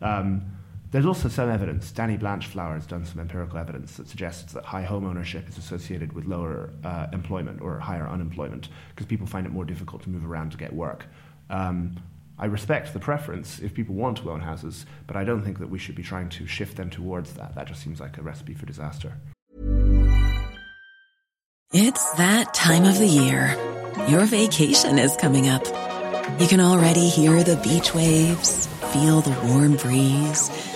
Um, 0.00 0.44
there's 0.90 1.06
also 1.06 1.28
some 1.28 1.50
evidence, 1.50 1.90
Danny 1.90 2.16
Blanchflower 2.16 2.74
has 2.74 2.86
done 2.86 3.04
some 3.04 3.20
empirical 3.20 3.58
evidence 3.58 3.96
that 3.96 4.08
suggests 4.08 4.52
that 4.52 4.64
high 4.64 4.82
home 4.82 5.04
ownership 5.04 5.48
is 5.48 5.58
associated 5.58 6.12
with 6.12 6.26
lower 6.26 6.70
uh, 6.84 7.08
employment 7.12 7.60
or 7.60 7.78
higher 7.80 8.08
unemployment 8.08 8.68
because 8.90 9.06
people 9.06 9.26
find 9.26 9.46
it 9.46 9.52
more 9.52 9.64
difficult 9.64 10.02
to 10.02 10.10
move 10.10 10.24
around 10.24 10.52
to 10.52 10.56
get 10.56 10.72
work. 10.72 11.06
Um, 11.50 11.96
I 12.38 12.46
respect 12.46 12.92
the 12.92 13.00
preference 13.00 13.58
if 13.58 13.74
people 13.74 13.94
want 13.94 14.18
to 14.18 14.30
own 14.30 14.40
houses, 14.40 14.86
but 15.06 15.16
I 15.16 15.24
don't 15.24 15.42
think 15.42 15.58
that 15.58 15.70
we 15.70 15.78
should 15.78 15.94
be 15.94 16.02
trying 16.02 16.28
to 16.30 16.46
shift 16.46 16.76
them 16.76 16.90
towards 16.90 17.32
that. 17.34 17.54
That 17.54 17.66
just 17.66 17.82
seems 17.82 17.98
like 17.98 18.18
a 18.18 18.22
recipe 18.22 18.54
for 18.54 18.66
disaster. 18.66 19.14
It's 21.72 22.12
that 22.12 22.54
time 22.54 22.84
of 22.84 22.98
the 22.98 23.06
year. 23.06 23.56
Your 24.08 24.24
vacation 24.26 24.98
is 24.98 25.16
coming 25.16 25.48
up. 25.48 25.66
You 26.38 26.46
can 26.46 26.60
already 26.60 27.08
hear 27.08 27.42
the 27.42 27.56
beach 27.56 27.94
waves, 27.94 28.66
feel 28.92 29.20
the 29.22 29.36
warm 29.48 29.76
breeze, 29.76 30.75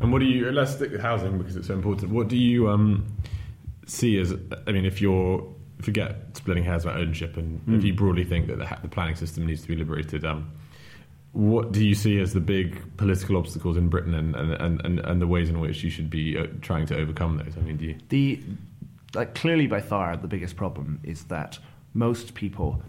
And 0.00 0.12
what 0.12 0.20
do 0.20 0.24
you? 0.24 0.50
Let's 0.50 0.72
stick 0.72 0.92
with 0.92 1.00
housing 1.00 1.38
because 1.38 1.56
it's 1.56 1.66
so 1.68 1.74
important. 1.74 2.12
What 2.12 2.28
do 2.28 2.36
you? 2.36 2.68
Um, 2.70 3.16
see 3.86 4.18
as? 4.18 4.32
I 4.66 4.72
mean, 4.72 4.84
if 4.84 5.00
you're 5.00 5.46
forget 5.82 6.36
splitting 6.36 6.64
hairs 6.64 6.84
about 6.84 6.96
ownership, 6.96 7.36
and 7.36 7.60
Mm. 7.66 7.78
if 7.78 7.84
you 7.84 7.94
broadly 7.94 8.24
think 8.24 8.46
that 8.48 8.58
the, 8.58 8.78
the 8.82 8.88
planning 8.88 9.14
system 9.16 9.46
needs 9.46 9.62
to 9.62 9.68
be 9.68 9.76
liberated, 9.76 10.24
um, 10.24 10.50
what 11.32 11.72
do 11.72 11.84
you 11.84 11.94
see 11.94 12.18
as 12.20 12.32
the 12.32 12.40
big 12.40 12.96
political 12.96 13.36
obstacles 13.36 13.76
in 13.76 13.88
Britain, 13.88 14.14
and 14.14 14.34
and, 14.34 14.52
and, 14.52 14.80
and, 14.84 15.00
and 15.00 15.20
the 15.22 15.26
ways 15.26 15.48
in 15.48 15.60
which 15.60 15.82
you 15.84 15.90
should 15.90 16.08
be 16.10 16.36
uh, 16.38 16.46
trying 16.60 16.86
to 16.86 16.96
overcome 16.96 17.36
those? 17.38 17.56
I 17.56 17.60
mean, 17.60 17.76
do 17.76 17.86
you? 17.86 17.96
The 18.08 18.40
like 19.14 19.34
clearly 19.34 19.66
by 19.66 19.80
far 19.80 20.16
the 20.16 20.28
biggest 20.28 20.56
problem 20.56 21.00
is 21.02 21.24
that 21.24 21.58
most 21.94 22.34
people, 22.34 22.80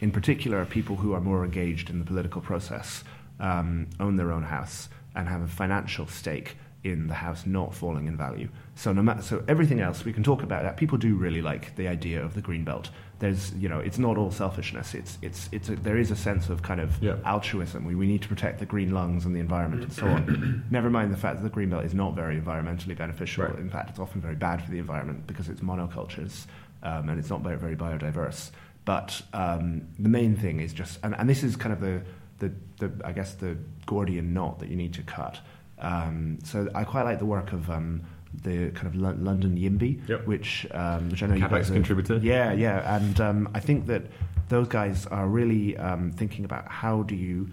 in 0.00 0.10
particular 0.10 0.64
people 0.66 0.96
who 0.96 1.14
are 1.14 1.20
more 1.20 1.44
engaged 1.44 1.88
in 1.88 1.98
the 1.98 2.04
political 2.04 2.42
process, 2.42 3.02
um, 3.40 3.88
own 3.98 4.16
their 4.16 4.30
own 4.30 4.42
house 4.42 4.88
and 5.20 5.28
have 5.28 5.42
a 5.42 5.46
financial 5.46 6.06
stake 6.06 6.56
in 6.82 7.08
the 7.08 7.14
house 7.14 7.44
not 7.44 7.74
falling 7.74 8.06
in 8.06 8.16
value. 8.16 8.48
So 8.74 8.90
no 8.94 9.02
matter 9.02 9.20
so 9.20 9.44
everything 9.48 9.80
else 9.80 10.02
we 10.02 10.14
can 10.14 10.22
talk 10.22 10.42
about 10.42 10.62
that. 10.62 10.78
People 10.78 10.96
do 10.96 11.14
really 11.14 11.42
like 11.42 11.76
the 11.76 11.86
idea 11.88 12.24
of 12.24 12.32
the 12.32 12.40
green 12.40 12.64
belt. 12.64 12.88
There's 13.18 13.52
you 13.54 13.68
know 13.68 13.80
it's 13.80 13.98
not 13.98 14.16
all 14.16 14.30
selfishness. 14.30 14.94
It's 14.94 15.18
it's 15.20 15.50
it's 15.52 15.68
a, 15.68 15.76
there 15.76 15.98
is 15.98 16.10
a 16.10 16.16
sense 16.16 16.48
of 16.48 16.62
kind 16.62 16.80
of 16.80 16.90
Yeah. 17.02 17.16
altruism. 17.26 17.84
We, 17.84 17.94
we 17.94 18.06
need 18.06 18.22
to 18.22 18.28
protect 18.28 18.60
the 18.60 18.66
green 18.66 18.92
lungs 18.94 19.26
and 19.26 19.36
the 19.36 19.40
environment 19.40 19.82
and 19.82 19.92
so 19.92 20.06
on. 20.06 20.64
Never 20.70 20.88
mind 20.88 21.12
the 21.12 21.18
fact 21.18 21.36
that 21.36 21.42
the 21.42 21.50
green 21.50 21.68
belt 21.68 21.84
is 21.84 21.92
not 21.92 22.14
very 22.16 22.40
environmentally 22.40 22.96
beneficial. 22.96 23.44
Right. 23.44 23.58
In 23.58 23.68
fact, 23.68 23.90
it's 23.90 23.98
often 23.98 24.22
very 24.22 24.36
bad 24.36 24.64
for 24.64 24.70
the 24.70 24.78
environment 24.78 25.26
because 25.26 25.50
it's 25.50 25.60
monocultures 25.60 26.46
um, 26.82 27.10
and 27.10 27.18
it's 27.18 27.28
not 27.28 27.42
very, 27.42 27.58
very 27.58 27.76
biodiverse. 27.76 28.52
But 28.86 29.20
um, 29.34 29.82
the 29.98 30.08
main 30.08 30.34
thing 30.34 30.60
is 30.60 30.72
just, 30.72 30.98
and, 31.02 31.14
and 31.18 31.28
this 31.28 31.42
is 31.42 31.54
kind 31.56 31.74
of 31.74 31.80
the, 31.82 32.00
the, 32.40 32.52
the, 32.78 32.90
I 33.04 33.12
guess, 33.12 33.34
the 33.34 33.56
Gordian 33.86 34.34
knot 34.34 34.58
that 34.58 34.68
you 34.68 34.76
need 34.76 34.92
to 34.94 35.02
cut. 35.02 35.38
Um, 35.78 36.38
so 36.44 36.68
I 36.74 36.84
quite 36.84 37.04
like 37.04 37.18
the 37.20 37.24
work 37.24 37.52
of 37.52 37.70
um, 37.70 38.02
the 38.42 38.70
kind 38.72 38.86
of 38.86 38.96
Lo- 38.96 39.16
London 39.18 39.56
YIMBY, 39.56 40.08
Yep. 40.08 40.26
which, 40.26 40.66
um, 40.72 41.08
which 41.10 41.22
I 41.22 41.26
know 41.26 41.34
you 41.36 41.48
guys 41.48 41.70
are- 41.70 41.74
contributor? 41.74 42.16
Yeah, 42.16 42.52
yeah, 42.52 42.96
and 42.96 43.20
um, 43.20 43.48
I 43.54 43.60
think 43.60 43.86
that 43.86 44.02
those 44.48 44.68
guys 44.68 45.06
are 45.06 45.26
really 45.28 45.76
um, 45.78 46.10
thinking 46.12 46.44
about 46.44 46.68
how 46.68 47.02
do 47.04 47.14
you 47.14 47.48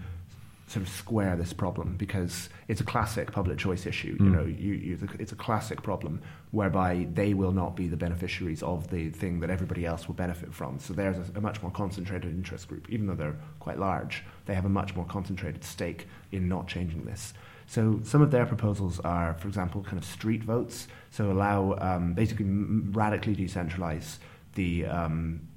sort 0.68 0.82
of 0.82 0.88
square 0.88 1.34
this 1.34 1.52
problem 1.54 1.96
because 1.96 2.50
it's 2.68 2.80
a 2.80 2.84
classic 2.84 3.32
public 3.32 3.56
choice 3.58 3.86
issue. 3.86 4.16
You 4.20 4.26
Mm. 4.26 4.32
know, 4.32 4.44
you, 4.44 4.74
you, 4.74 5.08
it's 5.18 5.32
a 5.32 5.36
classic 5.36 5.82
problem 5.82 6.20
whereby 6.50 7.06
they 7.14 7.32
will 7.32 7.52
not 7.52 7.74
be 7.74 7.88
the 7.88 7.96
beneficiaries 7.96 8.62
of 8.62 8.90
the 8.90 9.08
thing 9.08 9.40
that 9.40 9.48
everybody 9.48 9.86
else 9.86 10.06
will 10.06 10.14
benefit 10.14 10.52
from. 10.52 10.78
So 10.78 10.92
there's 10.92 11.16
a, 11.16 11.38
a 11.38 11.40
much 11.40 11.62
more 11.62 11.70
concentrated 11.70 12.30
interest 12.32 12.68
group, 12.68 12.88
even 12.90 13.06
though 13.06 13.14
they're 13.14 13.36
quite 13.60 13.78
large. 13.78 14.24
They 14.44 14.54
have 14.54 14.66
a 14.66 14.68
much 14.68 14.94
more 14.94 15.06
concentrated 15.06 15.64
stake 15.64 16.06
in 16.32 16.48
not 16.48 16.68
changing 16.68 17.04
this. 17.04 17.32
So 17.66 18.00
some 18.02 18.20
of 18.22 18.30
their 18.30 18.44
proposals 18.46 19.00
are, 19.00 19.34
for 19.34 19.48
example, 19.48 19.82
kind 19.82 19.96
of 19.98 20.04
street 20.04 20.42
votes. 20.42 20.86
So 21.10 21.30
allow 21.30 21.76
um, 21.80 22.12
basically 22.12 22.44
radically 22.46 23.34
decentralize 23.36 24.18
the 24.54 24.84
um, 24.86 25.47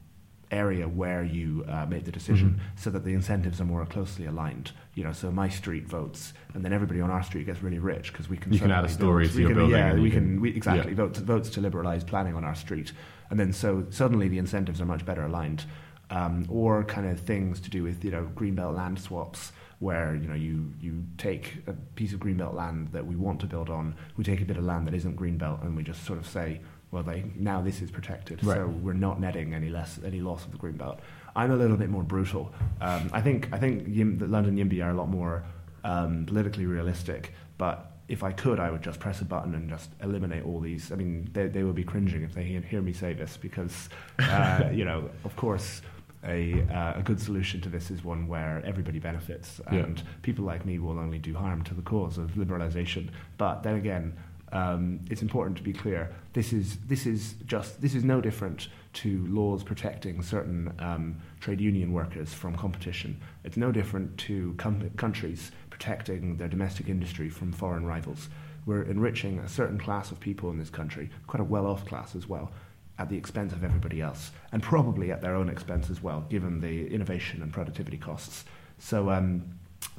area 0.51 0.87
where 0.87 1.23
you 1.23 1.65
uh, 1.69 1.85
made 1.85 2.05
the 2.05 2.11
decision 2.11 2.59
so 2.75 2.89
that 2.89 3.03
the 3.05 3.13
incentives 3.13 3.61
are 3.61 3.65
more 3.65 3.85
closely 3.85 4.25
aligned. 4.25 4.71
You 4.95 5.03
know, 5.05 5.13
so 5.13 5.31
my 5.31 5.47
street 5.49 5.87
votes, 5.87 6.33
and 6.53 6.63
then 6.63 6.73
everybody 6.73 6.99
on 7.01 7.09
our 7.09 7.23
street 7.23 7.45
gets 7.45 7.63
really 7.63 7.79
rich 7.79 8.11
because 8.11 8.29
we 8.29 8.37
can 8.37 8.51
You 8.53 8.59
can 8.59 8.71
add 8.71 8.85
a 8.85 8.89
story 8.89 9.27
to 9.27 9.39
your 9.39 9.49
can- 9.49 9.57
building 9.57 9.75
Yeah, 9.77 9.93
we 9.93 10.09
can- 10.11 10.19
can, 10.33 10.41
we, 10.41 10.49
exactly 10.55 10.91
yeah. 10.91 10.97
votes 10.97 11.19
votes 11.19 11.49
to 11.51 11.61
liberalise 11.61 12.05
planning 12.05 12.35
on 12.35 12.43
our 12.43 12.55
street, 12.55 12.91
and 13.29 13.39
then 13.39 13.53
so 13.53 13.85
suddenly 13.89 14.27
the 14.27 14.37
incentives 14.37 14.81
are 14.81 14.85
much 14.85 15.05
better 15.05 15.23
aligned. 15.25 15.65
Um, 16.09 16.45
or 16.49 16.83
kind 16.83 17.07
of 17.07 17.21
things 17.21 17.61
to 17.61 17.69
do 17.69 17.83
with 17.83 18.03
you 18.03 18.11
know 18.11 18.29
greenbelt 18.35 18.75
land 18.75 18.99
swaps, 18.99 19.53
where 19.79 20.13
you 20.13 20.27
know 20.27 20.33
you 20.35 20.73
you 20.81 21.05
take 21.17 21.63
a 21.67 21.73
piece 21.95 22.11
of 22.11 22.19
greenbelt 22.19 22.53
land 22.53 22.89
that 22.91 23.05
we 23.07 23.15
want 23.15 23.39
to 23.39 23.47
build 23.47 23.69
on, 23.69 23.95
we 24.17 24.25
take 24.25 24.41
a 24.41 24.45
bit 24.45 24.57
of 24.57 24.65
land 24.65 24.85
that 24.87 24.93
isn't 24.93 25.15
greenbelt, 25.17 25.63
and 25.63 25.73
we 25.77 25.83
just 25.83 26.03
sort 26.03 26.19
of 26.19 26.27
say, 26.27 26.59
well, 26.91 27.03
they 27.03 27.23
now 27.35 27.61
this 27.61 27.81
is 27.81 27.89
protected, 27.91 28.43
Right. 28.43 28.57
so 28.57 28.67
we're 28.67 28.93
not 28.93 29.19
netting 29.19 29.53
any 29.53 29.69
less 29.69 29.99
any 30.05 30.19
loss 30.21 30.45
of 30.45 30.51
the 30.51 30.57
green 30.57 30.77
belt. 30.77 30.99
I'm 31.35 31.51
a 31.51 31.55
little 31.55 31.77
bit 31.77 31.89
more 31.89 32.03
brutal. 32.03 32.53
Um, 32.81 33.09
I 33.13 33.21
think 33.21 33.49
I 33.53 33.57
think 33.57 33.87
Yim, 33.87 34.17
the 34.17 34.27
London 34.27 34.57
YIMBY 34.57 34.83
are 34.85 34.89
a 34.91 34.93
lot 34.93 35.07
more 35.09 35.43
um, 35.83 36.25
politically 36.25 36.65
realistic, 36.65 37.33
but 37.57 37.87
if 38.07 38.23
I 38.23 38.33
could, 38.33 38.59
I 38.59 38.69
would 38.69 38.81
just 38.81 38.99
press 38.99 39.21
a 39.21 39.25
button 39.25 39.55
and 39.55 39.69
just 39.69 39.89
eliminate 40.03 40.43
all 40.43 40.59
these. 40.59 40.91
I 40.91 40.95
mean, 40.95 41.29
they, 41.31 41.47
they 41.47 41.63
would 41.63 41.75
be 41.75 41.85
cringing 41.85 42.23
if 42.23 42.33
they 42.33 42.43
hear, 42.43 42.59
hear 42.59 42.81
me 42.81 42.91
say 42.91 43.13
this 43.13 43.37
because, 43.37 43.87
uh, 44.19 44.65
you 44.73 44.83
know, 44.83 45.09
of 45.23 45.33
course, 45.37 45.81
a, 46.25 46.61
uh, 46.69 46.99
a 46.99 47.01
good 47.05 47.21
solution 47.21 47.61
to 47.61 47.69
this 47.69 47.89
is 47.89 48.03
one 48.03 48.27
where 48.27 48.61
everybody 48.65 48.99
benefits, 48.99 49.61
Yeah. 49.71 49.79
and 49.85 50.03
people 50.23 50.43
like 50.43 50.65
me 50.65 50.77
will 50.77 50.99
only 50.99 51.19
do 51.19 51.33
harm 51.33 51.63
to 51.63 51.73
the 51.73 51.81
cause 51.81 52.17
of 52.17 52.31
liberalisation. 52.31 53.09
But 53.37 53.63
then 53.63 53.75
again, 53.75 54.17
um, 54.51 54.99
it's 55.09 55.21
important 55.21 55.57
to 55.57 55.63
be 55.63 55.73
clear. 55.73 56.13
This 56.33 56.53
is 56.53 56.77
this 56.87 57.05
is 57.05 57.35
just 57.45 57.81
this 57.81 57.95
is 57.95 58.03
no 58.03 58.21
different 58.21 58.67
to 58.93 59.25
laws 59.27 59.63
protecting 59.63 60.21
certain 60.21 60.73
um, 60.79 61.21
trade 61.39 61.61
union 61.61 61.93
workers 61.93 62.33
from 62.33 62.55
competition. 62.55 63.19
It's 63.43 63.57
no 63.57 63.71
different 63.71 64.17
to 64.19 64.53
com- 64.57 64.89
countries 64.97 65.51
protecting 65.69 66.37
their 66.37 66.49
domestic 66.49 66.89
industry 66.89 67.29
from 67.29 67.53
foreign 67.53 67.85
rivals. 67.85 68.29
We're 68.65 68.83
enriching 68.83 69.39
a 69.39 69.47
certain 69.47 69.79
class 69.79 70.11
of 70.11 70.19
people 70.19 70.51
in 70.51 70.59
this 70.59 70.69
country, 70.69 71.09
quite 71.27 71.41
a 71.41 71.45
well-off 71.45 71.85
class 71.85 72.15
as 72.15 72.27
well, 72.27 72.51
at 72.99 73.09
the 73.09 73.17
expense 73.17 73.53
of 73.53 73.63
everybody 73.63 74.01
else, 74.01 74.31
and 74.51 74.61
probably 74.61 75.11
at 75.11 75.21
their 75.21 75.35
own 75.35 75.49
expense 75.49 75.89
as 75.89 76.03
well, 76.03 76.25
given 76.29 76.59
the 76.59 76.87
innovation 76.93 77.41
and 77.41 77.51
productivity 77.51 77.97
costs. 77.97 78.45
So 78.77 79.09
um, 79.09 79.43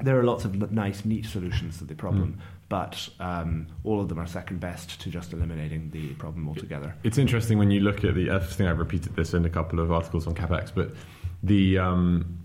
there 0.01 0.19
are 0.19 0.23
lots 0.23 0.45
of 0.45 0.71
nice, 0.71 1.05
neat 1.05 1.25
solutions 1.25 1.77
to 1.77 1.83
the 1.83 1.95
problem, 1.95 2.39
but 2.69 3.09
um, 3.19 3.67
all 3.83 4.01
of 4.01 4.09
them 4.09 4.19
are 4.19 4.25
second 4.27 4.59
best 4.59 4.99
to 5.01 5.09
just 5.09 5.33
eliminating 5.33 5.89
the 5.91 6.13
problem 6.15 6.47
altogether. 6.47 6.95
It's 7.03 7.17
interesting 7.17 7.57
when 7.57 7.71
you 7.71 7.81
look 7.81 8.03
at 8.03 8.15
the. 8.15 8.31
I 8.31 8.39
think 8.39 8.69
I've 8.69 8.79
repeated 8.79 9.15
this 9.15 9.33
in 9.33 9.45
a 9.45 9.49
couple 9.49 9.79
of 9.79 9.91
articles 9.91 10.25
on 10.27 10.33
CapX, 10.35 10.71
but 10.73 10.93
the 11.43 11.77
um, 11.77 12.39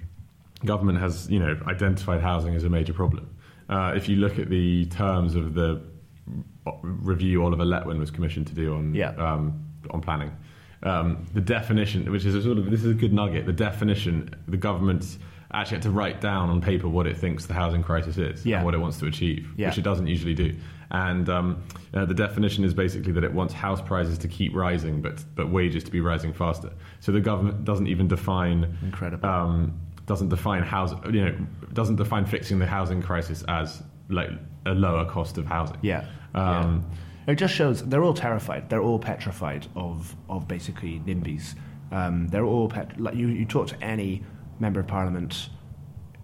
government 0.64 0.98
has, 0.98 1.30
you 1.30 1.38
know, 1.38 1.58
identified 1.66 2.20
housing 2.20 2.54
as 2.54 2.64
a 2.64 2.68
major 2.68 2.92
problem. 2.92 3.34
Uh, 3.68 3.92
if 3.96 4.08
you 4.08 4.16
look 4.16 4.38
at 4.38 4.48
the 4.48 4.86
terms 4.86 5.34
of 5.34 5.54
the 5.54 5.80
review 6.82 7.42
Oliver 7.44 7.64
Letwin 7.64 7.98
was 7.98 8.10
commissioned 8.10 8.46
to 8.48 8.54
do 8.54 8.74
on 8.74 8.94
Yeah. 8.94 9.10
um, 9.12 9.64
on 9.90 10.00
planning, 10.00 10.32
um, 10.82 11.26
the 11.32 11.40
definition, 11.40 12.10
which 12.10 12.24
is 12.24 12.34
a 12.34 12.42
sort 12.42 12.58
of 12.58 12.70
this 12.70 12.84
is 12.84 12.90
a 12.90 12.94
good 12.94 13.12
nugget. 13.12 13.46
The 13.46 13.52
definition, 13.52 14.34
the 14.46 14.56
government 14.56 15.18
actually 15.52 15.76
had 15.76 15.82
to 15.82 15.90
write 15.90 16.20
down 16.20 16.50
on 16.50 16.60
paper 16.60 16.88
what 16.88 17.06
it 17.06 17.16
thinks 17.16 17.46
the 17.46 17.54
housing 17.54 17.82
crisis 17.82 18.18
is 18.18 18.44
Yeah. 18.44 18.56
and 18.56 18.64
what 18.66 18.74
it 18.74 18.78
wants 18.78 18.98
to 18.98 19.06
achieve, 19.06 19.52
Yeah. 19.56 19.68
which 19.68 19.78
it 19.78 19.82
doesn't 19.82 20.06
usually 20.06 20.34
do. 20.34 20.54
And 20.90 21.28
um, 21.28 21.62
uh, 21.94 22.04
the 22.06 22.14
definition 22.14 22.64
is 22.64 22.74
basically 22.74 23.12
that 23.12 23.24
it 23.24 23.32
wants 23.32 23.54
house 23.54 23.80
prices 23.80 24.18
to 24.18 24.28
keep 24.28 24.54
rising, 24.54 25.00
but 25.02 25.24
but 25.34 25.50
wages 25.50 25.84
to 25.84 25.90
be 25.90 26.00
rising 26.00 26.32
faster. 26.32 26.70
So 27.00 27.12
the 27.12 27.20
government 27.20 27.64
doesn't 27.64 27.86
even 27.86 28.08
define 28.08 28.76
Incredible. 28.82 29.28
Um, 29.28 29.74
doesn't 30.06 30.28
define 30.30 30.62
house, 30.62 30.94
you 31.12 31.22
know, 31.24 31.34
doesn't 31.74 31.96
define 31.96 32.24
fixing 32.24 32.58
the 32.58 32.66
housing 32.66 33.02
crisis 33.02 33.44
as 33.48 33.82
like 34.08 34.30
a 34.64 34.72
lower 34.72 35.04
cost 35.04 35.36
of 35.36 35.44
housing. 35.46 35.76
Yeah. 35.82 36.04
Um, 36.34 36.84
yeah. 37.26 37.32
It 37.32 37.36
just 37.36 37.52
shows 37.54 37.84
they're 37.84 38.02
all 38.02 38.14
terrified. 38.14 38.70
They're 38.70 38.80
all 38.82 38.98
petrified 38.98 39.66
of 39.76 40.16
of 40.30 40.48
basically 40.48 41.00
NIMBYs. 41.06 41.54
Um, 41.92 42.28
they're 42.28 42.44
all 42.46 42.68
pet. 42.68 42.98
Like 42.98 43.14
you, 43.16 43.28
you 43.28 43.44
talk 43.44 43.66
to 43.68 43.82
any 43.84 44.22
member 44.60 44.80
of 44.80 44.86
parliament, 44.86 45.48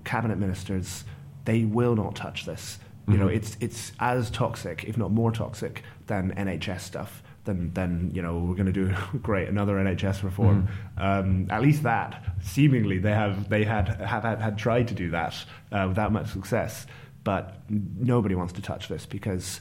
cabinet 0.04 0.38
ministers, 0.38 1.04
they 1.44 1.64
will 1.64 1.96
not 1.96 2.16
touch 2.16 2.44
this. 2.44 2.78
You 3.06 3.18
know, 3.18 3.28
it's 3.28 3.58
it's 3.60 3.92
as 4.00 4.30
toxic, 4.30 4.84
if 4.84 4.96
not 4.96 5.10
more 5.10 5.30
toxic, 5.30 5.82
than 6.06 6.34
NHS 6.36 6.80
stuff. 6.80 7.22
Then, 7.44 7.70
then 7.74 8.10
you 8.14 8.22
know 8.22 8.38
we're 8.38 8.54
going 8.54 8.64
to 8.64 8.72
do 8.72 8.94
great 9.22 9.46
another 9.48 9.74
NHS 9.74 10.22
reform. 10.22 10.68
Um, 10.96 11.46
at 11.50 11.60
least 11.60 11.82
that 11.82 12.24
seemingly 12.42 12.96
they 12.96 13.12
have 13.12 13.50
they 13.50 13.64
had 13.64 13.88
have 14.00 14.22
had, 14.22 14.40
had 14.40 14.56
tried 14.56 14.88
to 14.88 14.94
do 14.94 15.10
that 15.10 15.34
uh, 15.70 15.84
without 15.86 16.12
much 16.12 16.28
success. 16.28 16.86
But 17.24 17.58
nobody 17.68 18.34
wants 18.34 18.54
to 18.54 18.62
touch 18.62 18.88
this 18.88 19.04
because 19.04 19.60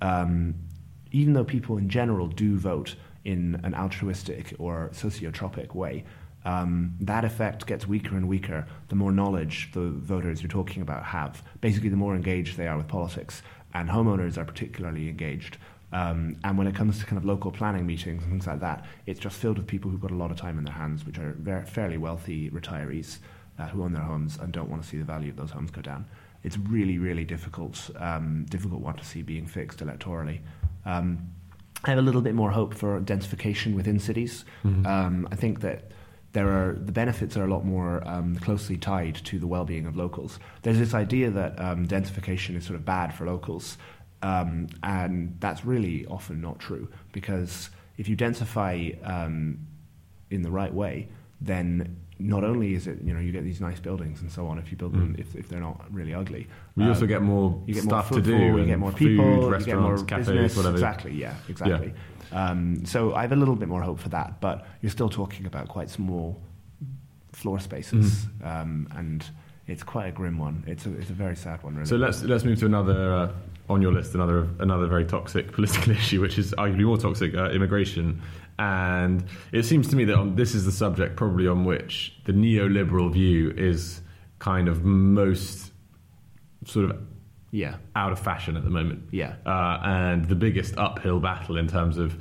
um, 0.00 0.54
even 1.10 1.34
though 1.34 1.44
people 1.44 1.76
in 1.76 1.90
general 1.90 2.26
do 2.26 2.58
vote 2.58 2.94
in 3.24 3.60
an 3.64 3.74
altruistic 3.74 4.54
or 4.58 4.90
sociotropic 4.94 5.74
way, 5.74 6.04
um, 6.44 6.94
that 7.00 7.24
effect 7.24 7.66
gets 7.66 7.86
weaker 7.86 8.16
and 8.16 8.28
weaker 8.28 8.66
the 8.88 8.94
more 8.94 9.12
knowledge 9.12 9.70
the 9.72 9.90
voters 9.90 10.42
you're 10.42 10.48
talking 10.48 10.82
about 10.82 11.04
have. 11.04 11.42
Basically, 11.60 11.88
the 11.88 11.96
more 11.96 12.14
engaged 12.14 12.56
they 12.56 12.68
are 12.68 12.76
with 12.76 12.88
politics, 12.88 13.42
and 13.74 13.88
homeowners 13.88 14.38
are 14.38 14.44
particularly 14.44 15.08
engaged. 15.08 15.58
Um, 15.92 16.36
and 16.44 16.58
when 16.58 16.66
it 16.66 16.74
comes 16.74 16.98
to 16.98 17.06
kind 17.06 17.16
of 17.16 17.24
local 17.24 17.50
planning 17.50 17.86
meetings 17.86 18.22
and 18.22 18.30
things 18.30 18.46
like 18.46 18.60
that, 18.60 18.84
it's 19.06 19.20
just 19.20 19.36
filled 19.36 19.58
with 19.58 19.66
people 19.66 19.90
who've 19.90 20.00
got 20.00 20.10
a 20.10 20.16
lot 20.16 20.30
of 20.30 20.36
time 20.36 20.58
in 20.58 20.64
their 20.64 20.74
hands, 20.74 21.04
which 21.06 21.18
are 21.18 21.32
very, 21.38 21.64
fairly 21.64 21.96
wealthy 21.96 22.50
retirees 22.50 23.18
uh, 23.58 23.66
who 23.68 23.82
own 23.82 23.92
their 23.92 24.02
homes 24.02 24.38
and 24.38 24.52
don't 24.52 24.68
want 24.68 24.82
to 24.82 24.88
see 24.88 24.98
the 24.98 25.04
value 25.04 25.30
of 25.30 25.36
those 25.36 25.50
homes 25.50 25.70
go 25.70 25.80
down. 25.80 26.06
It's 26.44 26.56
really, 26.58 26.98
really 26.98 27.24
difficult, 27.24 27.90
um, 27.98 28.46
difficult 28.48 28.80
one 28.80 28.96
to 28.96 29.04
see 29.04 29.22
being 29.22 29.46
fixed 29.46 29.80
electorally. 29.80 30.40
Um, 30.84 31.30
I 31.84 31.90
have 31.90 31.98
a 31.98 32.02
little 32.02 32.20
bit 32.20 32.34
more 32.34 32.50
hope 32.50 32.74
for 32.74 33.00
densification 33.00 33.74
within 33.74 33.98
cities. 33.98 34.44
Um, 34.86 35.28
I 35.32 35.36
think 35.36 35.60
that 35.60 35.90
there 36.38 36.48
are 36.48 36.74
the 36.74 36.92
benefits 36.92 37.36
are 37.36 37.44
a 37.44 37.48
lot 37.48 37.64
more 37.64 38.06
um, 38.06 38.36
closely 38.36 38.76
tied 38.76 39.16
to 39.16 39.40
the 39.40 39.46
well-being 39.48 39.86
of 39.86 39.96
locals. 39.96 40.38
There's 40.62 40.78
this 40.78 40.94
idea 40.94 41.30
that 41.30 41.58
um, 41.58 41.88
densification 41.88 42.56
is 42.56 42.64
sort 42.64 42.76
of 42.76 42.84
bad 42.84 43.12
for 43.12 43.26
locals, 43.26 43.76
um, 44.22 44.68
and 44.84 45.36
that's 45.40 45.64
really 45.64 46.06
often 46.06 46.40
not 46.40 46.60
true 46.60 46.88
because 47.10 47.70
if 47.96 48.08
you 48.08 48.16
densify 48.16 48.72
um, 49.04 49.58
in 50.30 50.42
the 50.42 50.50
right 50.50 50.72
way, 50.72 51.08
then 51.40 51.96
not 52.20 52.44
only 52.44 52.74
is 52.74 52.86
it 52.86 52.98
you 53.02 53.12
know 53.14 53.20
you 53.20 53.32
get 53.32 53.42
these 53.44 53.60
nice 53.60 53.78
buildings 53.78 54.20
and 54.22 54.30
so 54.30 54.46
on 54.48 54.58
if 54.58 54.72
you 54.72 54.76
build 54.76 54.92
them 54.92 55.14
if, 55.18 55.36
if 55.36 55.48
they're 55.48 55.60
not 55.60 55.84
really 55.90 56.14
ugly. 56.14 56.46
We 56.76 56.84
um, 56.84 56.90
also 56.90 57.06
get 57.06 57.22
more 57.22 57.60
get 57.66 57.82
stuff 57.82 58.12
more 58.12 58.20
to 58.20 58.26
do. 58.26 58.36
You 58.36 58.64
get 58.64 58.78
more 58.78 58.92
food, 58.92 58.98
people. 58.98 59.24
you 59.24 59.40
get 59.40 59.50
restaurants, 59.50 60.02
more 60.02 60.06
cafes, 60.06 60.26
business. 60.28 60.56
whatever. 60.56 60.76
Exactly. 60.76 61.12
Yeah. 61.14 61.34
Exactly. 61.48 61.92
Um, 62.32 62.84
so 62.84 63.14
I 63.14 63.22
have 63.22 63.32
a 63.32 63.36
little 63.36 63.56
bit 63.56 63.68
more 63.68 63.82
hope 63.82 63.98
for 63.98 64.08
that, 64.10 64.40
but 64.40 64.66
you're 64.82 64.90
still 64.90 65.08
talking 65.08 65.46
about 65.46 65.68
quite 65.68 65.90
small 65.90 66.40
floor 67.32 67.58
spaces, 67.60 68.26
Mm-hmm. 68.26 68.46
um, 68.46 68.88
and 68.96 69.24
it's 69.66 69.82
quite 69.82 70.06
a 70.08 70.12
grim 70.12 70.38
one. 70.38 70.64
It's 70.66 70.86
a 70.86 70.92
it's 70.98 71.10
a 71.10 71.14
very 71.14 71.36
sad 71.36 71.62
one. 71.62 71.74
Really. 71.74 71.86
So 71.86 71.96
let's 71.96 72.22
let's 72.22 72.44
move 72.44 72.58
to 72.60 72.66
another 72.66 73.12
uh, 73.14 73.32
on 73.68 73.82
your 73.82 73.92
list, 73.92 74.14
another 74.14 74.48
another 74.60 74.86
very 74.86 75.04
toxic 75.04 75.52
political 75.58 75.92
issue, 75.92 76.20
which 76.20 76.38
is 76.38 76.52
arguably 76.58 76.84
more 76.84 76.98
toxic, 76.98 77.34
uh, 77.34 77.50
immigration. 77.50 78.22
And 78.58 79.24
it 79.52 79.64
seems 79.64 79.86
to 79.88 79.96
me 79.96 80.04
that 80.06 80.16
on, 80.16 80.34
this 80.34 80.54
is 80.54 80.64
the 80.64 80.72
subject 80.72 81.14
probably 81.16 81.46
on 81.46 81.64
which 81.64 82.14
the 82.24 82.32
neoliberal 82.32 83.12
view 83.12 83.50
is 83.56 84.00
kind 84.40 84.66
of 84.68 84.84
most 84.84 85.70
sort 86.64 86.90
of 86.90 86.98
yeah. 87.50 87.76
out 87.96 88.12
of 88.12 88.18
fashion 88.18 88.56
at 88.56 88.64
the 88.64 88.70
moment. 88.70 89.08
Yeah. 89.10 89.34
Uh, 89.46 89.80
and 89.84 90.24
the 90.26 90.34
biggest 90.34 90.76
uphill 90.76 91.20
battle 91.20 91.56
in 91.56 91.66
terms 91.68 91.98
of 91.98 92.16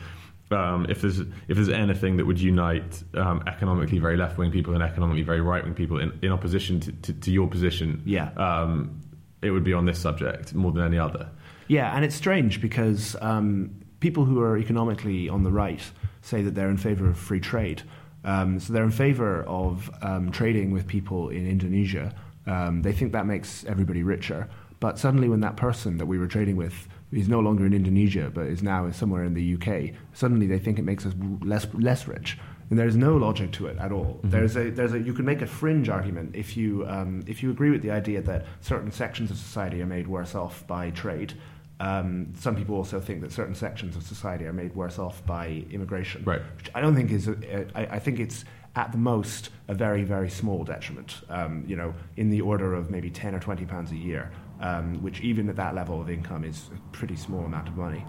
um, 0.50 0.86
if 0.88 1.02
there's 1.02 1.20
if 1.20 1.56
there's 1.56 1.68
anything 1.70 2.18
that 2.18 2.26
would 2.26 2.40
unite 2.40 3.04
um, 3.16 3.44
economically 3.48 4.00
very 4.00 4.16
left 4.16 4.38
wing 4.38 4.50
people 4.52 4.74
and 4.74 4.82
economically 4.82 5.24
very 5.24 5.42
right 5.42 5.63
wing 5.63 5.74
people 5.74 6.00
in, 6.00 6.18
in 6.22 6.32
opposition 6.32 6.80
to, 6.80 6.92
to, 6.94 7.13
to 7.13 7.32
your 7.32 7.48
position, 7.50 8.02
Yeah. 8.06 8.30
um, 8.38 9.02
it 9.42 9.52
would 9.52 9.63
be 9.66 9.74
on 9.74 9.86
this 9.86 10.00
subject 10.00 10.54
more 10.56 10.72
than 10.72 10.84
any 10.86 10.98
other. 10.98 11.30
Yeah, 11.68 11.94
and 11.94 12.06
it's 12.06 12.16
strange 12.16 12.62
because 12.62 13.18
um, 13.22 13.72
people 14.00 14.24
who 14.24 14.40
are 14.40 14.58
economically 14.58 15.28
on 15.28 15.44
the 15.44 15.52
right 15.52 15.82
say 16.22 16.42
that 16.44 16.56
they're 16.56 16.70
in 16.70 16.78
favor 16.78 17.10
of 17.10 17.18
free 17.18 17.42
trade. 17.42 17.84
Um, 18.24 18.60
so 18.60 18.72
they're 18.74 18.84
in 18.84 18.92
favor 18.92 19.44
of 19.44 19.90
um, 20.02 20.32
trading 20.32 20.72
with 20.72 20.88
people 20.88 21.30
in 21.30 21.46
Indonesia. 21.48 22.13
Um, 22.46 22.82
they 22.82 22.94
think 22.94 23.12
that 23.12 23.26
makes 23.26 23.66
everybody 23.66 24.04
richer. 24.04 24.48
But 24.80 25.00
suddenly, 25.00 25.28
when 25.30 25.40
that 25.42 25.58
person 25.58 25.98
that 25.98 26.06
we 26.06 26.18
were 26.18 26.28
trading 26.28 26.56
with 26.56 26.88
is 27.12 27.28
no 27.28 27.40
longer 27.40 27.66
in 27.66 27.74
Indonesia 27.74 28.30
but 28.34 28.48
is 28.48 28.62
now 28.62 28.92
somewhere 28.92 29.24
in 29.24 29.34
the 29.34 29.56
UK, 29.56 29.96
suddenly 30.13 30.46
they 30.46 30.60
think 30.60 30.78
it 30.78 30.84
makes 30.84 31.06
us 31.06 31.13
less 31.42 31.66
less 31.74 32.08
rich. 32.08 32.38
And 32.70 32.78
there's 32.78 32.98
no 32.98 33.16
logic 33.16 33.54
to 33.54 33.68
it 33.68 33.78
at 33.80 33.92
all. 33.94 34.20
There's 34.24 34.58
a 34.58 34.70
there's 34.70 34.94
a 34.94 35.00
you 35.00 35.13
can 35.13 35.24
make 35.26 35.42
a 35.42 35.48
fringe 35.48 35.88
argument 35.90 36.36
if 36.36 36.58
you 36.58 36.86
um, 36.88 37.24
if 37.26 37.42
you 37.42 37.50
agree 37.50 37.72
with 37.72 37.82
the 37.82 37.92
idea 37.92 38.22
that 38.22 38.46
certain 38.62 38.92
sections 38.92 39.32
of 39.32 39.38
society 39.38 39.82
are 39.82 39.86
made 39.86 40.08
worse 40.08 40.36
off 40.36 40.68
by 40.68 40.90
trade. 40.92 41.34
Um, 41.80 42.34
some 42.36 42.56
people 42.56 42.76
also 42.76 43.00
think 43.00 43.22
that 43.22 43.32
certain 43.32 43.54
sections 43.56 43.96
of 43.96 44.04
society 44.04 44.46
are 44.46 44.54
made 44.54 44.76
worse 44.76 44.98
off 45.00 45.24
by 45.28 45.63
immigration, 45.72 46.24
Right. 46.26 46.42
which 46.58 46.72
I 46.74 46.82
don't 46.82 46.96
think 46.96 47.12
is. 47.12 47.28
A, 47.28 47.68
I, 47.76 47.96
I 47.98 48.00
think 48.00 48.20
it's 48.20 48.46
at 48.76 48.92
the 48.92 48.98
most 48.98 49.50
a 49.68 49.74
very 49.74 50.04
very 50.04 50.30
small 50.30 50.63
detriment. 50.63 51.22
Um, 51.30 51.63
you 51.68 51.76
know, 51.76 51.94
in 52.18 52.30
the 52.32 52.42
order 52.42 52.74
of 52.74 52.90
maybe 52.92 53.10
ten 53.10 53.34
or 53.34 53.40
twenty 53.40 53.63
pounds 53.66 53.92
a 53.92 53.96
year, 53.96 54.32
um, 54.60 55.02
which 55.02 55.22
even 55.22 55.50
at 55.50 55.56
that 55.56 55.76
level 55.76 56.02
of 56.02 56.10
income 56.10 56.43
is 56.43 56.70
a 56.76 56.80
pretty 56.96 57.15
small 57.15 57.46
amount 57.46 57.67
of 57.67 57.78
money. 57.78 58.06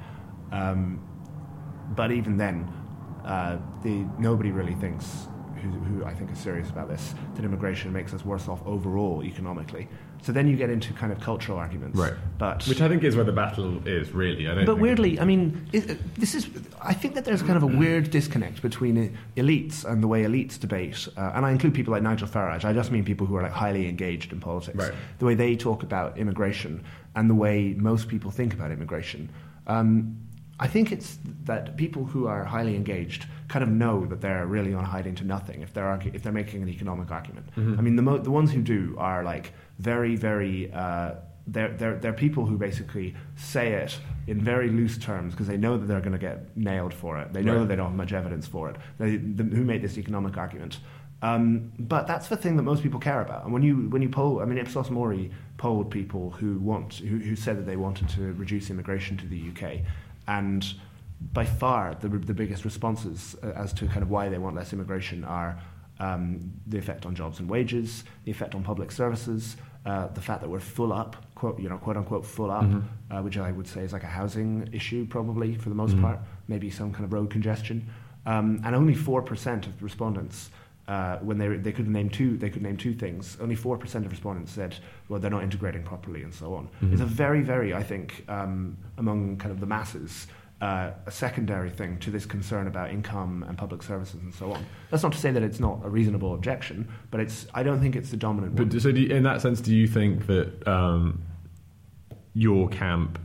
Um, 0.53 1.01
but 1.95 2.11
even 2.11 2.37
then, 2.37 2.73
uh, 3.25 3.59
the, 3.83 4.07
nobody 4.19 4.51
really 4.51 4.75
thinks, 4.75 5.29
who, 5.63 5.69
who 5.71 6.05
I 6.05 6.15
think 6.15 6.31
is 6.31 6.39
serious 6.39 6.71
about 6.71 6.89
this, 6.89 7.15
that 7.35 7.45
immigration 7.45 7.93
makes 7.93 8.15
us 8.15 8.25
worse 8.25 8.49
off 8.49 8.61
overall 8.67 9.23
economically. 9.23 9.89
So 10.23 10.33
then 10.33 10.49
you 10.49 10.57
get 10.57 10.69
into 10.69 10.93
kind 10.93 11.13
of 11.13 11.21
cultural 11.21 11.59
arguments. 11.59 11.97
Right. 11.97 12.15
But 12.39 12.67
Which 12.67 12.81
I 12.81 12.89
think 12.89 13.05
is 13.05 13.17
where 13.17 13.25
the 13.25 13.33
battle 13.33 13.87
is, 13.87 14.13
really. 14.13 14.49
I 14.49 14.55
don't 14.55 14.65
but 14.65 14.79
weirdly, 14.79 15.19
I 15.21 15.25
mean, 15.25 15.69
it, 15.73 15.99
this 16.17 16.35
is. 16.35 16.49
I 16.83 16.93
think 16.93 17.15
that 17.15 17.25
there's 17.25 17.43
kind 17.43 17.57
of 17.57 17.63
a 17.63 17.67
weird 17.67 18.11
disconnect 18.11 18.63
between 18.63 19.17
elites 19.37 19.85
and 19.85 20.03
the 20.03 20.09
way 20.09 20.25
elites 20.25 20.59
debate, 20.59 21.09
uh, 21.17 21.33
and 21.35 21.47
I 21.47 21.51
include 21.51 21.75
people 21.75 21.93
like 21.93 22.03
Nigel 22.03 22.29
Farage. 22.29 22.65
I 22.65 22.73
just 22.73 22.91
mean 22.91 23.05
people 23.05 23.27
who 23.27 23.37
are 23.37 23.43
like 23.43 23.53
highly 23.53 23.89
engaged 23.89 24.33
in 24.33 24.41
politics. 24.41 24.77
Right. 24.77 24.93
The 25.19 25.25
way 25.25 25.35
they 25.35 25.57
talk 25.57 25.83
about 25.83 26.19
immigration 26.19 26.85
and 27.15 27.31
the 27.31 27.35
way 27.35 27.75
most 27.77 28.09
people 28.09 28.31
think 28.31 28.55
about 28.55 28.71
immigration. 28.71 29.31
Um, 29.67 30.17
I 30.61 30.66
think 30.66 30.90
it's 30.92 31.18
that 31.44 31.77
people 31.77 32.05
who 32.05 32.27
are 32.27 32.44
highly 32.44 32.75
engaged 32.75 33.27
kind 33.49 33.62
of 33.62 33.68
know 33.71 34.07
that 34.07 34.21
they're 34.21 34.47
really 34.47 34.75
on 34.75 34.85
hiding 34.85 35.14
to 35.16 35.25
nothing 35.25 35.62
if 35.62 35.73
they're 35.73 35.85
argu- 35.85 36.14
if 36.14 36.23
they're 36.23 36.33
making 36.33 36.62
an 36.62 36.68
economic 36.68 37.11
argument. 37.11 37.47
I 37.57 37.61
mean, 37.61 37.97
the 37.97 38.03
mo- 38.03 38.18
the 38.18 38.31
ones 38.31 38.51
who 38.53 38.62
do 38.62 38.97
are 38.99 39.23
like 39.23 39.53
very 39.79 40.16
very. 40.16 40.73
Uh, 40.73 41.14
they're, 41.51 41.71
they're, 41.71 41.97
they're 41.97 42.12
people 42.12 42.44
who 42.44 42.59
basically 42.59 43.14
say 43.37 43.73
it 43.73 43.99
in 44.27 44.38
very 44.38 44.68
loose 44.68 44.99
terms 44.99 45.33
because 45.33 45.47
they 45.47 45.57
know 45.57 45.79
that 45.79 45.87
they're 45.87 46.03
going 46.03 46.12
to 46.12 46.18
get 46.18 46.55
nailed 46.55 46.92
for 46.92 47.16
it. 47.18 47.33
They 47.33 47.42
know 47.42 47.53
Right. 47.55 47.61
that 47.61 47.68
they 47.68 47.77
don't 47.77 47.87
have 47.87 47.97
much 47.97 48.12
evidence 48.12 48.47
for 48.47 48.68
it. 48.68 48.77
They, 48.99 49.16
the, 49.16 49.44
who 49.44 49.64
made 49.64 49.81
this 49.81 49.97
economic 49.97 50.37
argument? 50.37 50.81
Um, 51.23 51.73
but 51.79 52.07
that's 52.07 52.29
the 52.29 52.37
thing 52.37 52.57
that 52.57 52.64
most 52.64 52.83
people 52.83 53.01
care 53.01 53.23
about. 53.23 53.44
And 53.44 53.53
when 53.55 53.62
you 53.62 53.88
when 53.88 54.03
you 54.03 54.11
poll, 54.11 54.40
I 54.42 54.44
mean, 54.44 54.59
Ipsos 54.59 54.90
Mori 54.90 55.31
polled 55.57 55.90
people 55.90 56.31
who 56.33 56.59
want 56.59 56.94
who, 56.97 57.16
who 57.18 57.35
said 57.35 57.57
that 57.57 57.64
they 57.66 57.77
wanted 57.77 58.11
to 58.11 58.33
reduce 58.35 58.68
immigration 58.68 59.16
to 59.16 59.27
the 59.27 59.40
UK, 59.51 59.79
and 60.29 60.75
by 61.33 61.45
far 61.45 61.97
the 62.01 62.09
the 62.09 62.35
biggest 62.35 62.64
responses 62.64 63.35
uh, 63.43 63.49
as 63.57 63.73
to 63.73 63.87
kind 63.88 64.03
of 64.03 64.11
why 64.11 64.29
they 64.29 64.38
want 64.38 64.55
less 64.55 64.73
immigration 64.73 65.25
are 65.25 65.59
um, 65.99 66.53
the 66.69 66.79
effect 66.79 67.07
on 67.07 67.14
jobs 67.17 67.41
and 67.41 67.49
wages, 67.51 68.05
the 68.25 68.31
effect 68.31 68.55
on 68.55 68.62
public 68.62 68.93
services, 68.93 69.57
uh, 69.85 70.07
the 70.09 70.21
fact 70.21 70.41
that 70.43 70.49
we're 70.49 70.61
full 70.61 70.93
up, 70.93 71.17
quote 71.35 71.59
you 71.59 71.69
know 71.69 71.79
quote 71.79 71.97
unquote 71.97 72.25
full 72.25 72.51
up, 72.53 72.64
uh, 73.11 73.21
which 73.21 73.37
I 73.37 73.51
would 73.51 73.67
say 73.67 73.81
is 73.81 73.93
like 73.93 74.05
a 74.05 74.12
housing 74.21 74.69
issue 74.73 75.07
probably 75.07 75.57
for 75.57 75.71
the 75.71 75.75
most 75.75 76.01
part, 76.01 76.21
maybe 76.47 76.71
some 76.71 76.93
kind 76.93 77.05
of 77.05 77.12
road 77.12 77.31
congestion, 77.31 77.88
um, 78.27 78.61
and 78.64 78.77
only 78.77 78.95
four 78.95 79.23
percent 79.23 79.67
of 79.67 79.83
respondents. 79.83 80.51
Uh, 80.88 81.18
when 81.18 81.37
they, 81.37 81.48
they 81.48 81.70
could 81.70 81.87
name 81.87 82.09
two, 82.09 82.38
they 82.38 82.48
could 82.48 82.62
name 82.62 82.74
two 82.74 82.94
things. 82.94 83.37
Only 83.42 83.55
four 83.55 83.77
percent 83.77 84.07
of 84.07 84.11
respondents 84.11 84.53
said, 84.53 84.74
"Well, 85.11 85.20
they're 85.20 85.31
not 85.31 85.42
integrating 85.42 85.83
properly," 85.83 86.22
and 86.22 86.33
so 86.33 86.55
on. 86.55 86.70
It's 86.81 87.03
a 87.03 87.05
very, 87.05 87.42
very, 87.42 87.74
I 87.74 87.83
think, 87.83 88.24
um, 88.27 88.79
among 88.96 89.37
kind 89.37 89.53
of 89.53 89.61
the 89.61 89.66
masses, 89.66 90.29
uh, 90.62 90.92
a 91.05 91.11
secondary 91.11 91.68
thing 91.68 91.98
to 91.98 92.11
this 92.11 92.24
concern 92.24 92.66
about 92.66 92.90
income 92.90 93.44
and 93.46 93.59
public 93.59 93.83
services 93.83 94.22
and 94.22 94.35
so 94.35 94.51
on. 94.51 94.64
That's 94.90 95.03
not 95.03 95.12
to 95.12 95.18
say 95.18 95.31
that 95.31 95.42
it's 95.42 95.61
not 95.61 95.79
a 95.85 95.90
reasonable 95.90 96.33
objection, 96.33 96.88
but 97.11 97.20
it's. 97.20 97.46
I 97.53 97.62
don't 97.62 97.81
think 97.81 97.94
it's 97.94 98.11
the 98.11 98.16
dominant 98.16 98.55
one. 98.55 98.70
But 98.70 98.81
so, 98.81 98.90
do 98.90 99.03
you, 99.03 99.14
in 99.14 99.24
that 99.24 99.42
sense, 99.42 99.61
do 99.61 99.74
you 99.74 99.87
think 99.87 100.27
that 100.27 100.66
um, 100.66 101.22
your 102.33 102.66
camp, 102.70 103.18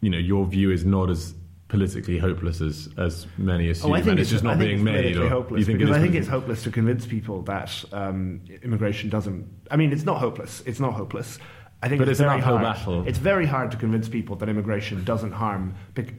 you 0.00 0.08
know, 0.08 0.18
your 0.18 0.46
view 0.46 0.70
is 0.70 0.84
not 0.84 1.10
as 1.10 1.34
politically 1.72 2.18
hopeless 2.18 2.60
as, 2.60 2.90
as 2.98 3.26
many 3.38 3.70
assume, 3.70 3.90
Oh, 3.90 3.94
I 3.94 4.00
think 4.00 4.10
and 4.10 4.20
it's 4.20 4.28
just 4.28 4.44
not 4.44 4.58
being 4.58 4.84
made? 4.84 5.16
Or 5.16 5.26
hopeless 5.26 5.60
you 5.60 5.64
think 5.64 5.78
because 5.78 5.96
I 5.96 6.00
think 6.00 6.14
it's 6.14 6.28
hopeless 6.28 6.62
to 6.64 6.70
convince 6.70 7.06
people 7.06 7.40
that 7.44 7.82
um, 7.92 8.42
immigration 8.62 9.08
doesn't. 9.08 9.48
I 9.70 9.76
mean, 9.76 9.90
it's 9.90 10.04
not 10.04 10.18
hopeless. 10.18 10.62
It's 10.66 10.80
not 10.80 10.92
hopeless. 10.92 11.38
I 11.82 11.88
think 11.88 11.98
But 12.00 12.08
it's, 12.08 12.20
it's 12.20 12.20
an 12.20 12.26
very 12.26 12.40
uphill 12.40 12.58
hard. 12.58 12.76
battle. 12.76 13.08
It's 13.08 13.18
very 13.18 13.46
hard 13.46 13.70
to 13.70 13.78
convince 13.78 14.06
people 14.06 14.36
that 14.36 14.48
immigration 14.50 15.02
doesn't 15.02 15.32
harm 15.32 15.74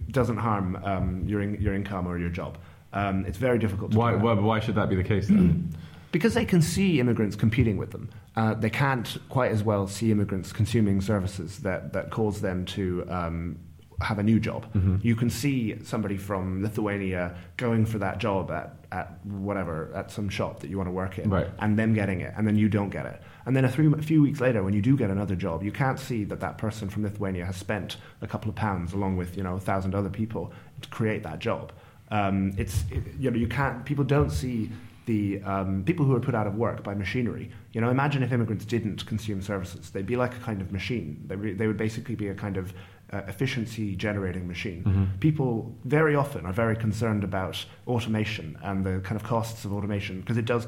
doesn't 0.09 0.37
harm 0.37 0.75
um, 0.83 1.23
your 1.27 1.41
in, 1.41 1.61
your 1.61 1.75
income 1.75 2.07
or 2.07 2.17
your 2.17 2.29
job. 2.29 2.57
Um, 2.91 3.23
it's 3.27 3.37
very 3.37 3.59
difficult. 3.59 3.91
to 3.91 3.97
Why, 3.97 4.15
why, 4.15 4.33
why 4.33 4.59
should 4.59 4.75
that 4.75 4.89
be 4.89 4.95
the 4.95 5.03
case 5.03 5.27
then? 5.27 5.69
Because 6.11 6.33
they 6.33 6.45
can 6.45 6.61
see 6.61 6.99
immigrants 6.99 7.35
competing 7.35 7.77
with 7.77 7.91
them. 7.91 8.09
Uh, 8.35 8.53
they 8.55 8.69
can't 8.69 9.17
quite 9.29 9.51
as 9.51 9.63
well 9.63 9.87
see 9.87 10.11
immigrants 10.11 10.51
consuming 10.51 11.01
services 11.01 11.59
that, 11.59 11.93
that 11.93 12.09
cause 12.11 12.41
them 12.41 12.65
to 12.65 13.05
um, 13.09 13.57
have 14.03 14.19
a 14.19 14.23
new 14.23 14.39
job. 14.39 14.65
You 15.01 15.15
can 15.15 15.29
see 15.29 15.75
somebody 15.83 16.17
from 16.17 16.61
Lithuania 16.61 17.35
going 17.57 17.85
for 17.85 17.97
that 17.99 18.17
job 18.19 18.51
at, 18.51 18.75
at 18.91 19.25
whatever, 19.25 19.91
at 19.95 20.11
some 20.11 20.29
shop 20.29 20.59
that 20.59 20.69
you 20.69 20.77
want 20.77 20.87
to 20.87 20.91
work 20.91 21.17
in, 21.19 21.29
Right. 21.29 21.47
and 21.59 21.77
them 21.79 21.93
getting 21.93 22.21
it, 22.21 22.33
and 22.37 22.45
then 22.47 22.55
you 22.55 22.69
don't 22.69 22.89
get 22.89 23.05
it. 23.05 23.21
And 23.45 23.55
then 23.55 23.65
a, 23.65 23.69
three, 23.71 23.91
a 23.91 24.01
few 24.01 24.21
weeks 24.21 24.39
later, 24.41 24.63
when 24.63 24.73
you 24.73 24.81
do 24.81 24.95
get 24.97 25.09
another 25.09 25.35
job, 25.35 25.63
you 25.63 25.71
can't 25.71 25.99
see 25.99 26.23
that 26.25 26.39
that 26.41 26.57
person 26.57 26.89
from 26.89 27.03
Lithuania 27.03 27.45
has 27.45 27.55
spent 27.55 27.97
a 28.21 28.27
couple 28.27 28.49
of 28.49 28.55
pounds 28.55 28.93
along 28.93 29.17
with 29.17 29.35
you 29.37 29.43
know 29.43 29.55
a 29.55 29.59
thousand 29.59 29.95
other 29.95 30.09
people 30.09 30.53
to 30.81 30.89
create 30.89 31.23
that 31.23 31.39
job. 31.39 31.71
Um, 32.11 32.53
it's 32.57 32.83
it, 32.91 33.03
you 33.19 33.31
know 33.31 33.37
you 33.37 33.47
can't 33.47 33.83
people 33.85 34.03
don't 34.03 34.29
see 34.31 34.69
the 35.05 35.41
um, 35.43 35.83
people 35.83 36.05
who 36.05 36.15
are 36.15 36.19
put 36.21 36.33
out 36.33 36.47
of 36.47 36.55
work 36.55 36.81
by 36.83 36.93
machinery. 36.93 37.51
You 37.73 37.81
know, 37.81 37.89
imagine 37.89 38.23
if 38.23 38.31
immigrants 38.31 38.63
didn't 38.63 39.05
consume 39.05 39.41
services; 39.41 39.89
they'd 39.89 40.05
be 40.05 40.15
like 40.15 40.33
a 40.35 40.39
kind 40.39 40.61
of 40.61 40.71
machine. 40.71 41.23
They, 41.27 41.35
re- 41.35 41.53
they 41.53 41.67
would 41.67 41.75
basically 41.77 42.15
be 42.15 42.29
a 42.29 42.33
kind 42.35 42.55
of 42.55 42.73
uh, 43.13 43.21
efficiency 43.27 43.95
generating 43.95 44.47
machine. 44.47 45.09
People 45.19 45.73
very 45.85 46.15
often 46.15 46.45
are 46.45 46.53
very 46.53 46.75
concerned 46.75 47.23
about 47.23 47.63
automation 47.87 48.57
and 48.63 48.83
the 48.85 48.99
kind 49.03 49.15
of 49.19 49.23
costs 49.23 49.65
of 49.65 49.73
automation 49.73 50.19
because 50.21 50.37
it 50.37 50.45
does. 50.45 50.67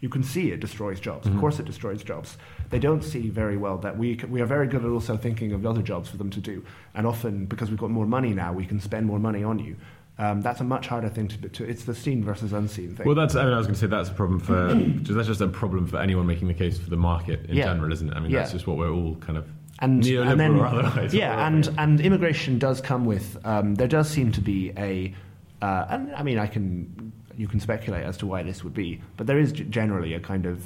You 0.00 0.08
can 0.08 0.22
see 0.22 0.52
it 0.52 0.60
destroys 0.60 1.00
jobs. 1.00 1.26
Of 1.26 1.38
course, 1.38 1.58
it 1.58 1.64
destroys 1.64 2.02
jobs. 2.02 2.36
They 2.70 2.78
don't 2.78 3.02
see 3.02 3.28
very 3.30 3.56
well 3.56 3.78
that 3.78 3.96
we 3.96 4.16
we 4.28 4.40
are 4.42 4.46
very 4.46 4.66
good 4.66 4.84
at 4.84 4.90
also 4.90 5.16
thinking 5.16 5.52
of 5.52 5.64
other 5.64 5.82
jobs 5.82 6.08
for 6.10 6.18
them 6.18 6.30
to 6.30 6.40
do, 6.40 6.64
and 6.94 7.06
often 7.06 7.46
because 7.46 7.70
we've 7.70 7.80
got 7.80 7.90
more 7.90 8.06
money 8.06 8.34
now, 8.34 8.52
we 8.52 8.66
can 8.66 8.80
spend 8.80 9.06
more 9.06 9.18
money 9.18 9.42
on 9.42 9.58
you. 9.58 9.76
Um, 10.18 10.40
that's 10.40 10.60
a 10.60 10.64
much 10.64 10.86
harder 10.86 11.10
thing 11.10 11.28
to, 11.28 11.48
to. 11.48 11.64
It's 11.64 11.84
the 11.84 11.94
seen 11.94 12.24
versus 12.24 12.52
unseen 12.54 12.96
thing. 12.96 13.06
Well, 13.06 13.14
that's. 13.14 13.34
I 13.36 13.44
mean, 13.44 13.52
I 13.52 13.58
was 13.58 13.66
going 13.66 13.74
to 13.74 13.80
say 13.80 13.86
that's 13.86 14.08
a 14.08 14.14
problem 14.14 14.40
for. 14.40 14.74
that's 15.14 15.28
just 15.28 15.42
a 15.42 15.48
problem 15.48 15.86
for 15.86 15.98
anyone 15.98 16.26
making 16.26 16.48
the 16.48 16.54
case 16.54 16.78
for 16.78 16.88
the 16.90 16.96
market 16.96 17.44
in 17.50 17.56
Yeah. 17.56 17.64
general, 17.64 17.92
isn't 17.92 18.08
it? 18.08 18.14
I 18.16 18.20
mean, 18.20 18.30
Yeah. 18.30 18.38
that's 18.40 18.52
just 18.52 18.66
what 18.66 18.76
we're 18.78 18.90
all 18.90 19.16
kind 19.16 19.36
of 19.38 19.46
and, 19.80 20.02
neoliberal 20.02 20.30
and 20.30 20.40
then, 20.40 20.60
otherwise. 20.60 21.14
yeah, 21.14 21.46
and 21.46 21.68
and 21.78 22.00
immigration 22.00 22.58
does 22.58 22.80
come 22.80 23.04
with. 23.04 23.36
Um, 23.44 23.74
there 23.74 23.88
does 23.88 24.08
seem 24.08 24.32
to 24.32 24.40
be 24.40 24.72
a 24.76 25.14
uh, 25.62 25.86
and 25.90 26.14
I 26.14 26.22
mean, 26.22 26.38
I 26.38 26.46
can 26.46 27.12
you 27.36 27.46
can 27.48 27.60
speculate 27.60 28.04
as 28.04 28.16
to 28.18 28.26
why 28.26 28.42
this 28.42 28.64
would 28.64 28.74
be, 28.74 29.00
but 29.16 29.26
there 29.26 29.38
is 29.38 29.52
generally 29.52 30.14
a 30.14 30.20
kind 30.20 30.46
of 30.46 30.64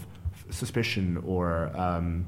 suspicion 0.51 1.23
or 1.27 1.71
um, 1.77 2.27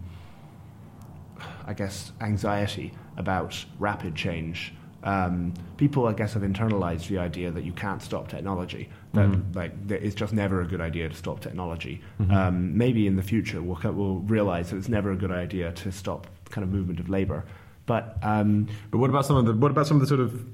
I 1.67 1.75
guess 1.75 2.13
anxiety 2.21 2.93
about 3.17 3.65
rapid 3.79 4.15
change. 4.15 4.75
Um, 5.05 5.55
people, 5.79 6.07
I 6.07 6.13
guess, 6.13 6.35
have 6.35 6.43
internalized 6.45 7.09
the 7.09 7.19
idea 7.19 7.51
that 7.51 7.65
you 7.65 7.73
can't 7.73 8.01
stop 8.01 8.29
technology. 8.29 8.89
That 9.15 9.29
Mm-hmm. 9.29 9.59
like 9.59 9.73
it's 9.91 10.15
just 10.15 10.33
never 10.33 10.63
a 10.63 10.67
good 10.67 10.81
idea 10.81 11.09
to 11.09 11.15
stop 11.15 11.41
technology. 11.41 12.01
Um, 12.31 12.77
maybe 12.79 13.07
in 13.07 13.17
the 13.17 13.23
future 13.23 13.61
we'll 13.61 13.79
we'll 13.93 14.21
realize 14.21 14.71
that 14.71 14.77
it's 14.79 14.89
never 14.89 15.13
a 15.13 15.17
good 15.17 15.33
idea 15.33 15.73
to 15.73 15.93
stop 15.93 16.27
kind 16.53 16.63
of 16.65 16.71
movement 16.71 17.01
of 17.01 17.09
labor. 17.09 17.45
But 17.87 18.17
um, 18.23 18.69
But 18.93 18.99
what 18.99 19.11
about 19.11 19.27
some 19.27 19.37
of 19.37 19.47
the 19.47 19.55
what 19.55 19.73
about 19.73 19.87
some 19.89 19.97
of 19.97 20.03
the 20.03 20.07
sort 20.07 20.21
of 20.21 20.47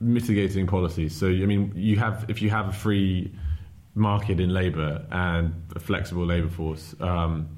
mitigating 0.00 0.66
policies? 0.66 1.16
So 1.16 1.26
I 1.28 1.46
mean, 1.46 1.72
you 1.74 1.96
have 1.96 2.26
if 2.28 2.42
you 2.42 2.50
have 2.50 2.68
a 2.68 2.72
free 2.72 3.32
market 3.94 4.38
in 4.38 4.50
labour 4.50 5.06
and 5.10 5.54
a 5.74 5.80
flexible 5.80 6.26
labour 6.26 6.50
force, 6.50 6.94
um, 7.00 7.48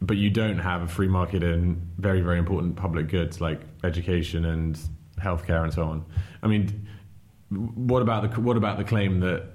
but 0.00 0.16
you 0.16 0.30
don't 0.30 0.58
have 0.58 0.82
a 0.82 0.88
free 0.88 1.08
market 1.08 1.42
in 1.42 1.80
very 1.98 2.22
very 2.22 2.38
important 2.38 2.76
public 2.76 3.08
goods 3.08 3.40
like 3.40 3.60
education 3.84 4.46
and 4.46 4.78
healthcare 5.20 5.62
and 5.62 5.72
so 5.72 5.84
on. 5.84 6.04
I 6.42 6.46
mean, 6.46 6.88
what 7.50 8.00
about 8.00 8.34
the 8.34 8.40
what 8.40 8.56
about 8.56 8.78
the 8.78 8.84
claim 8.84 9.20
that 9.20 9.53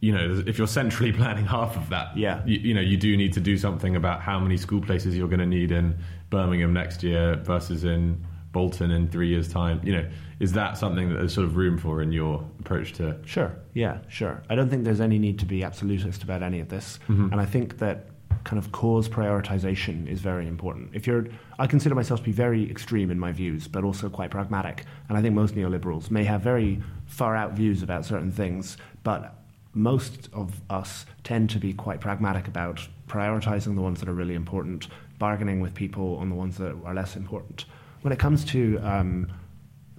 you 0.00 0.12
know 0.12 0.42
if 0.46 0.58
you're 0.58 0.66
centrally 0.66 1.12
planning 1.20 1.44
half 1.44 1.76
of 1.76 1.88
that, 1.90 2.16
Yeah. 2.16 2.42
you, 2.46 2.58
you 2.58 2.74
know 2.74 2.80
you 2.80 2.96
do 2.96 3.16
need 3.16 3.32
to 3.34 3.40
do 3.40 3.56
something 3.56 3.96
about 3.96 4.20
how 4.22 4.38
many 4.40 4.56
school 4.56 4.80
places 4.80 5.16
you're 5.16 5.28
going 5.28 5.40
to 5.40 5.46
need 5.46 5.72
in 5.72 5.96
Birmingham 6.30 6.72
next 6.72 7.02
year 7.02 7.36
versus 7.36 7.84
in 7.84 8.24
Bolton 8.52 8.90
in 8.90 9.08
three 9.08 9.28
years' 9.28 9.48
time. 9.48 9.80
You 9.84 9.92
know, 9.92 10.08
is 10.40 10.52
that 10.52 10.76
something 10.76 11.08
that 11.10 11.16
there's 11.18 11.34
sort 11.34 11.46
of 11.46 11.56
room 11.56 11.78
for 11.78 12.02
in 12.02 12.12
your 12.12 12.44
approach 12.60 12.92
to? 12.94 13.16
Sure. 13.24 13.52
Yeah, 13.74 13.98
sure. 14.08 14.42
I 14.50 14.54
don't 14.56 14.68
think 14.68 14.84
there's 14.84 15.00
any 15.00 15.18
need 15.18 15.38
to 15.40 15.46
be 15.46 15.62
absolutist 15.62 16.22
about 16.22 16.42
any 16.42 16.60
of 16.60 16.68
this. 16.68 16.98
Mm-hmm. 17.08 17.32
And 17.32 17.40
I 17.40 17.44
think 17.46 17.78
that 17.78 18.06
kind 18.44 18.58
of 18.58 18.72
cause 18.72 19.06
prioritization 19.08 20.08
is 20.08 20.20
very 20.20 20.46
important. 20.46 20.90
If 20.94 21.06
you're 21.06 21.26
I 21.58 21.66
consider 21.66 21.94
myself 21.94 22.20
to 22.20 22.24
be 22.26 22.32
very 22.32 22.68
extreme 22.70 23.10
in 23.10 23.18
my 23.20 23.32
views, 23.32 23.68
but 23.68 23.84
also 23.84 24.08
quite 24.08 24.30
pragmatic. 24.30 24.84
And 25.08 25.18
I 25.18 25.22
think 25.22 25.34
most 25.34 25.54
neoliberals 25.54 26.10
may 26.10 26.24
have 26.24 26.40
very 26.40 26.80
far 27.06 27.36
out 27.36 27.52
views 27.52 27.82
about 27.82 28.04
certain 28.06 28.32
things, 28.32 28.78
but 29.04 29.36
most 29.74 30.28
of 30.32 30.60
us 30.68 31.06
tend 31.22 31.50
to 31.50 31.58
be 31.58 31.72
quite 31.72 32.00
pragmatic 32.00 32.48
about 32.48 32.86
prioritizing 33.08 33.74
the 33.74 33.80
ones 33.80 34.00
that 34.00 34.08
are 34.08 34.14
really 34.14 34.34
important, 34.34 34.88
bargaining 35.18 35.60
with 35.60 35.74
people 35.74 36.16
on 36.16 36.28
the 36.28 36.34
ones 36.34 36.56
that 36.58 36.76
are 36.84 36.94
less 36.94 37.16
important. 37.16 37.64
When 38.02 38.12
it 38.12 38.18
comes 38.18 38.44
to 38.46 38.78
um, 38.82 39.32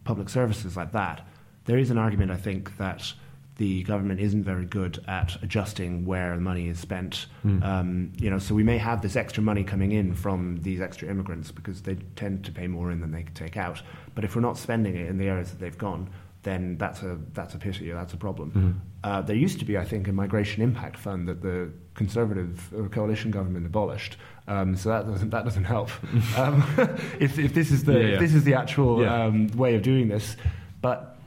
public 0.03 0.29
services 0.29 0.75
like 0.75 0.91
that, 0.93 1.25
there 1.65 1.77
is 1.77 1.91
an 1.91 1.97
argument, 1.97 2.31
I 2.31 2.37
think, 2.37 2.77
that 2.77 3.13
the 3.57 3.83
government 3.83 4.19
isn't 4.19 4.43
very 4.43 4.65
good 4.65 5.03
at 5.07 5.37
adjusting 5.43 6.03
where 6.05 6.35
the 6.35 6.41
money 6.41 6.67
is 6.67 6.79
spent. 6.79 7.27
Um, 7.43 8.11
you 8.17 8.29
know, 8.29 8.39
so 8.39 8.55
we 8.55 8.63
may 8.63 8.79
have 8.79 9.01
this 9.03 9.15
extra 9.15 9.43
money 9.43 9.63
coming 9.63 9.91
in 9.91 10.15
from 10.15 10.57
these 10.63 10.81
extra 10.81 11.07
immigrants 11.07 11.51
because 11.51 11.83
they 11.83 11.95
tend 12.15 12.43
to 12.45 12.51
pay 12.51 12.65
more 12.65 12.91
in 12.91 13.01
than 13.01 13.11
they 13.11 13.23
take 13.35 13.57
out. 13.57 13.83
But 14.15 14.23
if 14.23 14.35
we're 14.35 14.41
not 14.41 14.57
spending 14.57 14.95
it 14.95 15.07
in 15.07 15.17
the 15.19 15.27
areas 15.27 15.51
that 15.51 15.59
they've 15.59 15.77
gone, 15.77 16.09
then 16.43 16.77
that's 16.77 17.03
a 17.03 17.19
that's 17.33 17.53
a 17.53 17.57
pity 17.57 17.91
that's 17.91 18.13
a 18.13 18.17
problem. 18.17 18.81
Uh, 19.03 19.21
there 19.21 19.35
used 19.35 19.59
to 19.59 19.65
be, 19.65 19.77
I 19.77 19.83
think, 19.85 20.07
a 20.07 20.11
migration 20.11 20.63
impact 20.63 20.97
fund 20.97 21.27
that 21.27 21.41
the 21.41 21.71
Conservative 21.93 22.73
coalition 22.91 23.31
government 23.31 23.65
abolished. 23.65 24.17
Um, 24.47 24.75
so 24.75 24.89
that 24.89 25.05
doesn't 25.05 25.29
that 25.29 25.43
doesn't 25.43 25.65
help. 25.65 25.89
um, 26.37 26.63
if, 27.19 27.37
if 27.37 27.53
this 27.53 27.69
is 27.71 27.83
the 27.83 27.93
Yeah, 27.93 27.99
if 27.99 28.11
yeah. 28.11 28.19
this 28.19 28.33
is 28.33 28.43
the 28.43 28.53
actual 28.55 29.01
Yeah. 29.01 29.25
um, 29.25 29.47
way 29.49 29.75
of 29.75 29.81
doing 29.83 30.07
this, 30.07 30.37
but 30.81 31.17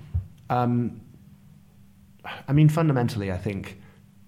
um, 0.50 1.00
I 2.48 2.52
mean, 2.52 2.68
fundamentally, 2.68 3.30
I 3.30 3.36
think 3.38 3.80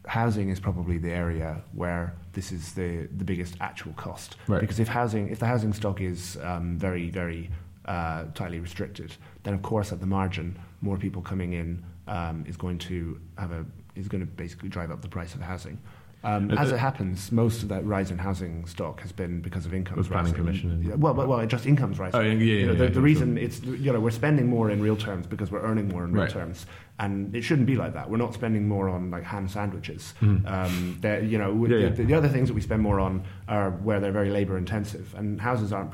housing 0.06 0.50
is 0.50 0.60
probably 0.60 0.98
the 0.98 1.10
area 1.10 1.62
where 1.72 2.14
this 2.32 2.52
is 2.52 2.74
the, 2.74 3.08
the 3.16 3.24
biggest 3.24 3.56
actual 3.60 3.92
cost. 3.94 4.36
Right. 4.46 4.60
Because 4.60 4.78
if 4.78 4.88
housing, 4.88 5.28
if 5.28 5.38
the 5.38 5.46
housing 5.46 5.72
stock 5.72 6.00
is 6.00 6.36
um, 6.42 6.78
very, 6.78 7.10
very 7.10 7.50
uh, 7.86 8.24
tightly 8.34 8.60
restricted, 8.60 9.14
then 9.44 9.54
of 9.54 9.62
course 9.62 9.92
at 9.92 10.00
the 10.00 10.06
margin, 10.06 10.58
more 10.80 10.96
people 10.96 11.22
coming 11.22 11.52
in 11.54 11.84
um, 12.08 12.44
is 12.46 12.56
going 12.56 12.78
to 12.78 13.20
have 13.38 13.52
a 13.52 13.64
is 13.94 14.08
going 14.08 14.20
to 14.20 14.26
basically 14.26 14.68
drive 14.68 14.90
up 14.90 15.00
the 15.02 15.08
price 15.08 15.34
of 15.34 15.40
housing. 15.40 15.78
Um, 16.24 16.50
as 16.50 16.72
it 16.72 16.78
happens, 16.78 17.30
most 17.30 17.62
of 17.62 17.68
that 17.68 17.84
rise 17.86 18.10
in 18.10 18.18
housing 18.18 18.66
stock 18.66 19.00
has 19.02 19.12
been 19.12 19.40
because 19.40 19.64
of 19.64 19.72
incomes 19.72 20.08
planning 20.08 20.32
rising. 20.32 20.44
commission 20.44 20.82
Yeah, 20.84 20.94
well, 20.96 21.14
well, 21.14 21.28
well, 21.28 21.46
just 21.46 21.66
incomes 21.66 22.00
rising. 22.00 22.18
Oh, 22.18 22.22
yeah, 22.24 22.32
yeah, 22.32 22.42
You 22.42 22.66
know, 22.66 22.72
yeah, 22.72 22.78
the, 22.78 22.86
the 22.88 22.92
sure. 22.94 23.02
reason 23.02 23.38
it's 23.38 23.62
you 23.62 23.92
know 23.92 24.00
we're 24.00 24.10
spending 24.10 24.48
more 24.48 24.70
in 24.70 24.82
real 24.82 24.96
terms 24.96 25.26
because 25.26 25.52
we're 25.52 25.62
earning 25.62 25.86
more 25.88 26.04
in 26.04 26.12
real 26.12 26.24
Right. 26.24 26.30
terms, 26.32 26.66
and 26.98 27.32
it 27.36 27.42
shouldn't 27.42 27.68
be 27.68 27.76
like 27.76 27.92
that. 27.94 28.10
We're 28.10 28.16
not 28.16 28.34
spending 28.34 28.66
more 28.66 28.88
on 28.88 29.10
like 29.12 29.22
ham 29.22 29.46
sandwiches. 29.46 30.14
Um, 30.20 30.98
you 31.02 31.38
know. 31.38 31.66
The, 31.66 31.90
the 32.04 32.14
other 32.14 32.28
things 32.28 32.48
that 32.48 32.54
we 32.54 32.60
spend 32.60 32.82
more 32.82 32.98
on 32.98 33.22
are 33.46 33.70
where 33.70 34.00
they're 34.00 34.10
very 34.10 34.30
labour 34.30 34.58
intensive, 34.58 35.14
and 35.16 35.40
houses 35.40 35.72
aren't 35.72 35.92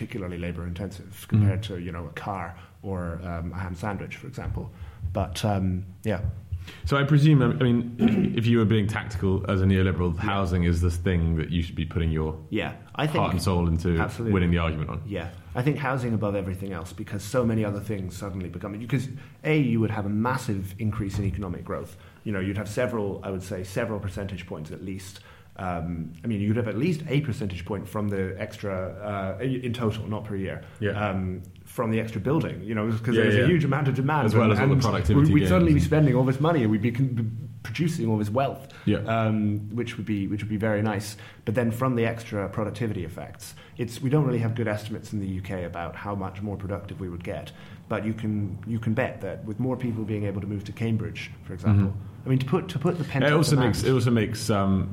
particularly 0.00 0.36
labour 0.36 0.66
intensive 0.66 1.24
compared 1.28 1.62
Mm-hmm. 1.62 1.74
to 1.74 1.80
you 1.80 1.90
know 1.90 2.04
a 2.06 2.12
car 2.12 2.54
or 2.82 3.18
um, 3.24 3.52
a 3.52 3.58
ham 3.58 3.74
sandwich, 3.74 4.16
for 4.16 4.26
example. 4.26 4.70
But 5.12 5.42
um, 5.44 5.86
yeah, 6.04 6.20
So 6.84 6.96
I 6.98 7.04
presume, 7.04 7.40
I 7.42 7.46
mean, 7.68 7.96
if, 7.98 8.38
if 8.40 8.46
you 8.46 8.58
were 8.58 8.66
being 8.66 8.86
tactical 8.86 9.44
as 9.50 9.62
a 9.62 9.64
neoliberal, 9.64 10.16
housing 10.18 10.64
is 10.64 10.80
this 10.82 10.96
thing 10.96 11.36
that 11.36 11.48
you 11.50 11.62
should 11.62 11.74
be 11.76 11.86
putting 11.86 12.10
your 12.10 12.36
yeah, 12.50 12.72
I 12.94 13.06
think 13.06 13.18
heart 13.20 13.32
and 13.32 13.42
soul 13.42 13.68
into 13.68 13.98
Absolutely. 13.98 14.34
winning 14.34 14.50
the 14.50 14.58
argument 14.58 14.90
on. 14.90 15.02
Yeah, 15.06 15.30
I 15.54 15.62
think 15.62 15.78
housing 15.78 16.12
above 16.12 16.34
everything 16.36 16.72
else 16.72 16.92
because 16.92 17.22
so 17.22 17.42
many 17.44 17.64
other 17.64 17.80
things 17.80 18.14
suddenly 18.16 18.48
become 18.50 18.78
because 18.78 19.08
a 19.44 19.56
you 19.58 19.80
would 19.80 19.90
have 19.98 20.04
a 20.04 20.14
massive 20.30 20.74
increase 20.78 21.18
in 21.18 21.24
economic 21.24 21.64
growth. 21.64 21.96
You 22.24 22.32
know, 22.32 22.40
you'd 22.40 22.58
have 22.58 22.68
several, 22.68 23.20
I 23.24 23.30
would 23.30 23.42
say, 23.42 23.64
several 23.64 23.98
percentage 23.98 24.46
points 24.46 24.70
at 24.70 24.84
least. 24.84 25.20
Um, 25.58 26.12
I 26.22 26.26
mean, 26.26 26.40
you'd 26.40 26.56
have 26.56 26.68
at 26.68 26.76
least 26.76 27.02
a 27.08 27.20
percentage 27.22 27.64
point 27.64 27.88
from 27.88 28.08
the 28.08 28.34
extra 28.38 29.36
uh, 29.40 29.42
in 29.42 29.72
total, 29.72 30.06
not 30.06 30.24
per 30.24 30.36
year. 30.36 30.62
Yeah. 30.80 30.90
Um, 30.90 31.42
from 31.64 31.90
the 31.90 31.98
extra 32.00 32.20
building, 32.20 32.62
you 32.62 32.74
know, 32.74 32.86
because 32.90 33.16
Yeah, 33.16 33.22
there's 33.24 33.34
yeah. 33.36 33.42
a 33.42 33.46
huge 33.46 33.64
amount 33.64 33.88
of 33.88 33.94
demand, 33.94 34.26
As 34.26 34.34
well 34.34 34.52
as 34.52 34.58
all 34.60 34.66
the 34.68 34.72
and 34.74 34.82
productivity 34.82 35.32
We'd 35.34 35.48
suddenly 35.48 35.74
be 35.74 35.80
spending 35.80 36.14
all 36.14 36.24
this 36.24 36.40
money, 36.40 36.62
and 36.62 36.70
we'd 36.70 36.80
be 36.80 36.92
con- 36.92 37.48
producing 37.64 38.08
all 38.08 38.16
this 38.16 38.30
wealth 38.30 38.68
Yeah. 38.84 38.98
um, 38.98 39.74
which 39.74 39.96
would 39.96 40.06
be 40.06 40.28
which 40.28 40.40
would 40.42 40.48
be 40.48 40.56
very 40.56 40.80
nice. 40.80 41.16
But 41.44 41.54
then 41.56 41.70
from 41.72 41.96
the 41.96 42.06
extra 42.06 42.48
productivity 42.48 43.04
effects, 43.04 43.54
it's 43.76 44.00
we 44.00 44.08
don't 44.10 44.24
really 44.24 44.38
have 44.38 44.54
good 44.54 44.68
estimates 44.68 45.12
in 45.12 45.18
the 45.20 45.38
UK 45.38 45.64
about 45.66 45.96
how 45.96 46.14
much 46.14 46.40
more 46.40 46.56
productive 46.56 47.00
we 47.00 47.08
would 47.08 47.24
get. 47.24 47.50
But 47.88 48.06
you 48.06 48.14
can 48.14 48.58
you 48.66 48.78
can 48.78 48.94
bet 48.94 49.20
that 49.22 49.44
with 49.44 49.58
more 49.58 49.76
people 49.76 50.04
being 50.04 50.24
able 50.24 50.40
to 50.40 50.46
move 50.46 50.62
to 50.64 50.72
Cambridge, 50.72 51.32
for 51.44 51.52
example, 51.52 51.92
I 52.24 52.28
mean 52.28 52.38
to 52.38 52.46
put 52.46 52.68
to 52.68 52.78
put 52.78 52.96
the 52.98 53.04
pent 53.04 53.24
Mm-hmm. 53.24 53.34
It 53.34 53.36
also 53.36 53.56
demand, 53.56 53.68
makes 53.74 53.82
it 53.82 53.92
also 53.92 54.10
makes 54.12 54.50
um, 54.50 54.88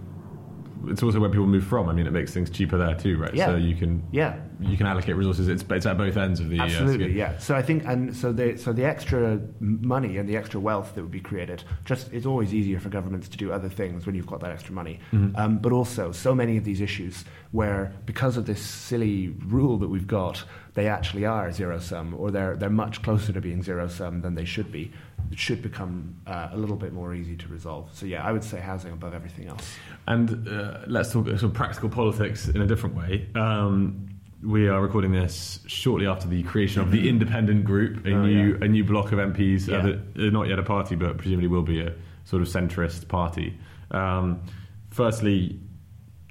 it's 0.88 1.04
also 1.04 1.20
where 1.20 1.30
people 1.30 1.48
move 1.48 1.66
from. 1.66 1.90
I 1.90 1.94
mean, 1.94 2.08
it 2.08 2.12
makes 2.12 2.34
things 2.34 2.50
cheaper 2.50 2.78
there 2.78 2.96
too, 2.96 3.18
right? 3.18 3.34
Yeah. 3.34 3.48
So 3.48 3.56
you 3.56 3.76
can 3.76 4.04
yeah 4.12 4.40
you 4.60 4.78
can 4.78 4.86
allocate 4.86 5.16
resources. 5.16 5.48
It's, 5.48 5.64
it's 5.70 5.86
at 5.86 5.98
both 5.98 6.18
ends 6.18 6.40
of 6.40 6.50
the 6.50 6.60
uh, 6.60 6.64
Absolutely, 6.64 7.06
scale. 7.06 7.16
yeah. 7.16 7.38
So 7.38 7.56
I 7.56 7.62
think, 7.62 7.86
and 7.86 8.16
so 8.16 8.32
the 8.32 8.58
so 8.58 8.74
the 8.74 8.86
extra 8.86 9.40
money 9.60 10.18
and 10.18 10.28
the 10.28 10.38
extra 10.38 10.60
wealth 10.60 10.96
that 10.96 11.02
would 11.02 11.12
be 11.12 11.20
created, 11.20 11.64
just 11.86 12.12
it's 12.14 12.26
always 12.26 12.54
easier 12.54 12.80
for 12.80 12.90
governments 12.90 13.28
to 13.30 13.38
do 13.38 13.52
other 13.52 13.70
things 13.70 14.06
when 14.06 14.16
you've 14.16 14.28
got 14.28 14.40
that 14.42 14.52
extra 14.52 14.74
money. 14.74 15.00
Mm-hmm. 15.12 15.36
Um, 15.36 15.58
but 15.58 15.72
also, 15.72 16.12
so 16.12 16.34
many 16.36 16.58
of 16.58 16.64
these 16.64 16.82
issues 16.82 17.26
where 17.52 17.94
because 18.06 18.38
of 18.38 18.46
this 18.46 18.62
silly 18.62 19.30
rule 19.46 19.78
that 19.78 19.90
we've 19.90 20.08
got, 20.08 20.44
they 20.74 20.88
actually 20.88 21.26
are 21.26 21.52
zero 21.52 21.80
sum, 21.80 22.14
or 22.18 22.32
they're 22.32 22.56
they're 22.56 22.70
much 22.70 23.02
closer 23.02 23.34
to 23.34 23.42
being 23.42 23.64
zero 23.64 23.88
sum 23.88 24.22
than 24.22 24.36
they 24.36 24.46
should 24.46 24.72
be. 24.72 24.92
It 25.32 25.40
should 25.40 25.62
become 25.62 26.16
uh, 26.28 26.50
a 26.52 26.58
little 26.58 26.76
bit 26.76 26.94
more 26.94 27.14
easy 27.14 27.36
to 27.38 27.48
resolve. 27.48 27.90
So 27.94 28.06
yeah, 28.06 28.24
I 28.24 28.32
would 28.32 28.44
say 28.44 28.60
housing 28.60 28.92
above 28.94 29.14
everything 29.14 29.48
else. 29.48 29.68
And 30.08 30.48
uh, 30.48 30.80
let's 30.88 31.12
talk 31.12 31.26
sort 31.28 31.44
of 31.44 31.54
practical 31.54 31.90
politics 31.90 32.48
in 32.48 32.62
a 32.62 32.68
different 32.68 32.96
way. 32.96 33.28
Um, 33.36 34.10
we 34.44 34.68
are 34.68 34.82
recording 34.82 35.12
this 35.14 35.60
shortly 35.68 36.06
after 36.06 36.28
the 36.28 36.44
creation 36.44 36.82
of 36.82 36.92
the 36.92 37.08
independent 37.08 37.64
group, 37.64 38.06
a 38.06 38.12
Oh, 38.14 38.26
new 38.26 38.52
yeah. 38.58 38.66
a 38.66 38.68
new 38.68 38.84
block 38.84 39.12
of 39.14 39.20
MPs. 39.20 39.68
Yeah. 39.68 39.78
Uh, 39.78 39.82
that- 39.84 40.16
they're 40.16 40.32
not 40.32 40.50
yet 40.50 40.60
a 40.60 40.64
party, 40.64 40.96
but 40.96 41.18
presumably 41.18 41.48
will 41.48 41.62
be 41.64 41.80
a 41.80 41.94
sort 42.26 42.42
of 42.42 42.48
centrist 42.50 43.08
party. 43.08 43.58
Um, 43.92 44.42
firstly, 44.90 45.60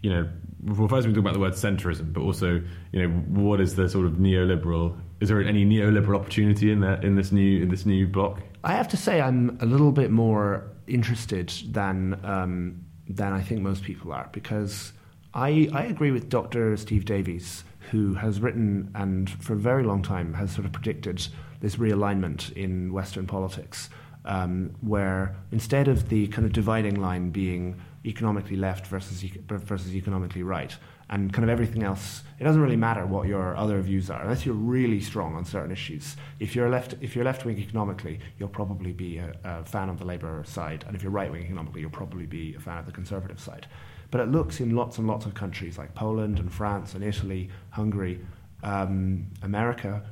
you 0.02 0.10
know, 0.10 0.28
well, 0.64 0.88
first 0.88 1.06
we 1.06 1.12
talk 1.12 1.20
about 1.20 1.32
the 1.34 1.40
word 1.40 1.54
centrism, 1.54 2.12
but 2.12 2.20
also, 2.20 2.62
you 2.92 3.02
know, 3.02 3.08
what 3.08 3.60
is 3.60 3.74
the 3.74 3.88
sort 3.88 4.06
of 4.06 4.12
neoliberal? 4.14 4.96
Is 5.20 5.28
there 5.28 5.42
any 5.42 5.64
neoliberal 5.64 6.16
opportunity 6.16 6.70
in 6.70 6.80
that 6.80 7.04
in 7.04 7.14
this 7.16 7.32
new 7.32 7.62
in 7.62 7.68
this 7.68 7.86
new 7.86 8.06
block? 8.06 8.40
I 8.64 8.74
have 8.74 8.88
to 8.88 8.96
say 8.96 9.20
I'm 9.20 9.58
a 9.60 9.66
little 9.66 9.92
bit 9.92 10.10
more 10.10 10.70
interested 10.86 11.52
than 11.70 12.20
um, 12.24 12.84
than 13.08 13.32
I 13.32 13.40
think 13.40 13.60
most 13.60 13.82
people 13.82 14.12
are 14.12 14.28
because 14.32 14.92
I 15.34 15.68
I 15.72 15.84
agree 15.84 16.10
with 16.10 16.28
Dr. 16.28 16.76
Steve 16.76 17.04
Davies 17.04 17.64
who 17.90 18.14
has 18.14 18.40
written 18.40 18.90
and 18.94 19.28
for 19.28 19.54
a 19.54 19.56
very 19.56 19.82
long 19.82 20.02
time 20.02 20.34
has 20.34 20.52
sort 20.52 20.64
of 20.64 20.72
predicted 20.72 21.26
this 21.60 21.76
realignment 21.76 22.52
in 22.52 22.92
Western 22.92 23.26
politics 23.26 23.90
um, 24.24 24.74
where 24.80 25.34
instead 25.50 25.88
of 25.88 26.08
the 26.08 26.28
kind 26.28 26.46
of 26.46 26.52
dividing 26.52 27.00
line 27.00 27.30
being 27.30 27.80
economically 28.04 28.56
left 28.56 28.86
versus 28.86 29.24
versus 29.48 29.94
economically 29.94 30.42
right, 30.42 30.76
and 31.12 31.30
kind 31.30 31.44
of 31.44 31.50
everything 31.50 31.82
else. 31.82 32.22
It 32.40 32.44
doesn't 32.44 32.60
really 32.60 32.74
matter 32.88 33.04
what 33.06 33.28
your 33.28 33.54
other 33.54 33.80
views 33.82 34.10
are, 34.10 34.22
unless 34.22 34.44
you're 34.46 34.54
really 34.54 34.98
strong 34.98 35.36
on 35.36 35.44
certain 35.44 35.70
issues. 35.70 36.16
If 36.40 36.56
you're 36.56 36.70
left 36.70 36.94
if 37.00 37.14
you're 37.14 37.24
left 37.24 37.44
wing 37.44 37.58
economically, 37.58 38.18
you'll 38.38 38.48
probably 38.48 38.92
be 38.92 39.18
a, 39.18 39.36
a 39.44 39.64
fan 39.64 39.90
of 39.90 39.98
the 39.98 40.06
Labour 40.06 40.42
side, 40.44 40.84
and 40.86 40.96
if 40.96 41.02
you're 41.02 41.12
right 41.12 41.30
wing 41.30 41.42
economically, 41.42 41.82
you'll 41.82 41.90
probably 41.90 42.26
be 42.26 42.54
a 42.54 42.60
fan 42.60 42.78
of 42.78 42.86
the 42.86 42.92
Conservative 42.92 43.38
side. 43.38 43.66
But 44.10 44.22
it 44.22 44.28
looks 44.30 44.58
in 44.60 44.74
lots 44.74 44.98
and 44.98 45.06
lots 45.06 45.26
of 45.26 45.34
countries 45.34 45.78
like 45.78 45.94
Poland 45.94 46.38
and 46.38 46.50
France 46.50 46.94
and 46.94 47.04
Italy, 47.04 47.50
Hungary, 47.70 48.18
um, 48.62 49.26
America. 49.42 50.02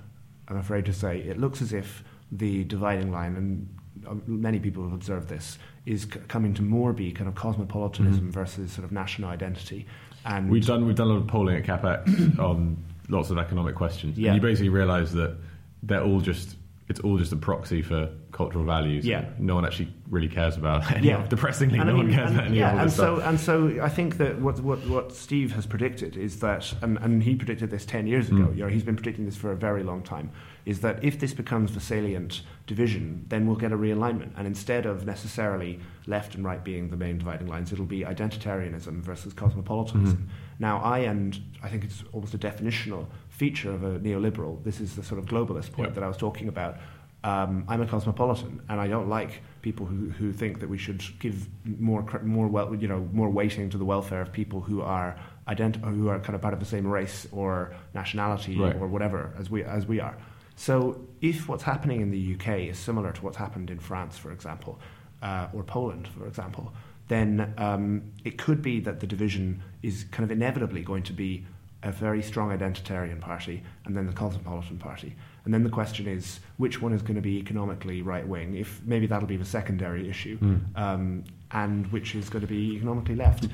I'm 0.48 0.58
afraid 0.58 0.84
to 0.84 0.92
say 0.92 1.20
it 1.20 1.38
looks 1.38 1.62
as 1.62 1.72
if 1.72 2.04
the 2.30 2.64
dividing 2.64 3.10
line, 3.10 3.36
and 3.36 3.68
uh, 4.06 4.14
many 4.26 4.58
people 4.58 4.82
have 4.84 4.92
observed 4.92 5.28
this, 5.28 5.58
is 5.86 6.02
c- 6.02 6.20
coming 6.28 6.52
to 6.54 6.62
more 6.62 6.92
be 6.92 7.10
kind 7.10 7.28
of 7.28 7.34
cosmopolitanism 7.34 8.20
mm-hmm. 8.20 8.30
versus 8.30 8.70
sort 8.72 8.84
of 8.84 8.92
national 8.92 9.30
identity. 9.30 9.86
And 10.24 10.50
we've 10.50 10.66
done 10.66 10.86
we've 10.86 10.96
done 10.96 11.08
a 11.08 11.10
lot 11.10 11.22
of 11.22 11.26
polling 11.28 11.56
at 11.56 11.64
CapX 11.64 12.38
on 12.38 12.82
lots 13.08 13.30
of 13.30 13.38
economic 13.38 13.74
questions. 13.74 14.18
Yeah. 14.18 14.32
And 14.32 14.36
you 14.36 14.42
basically 14.42 14.68
realise 14.68 15.12
that 15.12 15.36
they're 15.82 16.02
all 16.02 16.20
just 16.20 16.56
it's 16.90 17.00
all 17.00 17.16
just 17.18 17.32
a 17.32 17.36
proxy 17.36 17.82
for 17.82 18.10
cultural 18.32 18.64
values. 18.64 19.06
Yeah. 19.06 19.26
No 19.38 19.54
one 19.54 19.64
actually 19.64 19.94
really 20.08 20.28
cares 20.28 20.56
about 20.56 20.90
any 20.96 21.08
yeah. 21.08 21.24
depressingly, 21.28 21.78
and 21.78 21.88
no 21.88 21.94
I 21.94 21.96
mean, 21.98 22.06
one 22.08 22.14
cares 22.14 22.30
and, 22.30 22.38
about 22.38 22.48
any 22.48 22.58
yeah, 22.58 22.72
of 22.72 22.78
and 22.80 22.92
so, 22.92 23.16
stuff. 23.16 23.28
And 23.28 23.40
so 23.40 23.78
I 23.80 23.88
think 23.88 24.16
that 24.16 24.40
what, 24.40 24.58
what, 24.60 24.84
what 24.88 25.12
Steve 25.12 25.52
has 25.52 25.66
predicted 25.66 26.16
is 26.16 26.40
that, 26.40 26.74
and, 26.82 26.98
and 26.98 27.22
he 27.22 27.36
predicted 27.36 27.70
this 27.70 27.86
10 27.86 28.08
years 28.08 28.28
ago, 28.28 28.46
mm. 28.46 28.56
you 28.56 28.64
know, 28.64 28.68
he's 28.68 28.82
been 28.82 28.96
predicting 28.96 29.24
this 29.24 29.36
for 29.36 29.52
a 29.52 29.56
very 29.56 29.84
long 29.84 30.02
time, 30.02 30.30
is 30.70 30.82
that 30.82 31.02
if 31.02 31.18
this 31.18 31.34
becomes 31.34 31.74
the 31.74 31.80
salient 31.80 32.42
division, 32.68 33.26
then 33.28 33.44
we'll 33.44 33.56
get 33.56 33.72
a 33.72 33.76
realignment. 33.76 34.30
And 34.36 34.46
instead 34.46 34.86
of 34.86 35.04
necessarily 35.04 35.80
left 36.06 36.36
and 36.36 36.44
right 36.44 36.62
being 36.62 36.90
the 36.90 36.96
main 36.96 37.18
dividing 37.18 37.48
lines, 37.48 37.72
it'll 37.72 37.92
be 37.98 38.02
identitarianism 38.02 39.02
versus 39.02 39.32
cosmopolitanism. 39.32 40.16
Mm. 40.16 40.60
Now, 40.60 40.78
I, 40.78 40.98
and 40.98 41.36
I 41.60 41.68
think 41.68 41.82
it's 41.82 42.04
almost 42.12 42.34
a 42.34 42.38
definitional 42.38 43.08
feature 43.30 43.72
of 43.72 43.82
a 43.82 43.98
neoliberal. 43.98 44.62
This 44.62 44.78
is 44.78 44.94
the 44.94 45.02
sort 45.02 45.18
of 45.18 45.26
globalist 45.26 45.72
point 45.72 45.88
yep. 45.88 45.94
that 45.96 46.04
I 46.04 46.06
was 46.06 46.16
talking 46.16 46.46
about. 46.46 46.76
Um, 47.24 47.64
I'm 47.66 47.82
a 47.82 47.86
cosmopolitan, 47.86 48.62
and 48.68 48.80
I 48.80 48.86
don't 48.86 49.08
like 49.08 49.42
people 49.62 49.86
who, 49.86 50.10
who 50.10 50.32
think 50.32 50.60
that 50.60 50.70
we 50.70 50.78
should 50.78 51.02
give 51.18 51.48
more 51.64 52.02
more 52.22 52.46
well, 52.46 52.74
you 52.74 52.88
know 52.88 53.08
more 53.12 53.28
weighting 53.28 53.68
to 53.70 53.76
the 53.76 53.84
welfare 53.84 54.22
of 54.22 54.32
people 54.32 54.60
who 54.62 54.80
are 54.80 55.18
ident- 55.46 55.84
who 55.84 56.08
are 56.08 56.18
kind 56.20 56.34
of 56.34 56.40
part 56.40 56.54
of 56.54 56.60
the 56.60 56.70
same 56.74 56.86
race 56.86 57.26
or 57.30 57.74
nationality 57.92 58.56
right. 58.56 58.76
or 58.76 58.86
whatever 58.86 59.34
as 59.38 59.50
we 59.50 59.62
as 59.64 59.84
we 59.84 60.00
are. 60.00 60.16
So 60.60 61.00
if 61.22 61.48
what's 61.48 61.62
happening 61.62 62.02
in 62.02 62.10
the 62.10 62.34
UK 62.34 62.68
is 62.68 62.78
similar 62.78 63.12
to 63.12 63.24
what's 63.24 63.38
happened 63.38 63.70
in 63.70 63.78
France, 63.78 64.18
for 64.18 64.30
example, 64.30 64.78
uh, 65.22 65.48
or 65.54 65.62
Poland, 65.62 66.06
for 66.06 66.26
example, 66.26 66.74
then 67.08 67.54
um, 67.56 68.02
it 68.26 68.36
could 68.36 68.60
be 68.60 68.78
that 68.80 69.00
the 69.00 69.06
division 69.06 69.62
is 69.82 70.04
kind 70.10 70.22
of 70.22 70.30
inevitably 70.30 70.82
going 70.82 71.02
to 71.04 71.14
be 71.14 71.46
a 71.82 71.90
very 71.90 72.20
strong 72.22 72.50
identitarian 72.50 73.18
party 73.18 73.62
and 73.86 73.96
then 73.96 74.06
the 74.06 74.12
cosmopolitan 74.12 74.76
party. 74.76 75.16
And 75.46 75.54
then 75.54 75.64
the 75.64 75.70
question 75.70 76.06
is 76.06 76.40
which 76.58 76.82
one 76.82 76.92
is 76.92 77.00
going 77.00 77.14
to 77.14 77.22
be 77.22 77.38
economically 77.38 78.02
right 78.02 78.28
wing, 78.28 78.54
if 78.54 78.82
maybe 78.84 79.06
that'll 79.06 79.26
be 79.26 79.38
the 79.38 79.46
secondary 79.46 80.10
issue, 80.10 80.38
mm. 80.40 80.78
um, 80.78 81.24
and 81.52 81.90
which 81.90 82.14
is 82.14 82.28
going 82.28 82.42
to 82.42 82.46
be 82.46 82.76
economically 82.76 83.16
left. 83.16 83.48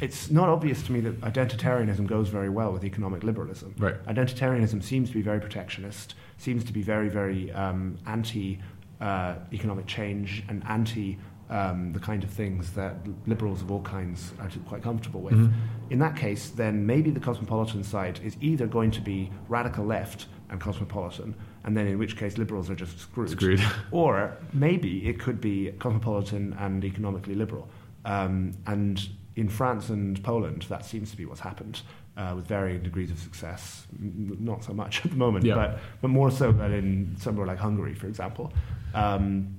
It's 0.00 0.30
not 0.30 0.48
obvious 0.48 0.82
to 0.84 0.92
me 0.92 1.00
that 1.00 1.20
identitarianism 1.22 2.06
goes 2.06 2.28
very 2.28 2.48
well 2.48 2.72
with 2.72 2.84
economic 2.84 3.24
liberalism. 3.24 3.74
Right. 3.78 4.02
Identitarianism 4.06 4.82
seems 4.82 5.08
to 5.08 5.14
be 5.14 5.22
very 5.22 5.40
protectionist, 5.40 6.14
seems 6.36 6.64
to 6.64 6.72
be 6.72 6.82
very, 6.82 7.08
very 7.08 7.50
um, 7.52 7.98
anti 8.06 8.60
uh, 9.00 9.36
economic 9.52 9.86
change 9.86 10.44
and 10.48 10.62
anti 10.68 11.18
um, 11.50 11.92
the 11.92 12.00
kind 12.00 12.22
of 12.22 12.30
things 12.30 12.72
that 12.72 12.96
liberals 13.26 13.62
of 13.62 13.70
all 13.70 13.80
kinds 13.80 14.32
are 14.38 14.50
quite 14.66 14.82
comfortable 14.82 15.20
with. 15.20 15.34
Mm-hmm. 15.34 15.92
In 15.92 15.98
that 16.00 16.16
case, 16.16 16.50
then 16.50 16.84
maybe 16.84 17.10
the 17.10 17.20
cosmopolitan 17.20 17.82
side 17.82 18.20
is 18.22 18.36
either 18.40 18.66
going 18.66 18.90
to 18.92 19.00
be 19.00 19.30
radical 19.48 19.84
left 19.84 20.26
and 20.50 20.60
cosmopolitan, 20.60 21.34
and 21.64 21.76
then 21.76 21.86
in 21.86 21.98
which 21.98 22.16
case 22.16 22.38
liberals 22.38 22.68
are 22.70 22.74
just 22.74 22.98
screwed. 22.98 23.30
Screwed. 23.30 23.62
or 23.90 24.36
maybe 24.52 25.06
it 25.08 25.18
could 25.18 25.40
be 25.40 25.72
cosmopolitan 25.78 26.54
and 26.58 26.84
economically 26.84 27.34
liberal. 27.34 27.68
Um, 28.04 28.52
and 28.66 29.08
in 29.38 29.48
France 29.48 29.88
and 29.88 30.22
Poland, 30.22 30.62
that 30.68 30.84
seems 30.84 31.10
to 31.10 31.16
be 31.16 31.24
what's 31.24 31.40
happened. 31.40 31.82
Uh, 32.16 32.32
with 32.34 32.48
varying 32.48 32.82
degrees 32.82 33.12
of 33.12 33.18
success, 33.20 33.86
not 34.00 34.64
so 34.64 34.72
much 34.72 34.98
at 35.04 35.12
the 35.12 35.16
moment, 35.16 35.44
yeah. 35.44 35.54
but 35.54 35.78
but 36.02 36.08
more 36.08 36.32
so 36.32 36.50
than 36.50 36.72
in 36.72 37.16
somewhere 37.16 37.46
like 37.46 37.58
Hungary, 37.58 37.94
for 37.94 38.08
example. 38.08 38.52
Um, 38.92 39.54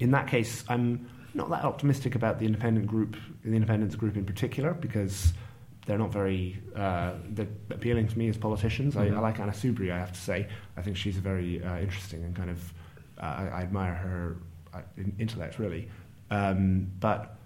in 0.00 0.12
that 0.12 0.26
case, 0.26 0.64
I'm 0.70 1.06
not 1.34 1.50
that 1.50 1.64
optimistic 1.64 2.14
about 2.14 2.38
the 2.38 2.46
independent 2.46 2.86
group, 2.86 3.14
the 3.44 3.54
independence 3.54 3.94
group 3.94 4.16
in 4.16 4.24
particular, 4.24 4.72
because 4.72 5.34
they're 5.84 5.98
not 5.98 6.12
very 6.12 6.60
uh, 6.74 7.12
appealing 7.70 8.08
to 8.08 8.18
me 8.18 8.28
as 8.28 8.38
politicians. 8.38 8.94
Mm-hmm. 8.94 9.14
I, 9.14 9.18
I, 9.18 9.20
like 9.20 9.38
Anna 9.40 9.52
Soubry, 9.52 9.92
I 9.92 9.98
have 9.98 10.12
to 10.12 10.20
say. 10.20 10.48
I 10.76 10.82
think 10.82 10.96
she's 10.96 11.18
a 11.18 11.20
very 11.20 11.62
uh, 11.62 11.78
interesting 11.78 12.24
and 12.24 12.34
kind 12.34 12.50
of 12.50 12.72
uh, 13.18 13.24
I, 13.24 13.48
I, 13.48 13.62
admire 13.62 13.94
her 13.94 14.36
uh, 14.72 14.80
intellect 15.18 15.58
really, 15.58 15.88
um, 16.30 16.90
but 17.00 17.37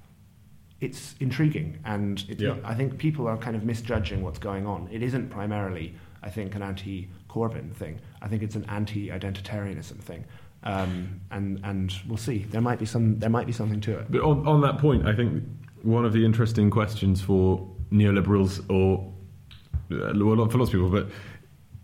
it's 0.83 1.15
intriguing, 1.21 1.79
and 1.85 2.25
it, 2.29 2.41
yeah. 2.41 2.57
I 2.65 2.75
think 2.75 2.99
people 2.99 3.29
are 3.29 3.37
kind 3.37 3.55
of 3.55 3.63
misjudging 3.65 4.23
what's 4.23 4.39
going 4.39 4.67
on. 4.67 4.89
It 4.91 5.03
isn't 5.03 5.31
primarily, 5.31 5.95
I 6.23 6.29
think, 6.29 6.57
an 6.57 6.63
anti-Corbyn 6.63 7.73
thing. 7.73 8.01
I 8.21 8.27
think 8.27 8.43
it's 8.43 8.57
an 8.57 8.65
anti-identitarianism 8.69 10.01
thing. 10.01 10.25
Um, 10.65 11.21
and 11.31 11.61
and 11.65 11.95
we'll 12.09 12.17
see. 12.17 12.47
There 12.51 12.61
might 12.61 12.79
be 12.79 12.87
some. 12.87 13.19
There 13.19 13.31
might 13.31 13.47
be 13.47 13.53
something 13.53 13.81
to 13.83 13.99
it. 13.99 14.11
But 14.11 14.23
on, 14.23 14.47
on 14.47 14.61
that 14.63 14.79
point, 14.79 15.07
I 15.07 15.15
think 15.15 15.45
one 15.83 16.05
of 16.05 16.13
the 16.13 16.25
interesting 16.25 16.69
questions 16.71 17.21
for 17.21 17.69
neoliberals, 17.93 18.65
or 18.69 19.13
uh, 19.91 20.13
well, 20.15 20.49
for 20.49 20.59
lots 20.59 20.71
of 20.71 20.73
people, 20.73 20.91
but 20.91 21.09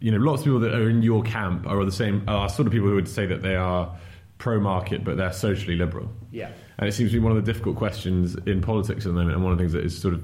you 0.00 0.10
know, 0.10 0.18
lots 0.18 0.42
of 0.42 0.46
people 0.46 0.60
that 0.60 0.74
are 0.74 0.88
in 0.88 1.02
your 1.02 1.22
camp 1.22 1.66
are 1.66 1.84
the 1.84 1.92
same. 1.92 2.24
Are 2.28 2.48
sort 2.48 2.66
of 2.66 2.72
people 2.72 2.88
who 2.88 2.94
would 2.96 3.08
say 3.08 3.26
that 3.26 3.42
they 3.42 3.54
are 3.54 3.96
pro-market, 4.38 5.04
but 5.04 5.16
they're 5.16 5.32
socially 5.32 5.76
liberal. 5.76 6.10
Yeah. 6.30 6.50
And 6.78 6.88
it 6.88 6.92
seems 6.92 7.10
to 7.10 7.18
be 7.18 7.22
one 7.22 7.36
of 7.36 7.44
the 7.44 7.52
difficult 7.52 7.76
questions 7.76 8.36
in 8.46 8.60
politics 8.60 9.04
at 9.04 9.08
the 9.08 9.18
moment, 9.18 9.34
and 9.34 9.42
one 9.42 9.52
of 9.52 9.58
the 9.58 9.62
things 9.62 9.72
that 9.72 9.84
is 9.84 10.00
sort 10.00 10.14
of 10.14 10.22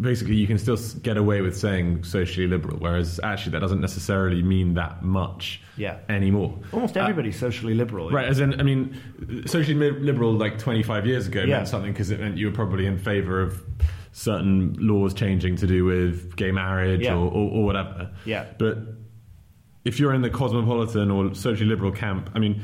basically 0.00 0.36
you 0.36 0.46
can 0.46 0.58
still 0.58 0.78
get 1.02 1.16
away 1.16 1.40
with 1.40 1.56
saying 1.56 2.04
socially 2.04 2.46
liberal, 2.46 2.78
whereas 2.78 3.20
actually 3.22 3.52
that 3.52 3.60
doesn't 3.60 3.80
necessarily 3.80 4.42
mean 4.42 4.74
that 4.74 5.02
much 5.02 5.60
yeah. 5.76 5.98
anymore. 6.08 6.56
Almost 6.72 6.96
uh, 6.96 7.00
everybody's 7.00 7.36
uh, 7.36 7.46
socially 7.46 7.74
liberal. 7.74 8.10
Right, 8.10 8.28
as 8.28 8.40
in, 8.40 8.58
I 8.60 8.62
mean, 8.62 9.44
socially 9.46 9.74
liberal 9.74 10.32
like 10.32 10.58
25 10.58 11.06
years 11.06 11.26
ago 11.26 11.40
yeah. 11.40 11.56
meant 11.56 11.68
something 11.68 11.92
because 11.92 12.10
it 12.10 12.20
meant 12.20 12.36
you 12.36 12.46
were 12.46 12.52
probably 12.52 12.86
in 12.86 12.98
favour 12.98 13.40
of 13.40 13.62
certain 14.12 14.74
laws 14.78 15.14
changing 15.14 15.56
to 15.56 15.66
do 15.66 15.84
with 15.84 16.36
gay 16.36 16.50
marriage 16.50 17.02
yeah. 17.02 17.14
or, 17.14 17.26
or, 17.26 17.50
or 17.50 17.64
whatever. 17.64 18.10
Yeah. 18.24 18.46
But 18.58 18.78
if 19.84 19.98
you're 19.98 20.14
in 20.14 20.22
the 20.22 20.30
cosmopolitan 20.30 21.10
or 21.10 21.34
socially 21.34 21.68
liberal 21.68 21.92
camp, 21.92 22.30
I 22.34 22.38
mean, 22.38 22.62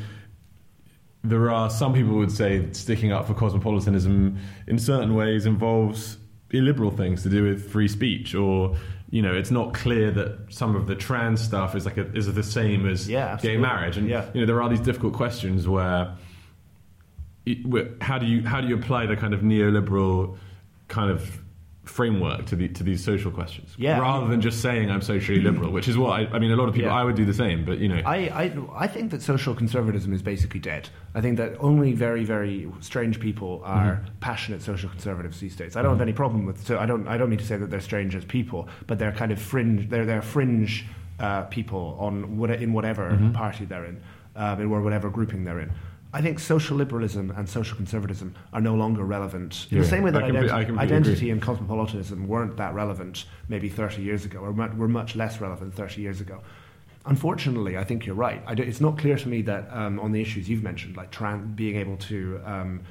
there 1.23 1.51
are 1.51 1.71
some 1.71 1.95
people 1.95 2.15
would 2.17 2.31
say 2.31 2.71
sticking 2.73 3.11
up 3.11 3.27
for 3.27 3.35
cosmopolitanism 3.35 4.39
in 4.67 4.79
certain 4.79 5.15
ways 5.15 5.47
involves 5.47 6.19
illiberal 6.51 6.91
things 6.91 7.23
to 7.23 7.29
do 7.29 7.43
with 7.43 7.71
free 7.71 7.89
speech 7.89 8.35
or 8.35 8.77
you 9.11 9.23
know 9.23 9.35
it's 9.35 9.51
not 9.51 9.75
clear 9.75 10.11
that 10.11 10.39
some 10.51 10.77
of 10.77 10.87
the 10.87 10.95
trans 10.95 11.41
stuff 11.41 11.75
is 11.75 11.85
like 11.85 11.97
a, 11.97 12.07
is 12.15 12.33
the 12.33 12.43
same 12.43 12.87
as 12.89 13.09
yeah, 13.09 13.39
gay 13.41 13.57
marriage 13.57 13.97
and 13.97 14.09
yeah. 14.09 14.29
you 14.35 14.41
know 14.41 14.47
there 14.47 14.63
are 14.63 14.69
these 14.69 14.81
difficult 14.81 15.15
questions 15.15 15.67
where, 15.67 16.15
where 17.65 17.89
how 18.01 18.19
do 18.19 18.27
you 18.27 18.47
how 18.47 18.61
do 18.61 18.69
you 18.69 18.75
apply 18.75 19.07
the 19.07 19.17
kind 19.17 19.33
of 19.35 19.41
neoliberal 19.41 20.37
kind 20.89 21.11
of 21.11 21.44
framework 21.85 22.47
to 22.47 22.57
the 22.57 22.69
to 22.69 22.83
these 22.83 23.05
social 23.05 23.31
questions 23.31 23.75
yeah, 23.77 23.99
rather 23.99 24.27
than 24.27 24.41
just 24.41 24.61
saying 24.63 24.91
I'm 24.91 25.03
socially 25.03 25.41
liberal 25.41 25.71
which 25.71 25.89
is 25.89 25.97
what 25.97 26.19
I, 26.19 26.27
I 26.33 26.39
mean 26.39 26.51
a 26.51 26.57
lot 26.57 26.69
of 26.69 26.75
people 26.75 26.91
yeah. 26.91 26.97
I 26.97 27.05
would 27.05 27.15
do 27.15 27.25
the 27.25 27.35
same 27.35 27.65
but 27.65 27.79
you 27.79 27.89
know 27.89 28.03
I, 28.07 28.17
I 28.17 28.85
I 28.85 28.87
think 28.87 29.11
that 29.11 29.23
social 29.23 29.55
conservatism 29.55 30.13
is 30.13 30.23
basically 30.23 30.61
dead 30.61 30.89
I 31.15 31.21
think 31.21 31.37
that 31.39 31.57
only 31.61 31.93
very 31.93 32.25
very 32.25 32.71
strange 32.81 33.21
people 33.21 33.63
are 33.65 33.97
mm-hmm. 33.97 34.19
passionate 34.21 34.63
social 34.63 34.89
conservatives 34.89 35.41
these 35.41 35.57
days 35.57 35.77
I 35.77 35.83
don't 35.83 35.93
mm-hmm. 35.93 35.99
have 35.99 36.09
any 36.09 36.13
problem 36.13 36.47
with 36.47 36.67
so 36.67 36.79
I 36.79 36.87
don't 36.87 37.07
I 37.07 37.19
don't 37.19 37.31
mean 37.31 37.39
to 37.39 37.47
say 37.47 37.57
that 37.57 37.71
they're 37.71 37.81
strange 37.81 38.15
as 38.17 38.25
people 38.25 38.69
but 38.87 38.99
they're 38.99 39.13
kind 39.13 39.33
of 39.33 39.41
fringe 39.41 39.89
they're 39.91 40.07
they're 40.07 40.23
fringe 40.23 40.87
uh, 41.21 41.43
people 41.43 41.97
on 42.01 42.39
what, 42.39 42.51
in 42.51 42.73
whatever 42.73 43.11
mm-hmm. 43.11 43.33
party 43.33 43.65
they're 43.65 43.85
in 43.85 44.03
um, 44.37 44.61
in 44.61 44.69
whatever 44.69 45.11
grouping 45.11 45.45
they're 45.45 45.61
in 45.61 45.73
I 46.15 46.23
think 46.23 46.39
social 46.39 46.77
liberalism 46.77 47.33
and 47.37 47.49
social 47.49 47.77
conservatism 47.77 48.37
are 48.53 48.61
no 48.61 48.77
longer 48.77 49.03
relevant. 49.03 49.67
In 49.73 49.79
yeah, 49.79 49.83
the 49.83 49.89
same 49.89 50.05
way 50.05 50.13
that 50.13 50.23
identi- 50.23 50.79
identity 50.79 51.31
and 51.31 51.43
cosmopolitanism 51.43 52.29
weren't 52.29 52.57
that 52.57 52.73
relevant 52.73 53.25
maybe 53.49 53.69
30 53.69 54.01
years 54.01 54.25
ago, 54.25 54.39
or 54.39 54.53
were 54.53 54.87
much 54.87 55.17
less 55.17 55.41
relevant 55.41 55.75
30 55.75 56.01
years 56.01 56.21
ago. 56.21 56.41
Unfortunately, 57.07 57.77
I 57.77 57.83
think 57.83 58.07
you're 58.07 58.15
right. 58.15 58.41
it's 58.49 58.81
not 58.81 58.97
clear 58.97 59.17
to 59.17 59.29
me 59.29 59.43
that 59.43 59.69
um, 59.73 59.99
on 59.99 60.13
the 60.13 60.23
issues 60.23 60.49
you've 60.49 60.63
mentioned, 60.63 60.97
like 60.97 61.11
trans- 61.11 61.53
being 61.57 61.75
able 61.77 61.97
to, 61.97 62.41
um, 62.45 62.83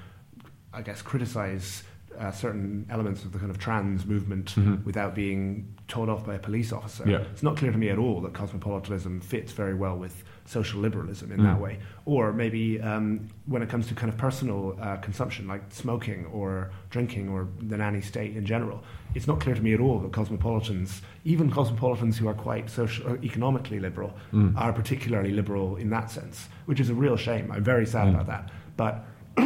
I 0.73 0.81
guess, 0.81 1.01
criticize 1.01 1.83
uh, 2.19 2.29
certain 2.29 2.85
elements 2.89 3.23
of 3.23 3.31
the 3.31 3.39
kind 3.39 3.49
of 3.49 3.57
trans 3.57 4.05
movement 4.05 4.53
without 4.85 5.15
being 5.15 5.73
told 5.87 6.09
off 6.09 6.25
by 6.25 6.35
a 6.35 6.39
police 6.39 6.73
officer. 6.73 7.09
Yeah. 7.09 7.19
It's 7.31 7.41
not 7.41 7.55
clear 7.55 7.71
to 7.71 7.77
me 7.77 7.87
at 7.87 7.97
all 7.97 8.19
that 8.21 8.33
cosmopolitanism 8.33 9.21
fits 9.21 9.53
very 9.53 9.75
well 9.75 9.95
with 9.97 10.25
social 10.45 10.81
liberalism 10.81 11.31
in 11.31 11.41
that 11.43 11.59
way. 11.59 11.79
Or 12.05 12.33
maybe 12.33 12.81
um, 12.81 13.29
when 13.45 13.61
it 13.61 13.69
comes 13.69 13.87
to 13.87 13.95
kind 13.95 14.11
of 14.11 14.17
personal 14.17 14.77
uh, 14.81 14.97
consumption, 14.97 15.47
like 15.47 15.61
smoking 15.69 16.25
or 16.27 16.71
drinking 16.89 17.29
or 17.29 17.47
the 17.59 17.77
nanny 17.77 18.01
state 18.01 18.35
in 18.35 18.45
general, 18.45 18.83
it's 19.15 19.25
not 19.27 19.39
clear 19.39 19.55
to 19.55 19.61
me 19.61 19.73
at 19.73 19.79
all 19.79 19.99
that 19.99 20.11
cosmopolitans, 20.11 21.01
even 21.23 21.49
cosmopolitans 21.49 22.17
who 22.17 22.27
are 22.27 22.33
quite 22.33 22.69
social, 22.69 23.07
uh, 23.11 23.15
economically 23.23 23.79
liberal, 23.79 24.13
are 24.57 24.73
particularly 24.73 25.31
liberal 25.31 25.77
in 25.77 25.89
that 25.91 26.11
sense, 26.11 26.49
which 26.65 26.79
is 26.79 26.89
a 26.89 26.93
real 26.93 27.15
shame. 27.15 27.51
I'm 27.51 27.63
very 27.63 27.85
sad 27.85 28.09
about 28.09 28.27
that. 28.27 28.49
But 28.75 29.05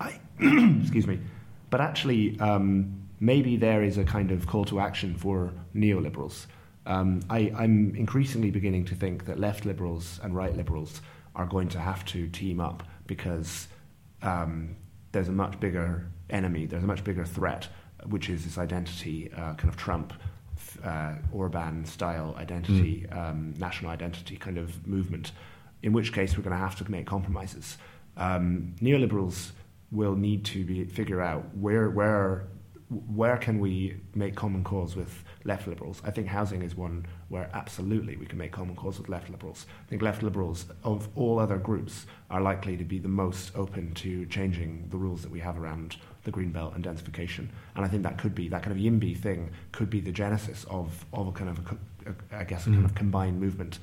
I, 0.00 0.20
excuse 0.82 1.06
me, 1.06 1.18
but 1.70 1.80
actually, 1.80 2.38
um, 2.38 3.00
maybe 3.18 3.56
there 3.56 3.82
is 3.82 3.98
a 3.98 4.04
kind 4.04 4.30
of 4.30 4.46
call 4.46 4.64
to 4.66 4.78
action 4.78 5.16
for 5.16 5.52
neoliberals. 5.74 6.46
Um, 6.86 7.22
I, 7.30 7.52
I'm 7.56 7.94
increasingly 7.94 8.50
beginning 8.50 8.84
to 8.86 8.94
think 8.94 9.24
that 9.26 9.38
left 9.38 9.64
liberals 9.64 10.20
and 10.22 10.34
right 10.34 10.54
liberals 10.54 11.00
are 11.34 11.46
going 11.46 11.68
to 11.68 11.78
have 11.78 12.04
to 12.06 12.28
team 12.28 12.60
up 12.60 12.82
because 13.06 13.68
um, 14.22 14.76
there's 15.12 15.28
a 15.28 15.32
much 15.32 15.58
bigger 15.60 16.06
enemy, 16.30 16.66
there's 16.66 16.84
a 16.84 16.86
much 16.86 17.04
bigger 17.04 17.24
threat, 17.24 17.68
which 18.06 18.28
is 18.28 18.44
this 18.44 18.58
identity, 18.58 19.32
uh, 19.32 19.54
kind 19.54 19.68
of 19.68 19.76
Trump, 19.76 20.12
uh, 20.84 21.14
Orban 21.32 21.84
style 21.84 22.34
identity, 22.38 23.06
um, 23.10 23.54
national 23.58 23.90
identity 23.90 24.36
kind 24.36 24.58
of 24.58 24.86
movement, 24.86 25.32
in 25.82 25.92
which 25.92 26.12
case 26.12 26.36
we're 26.36 26.42
going 26.42 26.56
to 26.56 26.62
have 26.62 26.76
to 26.76 26.90
make 26.90 27.06
compromises. 27.06 27.78
Um, 28.16 28.74
neoliberals 28.80 29.50
will 29.90 30.14
need 30.14 30.44
to 30.46 30.64
be, 30.64 30.84
figure 30.84 31.20
out 31.20 31.44
where, 31.56 31.90
where, 31.90 32.46
where 32.88 33.36
can 33.36 33.58
we 33.58 33.96
make 34.14 34.34
common 34.34 34.62
cause 34.64 34.94
with 34.94 35.23
left 35.44 35.66
liberals. 35.66 36.00
I 36.04 36.10
think 36.10 36.28
housing 36.28 36.62
is 36.62 36.74
one 36.74 37.06
where 37.28 37.50
absolutely 37.52 38.16
we 38.16 38.26
can 38.26 38.38
make 38.38 38.52
common 38.52 38.74
cause 38.74 38.98
with 38.98 39.08
left 39.08 39.30
liberals. 39.30 39.66
I 39.86 39.90
think 39.90 40.02
left 40.02 40.22
liberals 40.22 40.66
of 40.82 41.08
all 41.14 41.38
other 41.38 41.58
groups 41.58 42.06
are 42.30 42.40
likely 42.40 42.76
to 42.76 42.84
be 42.84 42.98
the 42.98 43.08
most 43.08 43.54
open 43.54 43.92
to 43.94 44.26
changing 44.26 44.88
the 44.90 44.96
rules 44.96 45.22
that 45.22 45.30
we 45.30 45.40
have 45.40 45.58
around 45.58 45.96
the 46.24 46.30
green 46.30 46.50
belt 46.50 46.74
and 46.74 46.84
densification. 46.84 47.48
And 47.76 47.84
I 47.84 47.88
think 47.88 48.02
that 48.02 48.18
could 48.18 48.34
be 48.34 48.48
that 48.48 48.62
kind 48.62 48.72
of 48.72 48.82
YIMBY 48.82 49.18
thing 49.18 49.50
could 49.72 49.90
be 49.90 50.00
the 50.00 50.12
genesis 50.12 50.64
of, 50.70 51.04
of 51.12 51.28
a 51.28 51.32
kind 51.32 51.50
of 51.50 51.58
a, 51.58 52.10
a, 52.10 52.40
I 52.40 52.44
guess 52.44 52.66
a 52.66 52.70
kind 52.70 52.84
of 52.84 52.94
combined 52.94 53.38
movement. 53.40 53.78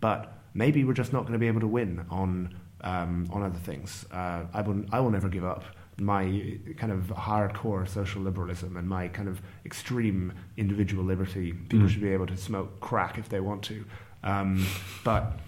But 0.00 0.34
maybe 0.52 0.84
we're 0.84 0.92
just 0.92 1.12
not 1.12 1.22
going 1.22 1.32
to 1.32 1.38
be 1.38 1.48
able 1.48 1.60
to 1.60 1.66
win 1.66 2.04
on 2.10 2.54
um, 2.82 3.28
on 3.32 3.42
other 3.42 3.58
things. 3.58 4.04
Uh, 4.12 4.44
I 4.52 4.60
will 4.60 4.84
I 4.92 5.00
will 5.00 5.10
never 5.10 5.28
give 5.28 5.44
up 5.44 5.64
my 5.98 6.58
kind 6.76 6.92
of 6.92 7.04
hardcore 7.06 7.88
social 7.88 8.22
liberalism 8.22 8.76
and 8.76 8.88
my 8.88 9.08
kind 9.08 9.28
of 9.28 9.40
extreme 9.64 10.32
individual 10.56 11.04
liberty. 11.04 11.52
People 11.52 11.88
should 11.88 12.02
be 12.02 12.12
able 12.12 12.26
to 12.26 12.36
smoke 12.36 12.80
crack 12.80 13.18
if 13.18 13.28
they 13.28 13.40
want 13.40 13.62
to, 13.64 13.84
um, 14.22 14.66
but 15.04 15.38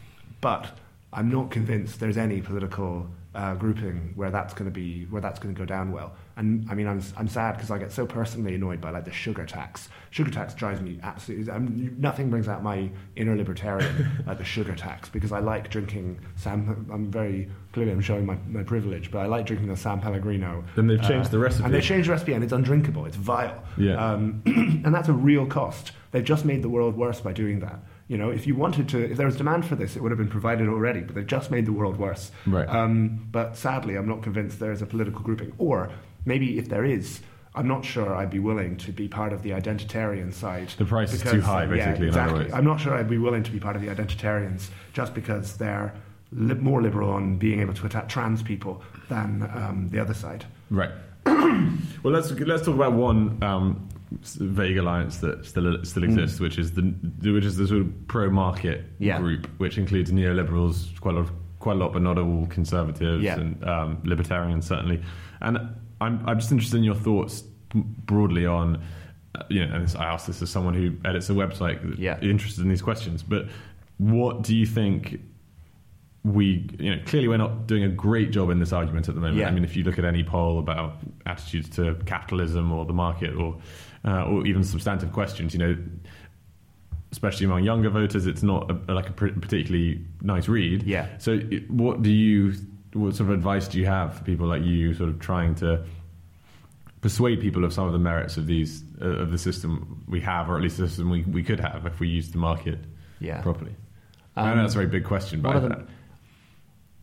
but 0.40 0.78
I'm 1.12 1.30
not 1.30 1.50
convinced 1.50 2.00
there's 2.00 2.16
any 2.16 2.40
political 2.40 3.08
uh, 3.34 3.54
grouping 3.54 4.12
where 4.14 4.30
that's 4.30 4.54
going 4.54 4.64
to 4.64 4.74
be 4.74 5.04
where 5.10 5.20
that's 5.20 5.38
going 5.38 5.54
to 5.54 5.58
go 5.58 5.66
down 5.66 5.92
well. 5.92 6.14
And 6.36 6.66
I 6.70 6.74
mean, 6.74 6.86
I'm 6.86 7.02
I'm 7.16 7.28
sad 7.28 7.56
because 7.56 7.70
I 7.70 7.78
get 7.78 7.92
so 7.92 8.06
personally 8.06 8.54
annoyed 8.54 8.80
by 8.80 8.90
like 8.90 9.04
the 9.04 9.12
sugar 9.12 9.44
tax. 9.44 9.88
Sugar 10.10 10.30
tax 10.30 10.54
drives 10.54 10.80
me 10.80 10.98
absolutely. 11.02 11.52
I'm, 11.52 11.96
nothing 12.00 12.30
brings 12.30 12.48
out 12.48 12.62
my 12.62 12.90
inner 13.16 13.36
libertarian 13.36 14.24
like 14.26 14.38
the 14.44 14.44
sugar 14.44 14.74
tax 14.74 15.08
because 15.08 15.32
I 15.32 15.40
like 15.40 15.70
drinking 15.70 16.20
Sam. 16.36 16.86
I'm 16.92 17.10
very 17.10 17.50
clearly 17.72 17.92
I'm 17.92 18.00
showing 18.00 18.24
my, 18.24 18.36
my 18.48 18.62
privilege, 18.62 19.10
but 19.10 19.18
I 19.18 19.26
like 19.26 19.46
drinking 19.46 19.68
the 19.68 19.76
San 19.76 20.00
Pellegrino. 20.00 20.64
Then 20.74 20.86
they've 20.86 21.02
changed 21.02 21.30
the 21.30 21.38
recipe. 21.38 21.64
and 21.64 21.74
they 21.74 21.80
changed 21.80 22.08
the 22.08 22.12
recipe, 22.12 22.32
and 22.32 22.42
it's 22.42 22.52
undrinkable. 22.52 23.04
It's 23.04 23.16
vile. 23.16 23.62
Yeah. 23.76 23.94
Um, 23.94 24.42
and 24.84 24.94
that's 24.94 25.08
a 25.08 25.12
real 25.12 25.46
cost. 25.46 25.92
They've 26.10 26.24
just 26.24 26.44
made 26.44 26.62
the 26.62 26.70
world 26.70 26.96
worse 26.96 27.20
by 27.20 27.32
doing 27.32 27.60
that. 27.60 27.80
You 28.08 28.16
know, 28.16 28.30
if 28.30 28.46
you 28.46 28.54
wanted 28.54 28.88
to, 28.90 29.10
if 29.10 29.16
there 29.16 29.26
was 29.26 29.36
demand 29.36 29.66
for 29.66 29.76
this, 29.76 29.94
it 29.94 30.02
would 30.02 30.10
have 30.10 30.18
been 30.18 30.30
provided 30.30 30.68
already. 30.68 31.00
But 31.00 31.14
they've 31.14 31.26
just 31.26 31.50
made 31.50 31.66
the 31.66 31.72
world 31.72 31.98
worse. 31.98 32.32
Right. 32.46 32.68
Um, 32.68 33.28
but 33.30 33.56
sadly, 33.56 33.96
I'm 33.96 34.08
not 34.08 34.22
convinced 34.22 34.58
there 34.58 34.72
is 34.72 34.82
a 34.82 34.86
political 34.86 35.20
grouping. 35.20 35.52
Or 35.58 35.90
maybe 36.24 36.58
if 36.58 36.68
there 36.68 36.84
is, 36.84 37.20
I'm 37.54 37.68
not 37.68 37.84
sure 37.84 38.14
I'd 38.14 38.30
be 38.30 38.38
willing 38.38 38.76
to 38.78 38.92
be 38.92 39.08
part 39.08 39.32
of 39.32 39.42
the 39.42 39.50
identitarian 39.50 40.32
side. 40.32 40.68
The 40.78 40.84
price 40.84 41.12
is 41.12 41.22
too 41.22 41.40
high, 41.40 41.64
yeah, 41.64 41.70
basically, 41.70 42.08
in 42.08 42.14
other 42.14 42.36
exactly. 42.36 42.52
I'm 42.52 42.64
not 42.64 42.80
sure 42.80 42.94
I'd 42.94 43.10
be 43.10 43.18
willing 43.18 43.42
to 43.42 43.50
be 43.50 43.60
part 43.60 43.76
of 43.76 43.82
the 43.82 43.88
identitarians 43.88 44.68
just 44.92 45.12
because 45.12 45.56
they're 45.56 45.92
li- 46.32 46.54
more 46.54 46.82
liberal 46.82 47.10
on 47.10 47.36
being 47.36 47.60
able 47.60 47.74
to 47.74 47.86
attack 47.86 48.08
trans 48.08 48.42
people 48.42 48.82
than 49.08 49.50
um, 49.54 49.88
the 49.90 49.98
other 49.98 50.14
side. 50.14 50.44
Right. 50.70 50.90
well, 51.26 51.72
let's 52.04 52.30
let's 52.30 52.64
talk 52.64 52.74
about 52.74 52.92
one 52.92 53.42
um, 53.42 53.88
vague 54.10 54.76
alliance 54.78 55.18
that 55.18 55.44
still 55.44 55.84
still 55.84 56.04
exists, 56.04 56.40
which 56.40 56.58
is 56.58 56.72
the 56.72 56.82
which 57.32 57.44
is 57.44 57.56
the 57.56 57.66
sort 57.66 57.80
of 57.82 58.08
pro 58.08 58.30
market 58.30 58.84
Yeah. 58.98 59.18
group, 59.18 59.46
which 59.58 59.78
includes 59.78 60.10
neoliberals, 60.10 60.98
quite 61.00 61.14
a 61.14 61.18
lot, 61.20 61.30
quite 61.58 61.76
a 61.76 61.78
lot, 61.78 61.92
but 61.92 62.02
not 62.02 62.18
all 62.18 62.46
conservatives 62.46 63.22
Yeah. 63.22 63.38
and 63.38 63.62
um, 63.64 63.98
libertarians 64.04 64.66
certainly. 64.66 65.02
And 65.40 65.58
I'm 66.00 66.22
I'm 66.26 66.38
just 66.38 66.50
interested 66.52 66.78
in 66.78 66.84
your 66.84 66.94
thoughts 66.94 67.42
broadly 67.74 68.46
on. 68.46 68.76
uh, 69.34 69.42
You 69.50 69.66
know, 69.66 69.74
and 69.74 69.84
this, 69.84 69.94
I 69.94 70.06
ask 70.06 70.26
this 70.26 70.40
as 70.42 70.48
someone 70.50 70.74
who 70.74 70.94
edits 71.04 71.28
a 71.28 71.34
website, 71.34 71.98
Yeah. 71.98 72.18
interested 72.22 72.62
in 72.62 72.68
these 72.70 72.82
questions. 72.82 73.22
But 73.22 73.48
what 73.98 74.42
do 74.42 74.56
you 74.56 74.64
think 74.64 75.20
we, 76.24 76.66
you 76.78 76.94
know, 76.94 77.00
clearly 77.06 77.28
we're 77.28 77.36
not 77.38 77.66
doing 77.66 77.84
a 77.84 77.88
great 77.88 78.30
job 78.32 78.50
in 78.50 78.58
this 78.58 78.72
argument 78.72 79.08
at 79.08 79.14
the 79.14 79.20
moment. 79.20 79.38
Yeah. 79.38 79.48
I 79.48 79.50
mean, 79.52 79.64
if 79.64 79.76
you 79.76 79.84
look 79.84 79.98
at 79.98 80.04
any 80.04 80.22
poll 80.24 80.58
about 80.58 80.96
attitudes 81.26 81.68
to 81.76 81.94
capitalism 82.06 82.72
or 82.72 82.84
the 82.84 82.92
market 82.92 83.34
or, 83.34 83.56
uh, 84.04 84.24
or 84.24 84.46
even 84.46 84.62
substantive 84.64 85.12
questions, 85.12 85.52
you 85.54 85.58
know, 85.58 85.76
especially 87.12 87.46
among 87.46 87.64
younger 87.64 87.90
voters, 87.90 88.26
it's 88.26 88.42
not 88.42 88.70
a, 88.70 88.92
like 88.94 89.08
a 89.08 89.12
pr- 89.12 89.28
particularly 89.40 90.04
nice 90.22 90.48
read. 90.48 90.82
Yeah. 90.82 91.06
So, 91.18 91.38
what 91.68 92.02
do 92.02 92.10
you, 92.10 92.52
what 92.92 93.14
sort 93.14 93.30
of 93.30 93.34
advice 93.34 93.66
do 93.68 93.78
you 93.78 93.86
have 93.86 94.16
for 94.18 94.24
people 94.24 94.46
like 94.46 94.62
you, 94.62 94.94
sort 94.94 95.08
of 95.10 95.18
trying 95.18 95.54
to 95.56 95.84
persuade 97.00 97.40
people 97.40 97.64
of 97.64 97.72
some 97.72 97.86
of 97.86 97.92
the 97.92 97.98
merits 97.98 98.36
of 98.36 98.46
these 98.46 98.82
uh, 99.00 99.04
of 99.06 99.30
the 99.30 99.38
system 99.38 100.04
we 100.08 100.20
have, 100.20 100.50
or 100.50 100.56
at 100.56 100.62
least 100.62 100.78
the 100.78 100.88
system 100.88 101.10
we, 101.10 101.22
we 101.22 101.42
could 101.42 101.60
have 101.60 101.86
if 101.86 102.00
we 102.00 102.08
used 102.08 102.32
the 102.34 102.38
market 102.38 102.78
Yeah. 103.20 103.40
properly? 103.40 103.74
I 104.36 104.54
know 104.54 104.62
that's 104.62 104.74
a 104.74 104.78
very 104.78 104.88
big 104.90 105.04
question, 105.04 105.40
but 105.40 105.56
I- 105.72 105.82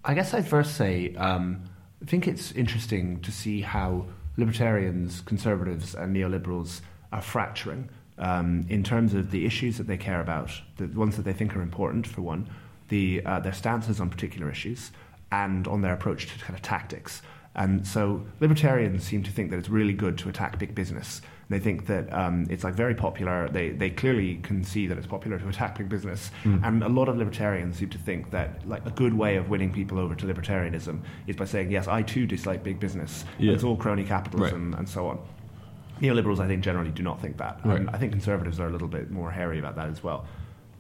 I 0.08 0.14
guess 0.14 0.34
I'd 0.36 0.48
first 0.48 0.76
say 0.76 1.16
um, 1.16 1.64
I 2.02 2.06
think 2.06 2.28
it's 2.28 2.52
interesting 2.52 3.22
to 3.22 3.32
see 3.32 3.62
how 3.62 4.06
libertarians, 4.38 5.22
conservatives, 5.22 5.96
and 5.96 6.16
neoliberals 6.16 6.82
are 7.12 7.22
fracturing 7.22 7.90
um, 8.18 8.66
in 8.70 8.84
terms 8.84 9.14
of 9.14 9.32
the 9.32 9.46
issues 9.46 9.78
that 9.78 9.88
they 9.88 9.98
care 9.98 10.22
about, 10.22 10.52
the 10.78 10.88
ones 10.88 11.16
that 11.18 11.24
they 11.24 11.34
think 11.34 11.56
are 11.56 11.62
important, 11.62 12.08
for 12.08 12.22
one, 12.22 12.50
the, 12.90 13.22
uh, 13.26 13.40
their 13.40 13.54
stances 13.54 14.00
on 14.00 14.10
particular 14.10 14.50
issues, 14.50 14.92
and 15.32 15.68
on 15.68 15.82
their 15.82 15.94
approach 15.94 16.28
to 16.28 16.40
kind 16.40 16.56
of 16.56 16.62
tactics. 16.62 17.22
And 17.56 17.88
so 17.88 18.26
libertarians 18.40 19.04
seem 19.04 19.24
to 19.24 19.32
think 19.32 19.50
that 19.52 19.58
it's 19.58 19.70
really 19.70 19.94
good 19.94 20.18
to 20.20 20.30
attack 20.30 20.60
big 20.60 20.76
business. 20.76 21.22
They 21.48 21.60
think 21.60 21.86
that 21.86 22.12
um, 22.12 22.48
it's 22.50 22.64
like 22.64 22.74
very 22.74 22.96
popular. 22.96 23.48
They, 23.50 23.70
they 23.70 23.92
clearly 23.92 24.38
can 24.38 24.64
see 24.64 24.88
that 24.88 24.98
it's 24.98 25.06
popular 25.06 25.38
to 25.38 25.48
attack 25.48 25.78
big 25.78 25.90
business. 25.90 26.32
And 26.64 26.84
a 26.84 26.90
lot 26.90 27.08
of 27.08 27.18
libertarians 27.18 27.78
seem 27.78 27.90
to 27.90 28.00
think 28.00 28.32
that 28.32 28.68
like 28.68 28.84
a 28.86 28.90
good 28.90 29.14
way 29.14 29.36
of 29.36 29.50
winning 29.50 29.72
people 29.72 30.00
over 30.00 30.16
to 30.16 30.26
libertarianism 30.26 31.02
is 31.28 31.36
by 31.36 31.46
saying, 31.46 31.70
yes, 31.70 31.88
I 31.88 32.02
too 32.02 32.26
dislike 32.26 32.64
big 32.64 32.80
business. 32.80 33.26
Yeah. 33.38 33.54
It's 33.54 33.64
all 33.64 33.78
crony 33.78 34.04
capitalism 34.04 34.74
and 34.74 34.90
so 34.90 35.08
on. 35.08 35.20
Neoliberals, 36.02 36.40
I 36.40 36.48
think, 36.48 36.64
generally 36.64 36.92
do 36.92 37.04
not 37.04 37.22
think 37.22 37.38
that. 37.38 37.62
Right. 37.64 37.80
And 37.80 37.90
I 37.92 37.98
think 37.98 38.12
conservatives 38.12 38.60
are 38.60 38.68
a 38.68 38.72
little 38.72 38.88
bit 38.88 39.12
more 39.12 39.32
hairy 39.32 39.60
about 39.60 39.76
that 39.76 39.90
as 39.90 40.04
well. 40.04 40.26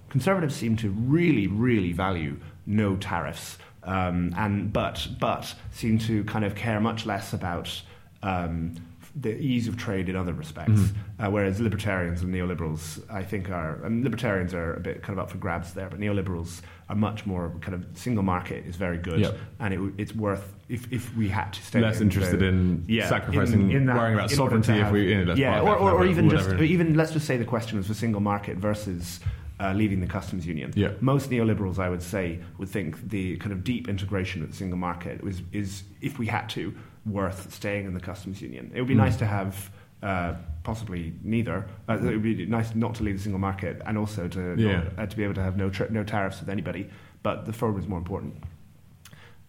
Conservatives 0.09 0.55
seem 0.55 0.75
to 0.77 0.89
really, 0.89 1.47
really 1.47 1.93
value 1.93 2.37
no 2.65 2.95
tariffs, 2.95 3.57
um, 3.83 4.33
and 4.37 4.73
but 4.73 5.07
but 5.19 5.53
seem 5.71 5.97
to 5.99 6.23
kind 6.25 6.43
of 6.43 6.55
care 6.55 6.79
much 6.79 7.05
less 7.05 7.33
about 7.33 7.81
um, 8.23 8.75
the 9.17 9.37
ease 9.39 9.67
of 9.69 9.77
trade 9.77 10.09
in 10.09 10.15
other 10.15 10.33
respects. 10.33 10.71
Mm-hmm. 10.73 11.25
Uh, 11.25 11.29
whereas 11.29 11.61
libertarians 11.61 12.21
and 12.21 12.33
neoliberals, 12.33 13.01
I 13.09 13.23
think, 13.23 13.49
are 13.49 13.83
and 13.85 14.03
libertarians 14.03 14.53
are 14.53 14.73
a 14.73 14.79
bit 14.79 15.01
kind 15.01 15.17
of 15.17 15.23
up 15.23 15.31
for 15.31 15.37
grabs 15.37 15.73
there, 15.73 15.89
but 15.89 15.99
neoliberals 15.99 16.61
are 16.89 16.95
much 16.95 17.25
more 17.25 17.53
kind 17.61 17.73
of 17.73 17.85
single 17.97 18.23
market 18.23 18.65
is 18.65 18.75
very 18.75 18.97
good, 18.97 19.21
Yep. 19.21 19.37
and 19.61 19.73
it, 19.73 19.79
it's 19.97 20.13
worth 20.13 20.53
if, 20.67 20.91
if 20.91 21.15
we 21.15 21.29
had 21.29 21.53
to 21.53 21.61
stay 21.61 21.79
Less 21.79 21.97
in 22.01 22.07
interested 22.07 22.39
the- 22.41 22.45
in 22.47 22.83
yeah, 22.87 23.07
sacrificing- 23.07 23.69
worrying 23.69 23.85
about 23.85 24.31
in 24.33 24.39
order 24.39 24.57
to 24.57 24.63
sovereignty 24.63 24.73
if 24.73 24.91
we- 24.91 25.09
you 25.11 25.17
know, 25.19 25.23
let's 25.29 25.39
yeah, 25.39 25.61
or, 25.61 25.75
or, 25.77 25.91
or 25.91 26.05
even 26.05 26.29
just 26.29 26.49
even 26.59 26.95
let's 26.95 27.11
just 27.13 27.25
say 27.25 27.37
the 27.37 27.45
question 27.45 27.77
was 27.77 27.87
for 27.87 27.93
single 27.93 28.21
market 28.21 28.57
versus 28.57 29.21
uh, 29.61 29.71
leaving 29.73 30.01
the 30.01 30.07
customs 30.07 30.45
union. 30.45 30.73
Yeah. 30.75 30.89
Most 30.99 31.29
neoliberals, 31.29 31.79
I 31.79 31.89
would 31.89 32.01
say, 32.03 32.39
would 32.57 32.67
think 32.67 33.09
the 33.09 33.37
kind 33.37 33.53
of 33.53 33.63
deep 33.63 33.87
integration 33.87 34.43
of 34.43 34.49
the 34.51 34.55
single 34.57 34.77
market 34.77 35.23
was 35.23 35.41
is, 35.53 35.83
if 36.01 36.19
we 36.19 36.25
had 36.27 36.49
to, 36.49 36.73
worth 37.05 37.53
staying 37.53 37.85
in 37.85 37.93
the 37.93 37.99
customs 37.99 38.41
union. 38.41 38.71
It 38.73 38.79
would 38.81 38.87
be 38.87 38.93
Hmm. 38.93 39.01
nice 39.01 39.17
to 39.17 39.25
have. 39.25 39.71
Uh, 40.03 40.35
possibly 40.63 41.13
neither. 41.23 41.65
Uh, 41.89 41.93
it 41.93 42.01
would 42.03 42.21
be 42.21 42.45
nice 42.45 42.75
not 42.75 42.93
to 42.93 43.03
leave 43.03 43.15
the 43.17 43.23
single 43.23 43.39
market, 43.39 43.81
and 43.87 43.97
also 43.97 44.27
to 44.27 44.55
Yeah. 44.55 44.73
not, 44.77 44.99
uh, 44.99 45.05
to 45.07 45.17
be 45.17 45.23
able 45.23 45.33
to 45.33 45.41
have 45.41 45.57
no 45.57 45.69
tra- 45.69 45.89
no 45.91 46.03
tariffs 46.03 46.39
with 46.41 46.49
anybody. 46.49 46.89
But 47.23 47.45
the 47.45 47.53
forward 47.53 47.79
is 47.81 47.87
more 47.87 47.97
important. 47.97 48.35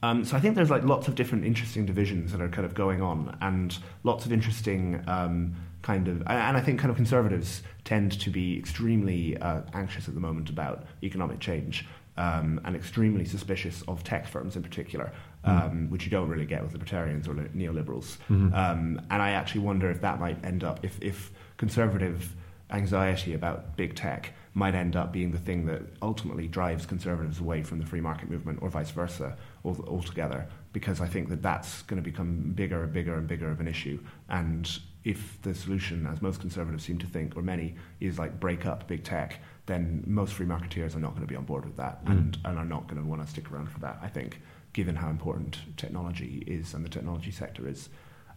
Um, 0.03 0.25
so 0.25 0.37
I 0.37 0.41
think 0.41 0.55
there's 0.55 0.71
like 0.71 0.85
lots 0.85 1.09
of 1.09 1.15
different 1.15 1.45
interesting 1.45 1.85
divisions 1.85 2.33
that 2.33 2.41
are 2.41 2.49
kind 2.49 2.65
of 2.65 2.75
going 2.75 3.03
on, 3.03 3.37
and 3.43 3.77
lots 4.03 4.25
of 4.25 4.33
interesting 4.33 5.03
um, 5.07 5.55
kind 5.83 6.09
of, 6.09 6.23
and 6.27 6.57
I 6.57 6.61
think 6.61 6.79
kind 6.81 6.91
of 6.91 6.97
conservatives 6.97 7.63
tend 7.85 8.13
to 8.21 8.31
be 8.31 8.57
extremely 8.59 9.37
uh, 9.39 9.63
anxious 9.75 10.09
at 10.09 10.15
the 10.15 10.21
moment 10.21 10.49
about 10.49 10.87
economic 11.03 11.41
change. 11.41 11.87
Um, 12.19 12.63
and 12.65 12.75
extremely 12.75 13.27
suspicious 13.27 13.83
of 13.89 14.03
tech 14.03 14.27
firms 14.27 14.57
in 14.57 14.63
particular, 14.63 15.05
mm. 15.05 15.36
Um, 15.47 15.91
which 15.91 16.05
you 16.05 16.11
don't 16.11 16.29
really 16.29 16.47
get 16.47 16.63
with 16.63 16.73
libertarians 16.73 17.29
or 17.29 17.35
neoliberals. 17.35 18.19
Mm-hmm. 18.29 18.55
Um, 18.55 19.01
and 19.11 19.23
I 19.23 19.31
actually 19.31 19.63
wonder 19.63 19.91
if 19.91 20.01
that 20.01 20.21
might 20.21 20.45
end 20.45 20.65
up, 20.65 20.85
if, 20.85 20.99
if 21.01 21.31
conservative 21.57 22.35
anxiety 22.71 23.35
about 23.35 23.77
big 23.77 23.95
tech 23.95 24.33
might 24.55 24.75
end 24.75 24.97
up 24.97 25.13
being 25.13 25.31
the 25.31 25.39
thing 25.39 25.67
that 25.67 25.83
ultimately 26.03 26.49
drives 26.49 26.85
conservatives 26.87 27.41
away 27.41 27.63
from 27.63 27.79
the 27.79 27.87
free 27.87 28.01
market 28.01 28.29
movement 28.29 28.59
or 28.63 28.69
vice 28.69 28.91
versa 28.91 29.37
altogether 29.65 30.47
because 30.73 31.01
I 31.01 31.07
think 31.07 31.29
that 31.29 31.43
that's 31.43 31.83
going 31.83 32.03
to 32.03 32.03
become 32.03 32.53
bigger 32.55 32.83
and 32.83 32.93
bigger 32.93 33.15
and 33.15 33.29
bigger 33.29 33.51
of 33.51 33.61
an 33.61 33.69
issue 33.69 34.01
and 34.29 34.79
if 35.05 35.39
the 35.43 35.55
solution 35.55 36.07
as 36.07 36.21
most 36.21 36.41
conservatives 36.41 36.85
seem 36.85 36.99
to 36.99 37.07
think 37.07 37.37
or 37.37 37.43
many 37.43 37.77
is 38.01 38.19
like 38.19 38.41
break 38.41 38.67
up 38.67 38.89
big 38.89 39.05
tech 39.05 39.41
then 39.67 40.03
most 40.07 40.35
free 40.35 40.47
marketeers 40.47 40.95
are 40.95 41.01
not 41.01 41.11
going 41.11 41.23
to 41.23 41.27
be 41.27 41.37
on 41.37 41.45
board 41.45 41.65
with 41.65 41.77
that 41.77 42.05
mm. 42.05 42.11
and, 42.11 42.39
and 42.45 42.59
are 42.59 42.65
not 42.65 42.87
going 42.87 43.01
to 43.01 43.09
want 43.09 43.21
to 43.23 43.29
stick 43.29 43.51
around 43.51 43.69
for 43.69 43.81
that 43.81 43.99
I 44.03 44.09
think 44.09 44.41
given 44.73 44.97
how 44.97 45.09
important 45.09 45.59
technology 45.77 46.45
is 46.47 46.75
and 46.75 46.85
the 46.85 46.89
technology 46.89 47.31
sector 47.31 47.67
is 47.67 47.89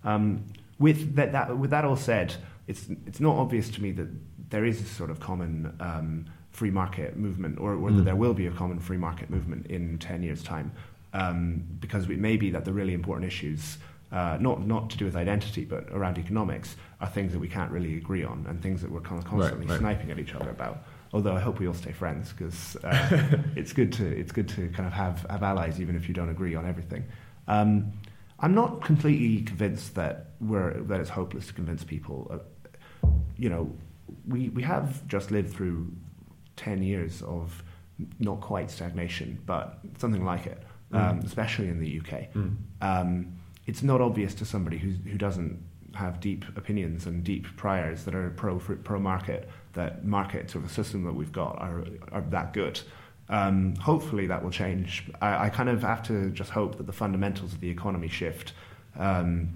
um, 0.04 0.46
with 0.80 1.16
that, 1.16 1.32
that 1.34 1.58
with 1.58 1.72
that 1.72 1.86
all 1.86 1.98
said 1.98 2.36
it's 2.68 2.88
it's 3.06 3.20
not 3.20 3.36
obvious 3.36 3.70
to 3.72 3.82
me 3.82 3.92
that 3.92 4.08
there 4.50 4.66
is 4.66 4.82
a 4.82 4.86
sort 4.86 5.10
of 5.12 5.20
common 5.20 5.76
um, 5.80 6.26
free 6.52 6.72
market 6.72 7.18
movement, 7.18 7.60
or, 7.60 7.74
or 7.74 7.90
mm. 7.90 7.98
that 7.98 8.04
there 8.04 8.16
will 8.16 8.34
be 8.34 8.48
a 8.48 8.52
common 8.52 8.80
free 8.80 8.98
market 8.98 9.30
movement 9.30 9.68
in 9.68 9.98
10 10.00 10.24
years' 10.24 10.44
time. 10.44 10.72
Um, 11.14 11.64
because 11.80 12.08
it 12.10 12.20
may 12.20 12.38
be 12.38 12.52
that 12.52 12.66
the 12.66 12.74
really 12.74 12.94
important 12.94 13.26
issues, 13.26 13.78
uh, 14.12 14.38
not, 14.40 14.66
not 14.68 14.90
to 14.92 14.98
do 14.98 15.06
with 15.06 15.16
identity, 15.16 15.66
but 15.66 15.88
around 15.92 16.18
economics, 16.18 16.76
are 17.02 17.08
things 17.08 17.32
that 17.32 17.40
we 17.40 17.48
can't 17.48 17.72
really 17.72 17.98
agree 17.98 18.24
on 18.24 18.46
and 18.48 18.62
things 18.62 18.82
that 18.82 18.92
we're 18.92 19.00
kind 19.02 19.18
of 19.18 19.26
constantly 19.26 19.66
right, 19.66 19.72
right. 19.72 19.80
sniping 19.80 20.12
at 20.12 20.20
each 20.20 20.36
other 20.36 20.50
about. 20.50 20.84
Although 21.12 21.36
I 21.36 21.40
hope 21.40 21.60
we 21.60 21.68
all 21.68 21.74
stay 21.74 21.92
friends 21.92 22.32
because 22.32 22.76
uh, 22.84 23.38
it's 23.56 23.74
good 23.74 23.92
to 23.94 24.06
it's 24.06 24.32
good 24.32 24.48
to 24.50 24.70
kind 24.70 24.86
of 24.86 24.94
have, 24.94 25.26
have 25.30 25.42
allies 25.42 25.82
even 25.82 25.96
if 25.96 26.08
you 26.08 26.14
don't 26.14 26.30
agree 26.30 26.56
on 26.56 26.68
everything. 26.68 27.04
Um, 27.48 27.94
I'm 28.40 28.54
not 28.54 28.84
completely 28.84 29.44
convinced 29.44 29.96
that 29.96 30.32
we're 30.40 30.74
that 30.84 31.00
it's 31.00 31.10
hopeless 31.10 31.48
to 31.48 31.54
convince 31.54 31.84
people. 31.84 32.32
Uh, 32.32 33.08
you 33.38 33.50
know, 33.50 33.72
we, 34.28 34.50
we 34.50 34.64
have 34.64 35.06
just 35.08 35.32
lived 35.32 35.54
through 35.54 35.92
10 36.58 36.84
years 36.84 37.22
of 37.22 37.64
not 38.20 38.42
quite 38.42 38.70
stagnation, 38.70 39.40
but 39.46 39.80
something 39.98 40.24
like 40.24 40.46
it, 40.46 40.62
mm. 40.92 41.00
um, 41.00 41.20
especially 41.20 41.70
in 41.70 41.80
the 41.80 42.00
UK. 42.00 42.34
Mm. 42.34 42.56
Um, 42.82 43.34
it's 43.66 43.84
not 43.84 44.02
obvious 44.02 44.34
to 44.36 44.46
somebody 44.46 44.78
who, 44.78 44.92
who 45.10 45.18
doesn't 45.18 45.62
have 45.96 46.20
deep 46.20 46.46
opinions 46.56 47.06
and 47.06 47.24
deep 47.24 47.48
priors 47.56 48.04
that 48.04 48.14
are 48.16 48.30
pro, 48.32 48.60
pro 48.60 49.00
market 49.00 49.50
that 49.74 50.06
markets 50.06 50.56
or 50.56 50.60
the 50.60 50.70
system 50.70 51.04
that 51.04 51.14
we've 51.14 51.32
got 51.32 51.60
are, 51.60 51.84
are 52.12 52.22
that 52.30 52.54
good. 52.54 52.80
Um, 53.30 53.76
hopefully 53.76 54.26
that 54.28 54.44
will 54.44 54.50
change. 54.50 55.10
I, 55.22 55.46
I, 55.46 55.50
kind 55.50 55.70
of 55.70 55.84
have 55.84 56.02
to 56.08 56.32
just 56.32 56.50
hope 56.50 56.78
that 56.78 56.88
the 56.88 56.94
fundamentals 56.94 57.54
of 57.54 57.60
the 57.60 57.70
economy 57.70 58.08
shift. 58.08 58.54
Um, 58.98 59.50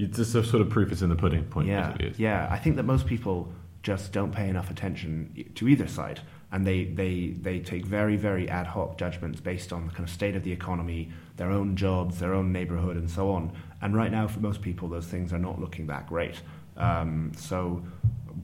it's 0.00 0.16
just 0.16 0.34
a 0.34 0.42
sort 0.42 0.62
of 0.62 0.70
proof 0.70 0.90
is 0.90 1.02
in 1.02 1.10
the 1.10 1.16
pudding 1.16 1.44
point. 1.44 1.68
Yeah, 1.68 1.96
yeah. 2.16 2.48
I 2.50 2.58
think 2.58 2.74
that 2.76 2.82
most 2.82 3.06
people 3.06 3.52
just 3.82 4.12
don't 4.12 4.32
pay 4.32 4.48
enough 4.48 4.70
attention 4.70 5.52
to 5.54 5.68
either 5.68 5.86
side. 5.86 6.20
And 6.52 6.66
they, 6.66 6.84
they, 6.84 7.36
they 7.40 7.60
take 7.60 7.86
very, 7.86 8.16
very 8.16 8.48
ad 8.48 8.66
hoc 8.66 8.98
judgments 8.98 9.40
based 9.40 9.72
on 9.72 9.86
the 9.86 9.92
kind 9.92 10.02
of 10.02 10.10
state 10.10 10.34
of 10.34 10.42
the 10.42 10.50
economy, 10.50 11.10
their 11.36 11.50
own 11.50 11.76
jobs, 11.76 12.18
their 12.18 12.34
own 12.34 12.52
neighborhood, 12.52 12.96
and 12.96 13.08
so 13.08 13.30
on. 13.30 13.52
And 13.80 13.94
right 13.94 14.10
now, 14.10 14.26
for 14.26 14.40
most 14.40 14.60
people, 14.60 14.88
those 14.88 15.06
things 15.06 15.32
are 15.32 15.38
not 15.38 15.60
looking 15.60 15.86
that 15.86 16.08
great. 16.08 16.40
Um, 16.76 17.30
so 17.36 17.84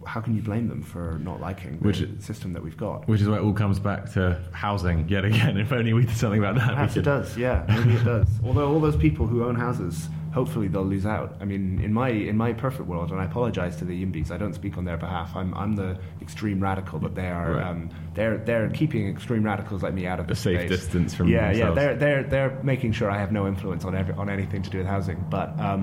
how 0.07 0.21
can 0.21 0.35
you 0.35 0.43
blame 0.43 0.69
them 0.69 0.83
for 0.83 1.19
not 1.23 1.41
liking 1.41 1.79
the 1.79 1.85
which, 1.85 2.05
system 2.21 2.53
that 2.53 2.63
we've 2.63 2.77
got? 2.77 3.07
Which 3.09 3.21
is 3.21 3.29
why 3.29 3.37
it 3.37 3.43
all 3.43 3.53
comes 3.53 3.79
back 3.79 4.13
to 4.13 4.41
housing 4.53 5.09
yet 5.09 5.25
again. 5.25 5.57
If 5.67 5.73
only 5.73 5.93
we 5.93 6.07
did 6.07 6.17
something 6.17 6.39
about 6.39 6.55
that. 6.57 6.69
Perhaps 6.69 6.97
it 6.97 7.03
does, 7.03 7.37
yeah, 7.37 7.65
maybe 7.69 7.95
it 7.95 8.05
does. 8.05 8.29
Although 8.45 8.73
all 8.73 8.81
those 8.81 8.97
people 8.97 9.27
who 9.27 9.45
own 9.45 9.57
houses 9.57 10.09
hopefully 10.37 10.69
they'll 10.69 10.85
lose 10.85 11.07
out. 11.07 11.35
I 11.41 11.47
mean, 11.47 11.81
in 11.83 11.95
my 11.95 12.11
in 12.11 12.37
my 12.37 12.53
perfect 12.53 12.87
world, 12.87 13.11
and 13.11 13.19
I 13.19 13.25
apologise 13.25 13.75
to 13.77 13.87
the 13.87 13.97
Yimbys, 14.05 14.31
I 14.31 14.37
don't 14.37 14.53
speak 14.53 14.77
on 14.77 14.85
their 14.85 14.99
behalf. 14.99 15.35
I'm 15.35 15.55
I'm 15.55 15.73
the 15.77 15.99
extreme 16.21 16.61
radical, 16.63 16.99
but 16.99 17.15
they 17.15 17.31
are 17.31 17.53
right. 17.55 17.67
um, 17.69 17.89
they're 18.13 18.37
they're 18.37 18.69
keeping 18.69 19.09
extreme 19.09 19.45
radicals 19.45 19.83
like 19.83 19.95
me 19.95 20.07
out 20.07 20.21
of 20.21 20.27
the 20.29 20.35
safe 20.35 20.61
space. 20.61 20.69
distance 20.69 21.15
from 21.15 21.29
yeah 21.29 21.53
themselves. 21.53 21.59
yeah 21.59 21.75
they're 21.75 21.97
they're 21.97 22.23
they're 22.25 22.63
making 22.63 22.93
sure 22.93 23.11
I 23.11 23.19
have 23.19 23.33
no 23.33 23.47
influence 23.47 23.87
on 23.87 23.97
every, 23.97 24.15
on 24.15 24.29
anything 24.29 24.61
to 24.61 24.69
do 24.69 24.79
with 24.79 24.87
housing. 24.87 25.25
But 25.31 25.59
um, 25.59 25.83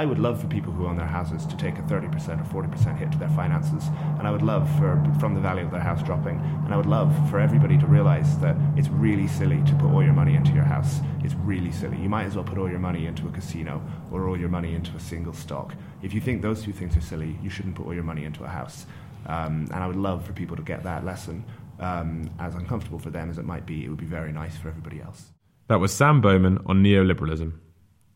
I 0.00 0.04
would 0.04 0.18
love 0.18 0.38
for 0.38 0.48
people 0.48 0.72
who 0.74 0.86
own 0.86 0.98
their 0.98 1.12
houses 1.18 1.46
to 1.46 1.56
take 1.56 1.78
a 1.78 1.82
thirty 1.88 2.08
percent 2.08 2.42
or 2.42 2.44
forty 2.44 2.68
percent 2.68 2.98
hit 2.98 3.10
to 3.12 3.18
their 3.18 3.30
finances, 3.30 3.84
and 4.18 4.28
I 4.28 4.30
would 4.30 4.42
love 4.42 4.68
for 4.78 5.02
from 5.18 5.34
the 5.34 5.40
value 5.40 5.64
of 5.64 5.70
their 5.70 5.80
house 5.90 6.02
dropping, 6.02 6.38
and 6.64 6.74
I 6.74 6.76
would 6.76 6.92
love 6.98 7.10
for 7.30 7.40
everybody 7.40 7.78
to 7.78 7.86
realise 7.86 8.34
that 8.44 8.54
it's 8.76 8.88
really 8.88 9.28
silly 9.28 9.62
to 9.64 9.74
put 9.76 9.90
all 9.94 10.04
your 10.04 10.12
money 10.12 10.34
into 10.34 10.52
your 10.52 10.64
house. 10.64 11.00
It's 11.24 11.34
really 11.34 11.72
silly. 11.72 11.96
You 11.96 12.10
might 12.10 12.24
as 12.24 12.36
well 12.36 12.44
put 12.44 12.58
all 12.58 12.68
your 12.68 12.78
money 12.78 13.06
into 13.06 13.26
a 13.26 13.30
casino 13.30 13.82
or 14.12 14.28
all 14.28 14.38
your 14.38 14.50
money 14.50 14.74
into 14.74 14.94
a 14.94 15.00
single 15.00 15.32
stock. 15.32 15.74
If 16.02 16.12
you 16.12 16.20
think 16.20 16.42
those 16.42 16.62
two 16.62 16.72
things 16.72 16.96
are 16.96 17.00
silly, 17.00 17.38
you 17.42 17.48
shouldn't 17.48 17.76
put 17.76 17.86
all 17.86 17.94
your 17.94 18.04
money 18.04 18.24
into 18.24 18.44
a 18.44 18.48
house. 18.48 18.84
Um, 19.26 19.68
and 19.72 19.82
I 19.82 19.86
would 19.86 19.96
love 19.96 20.26
for 20.26 20.34
people 20.34 20.54
to 20.56 20.62
get 20.62 20.82
that 20.82 21.04
lesson. 21.04 21.44
Um, 21.80 22.30
as 22.38 22.54
uncomfortable 22.54 22.98
for 22.98 23.10
them 23.10 23.30
as 23.30 23.38
it 23.38 23.44
might 23.44 23.64
be, 23.64 23.84
it 23.84 23.88
would 23.88 23.98
be 23.98 24.04
very 24.04 24.32
nice 24.32 24.56
for 24.56 24.68
everybody 24.68 25.00
else. 25.00 25.32
That 25.68 25.80
was 25.80 25.92
Sam 25.94 26.20
Bowman 26.20 26.58
on 26.66 26.82
neoliberalism. 26.82 27.54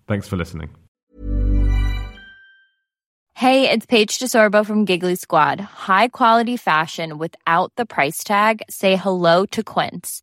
Thanks 0.06 0.28
for 0.28 0.36
listening. 0.36 0.68
Hey, 3.34 3.70
it's 3.70 3.86
Paige 3.86 4.18
DeSorbo 4.18 4.66
from 4.66 4.84
Giggly 4.84 5.14
Squad. 5.14 5.60
High 5.60 6.08
quality 6.08 6.56
fashion 6.56 7.18
without 7.18 7.72
the 7.76 7.86
price 7.86 8.22
tag? 8.24 8.62
Say 8.68 8.96
hello 8.96 9.46
to 9.46 9.62
Quince. 9.62 10.22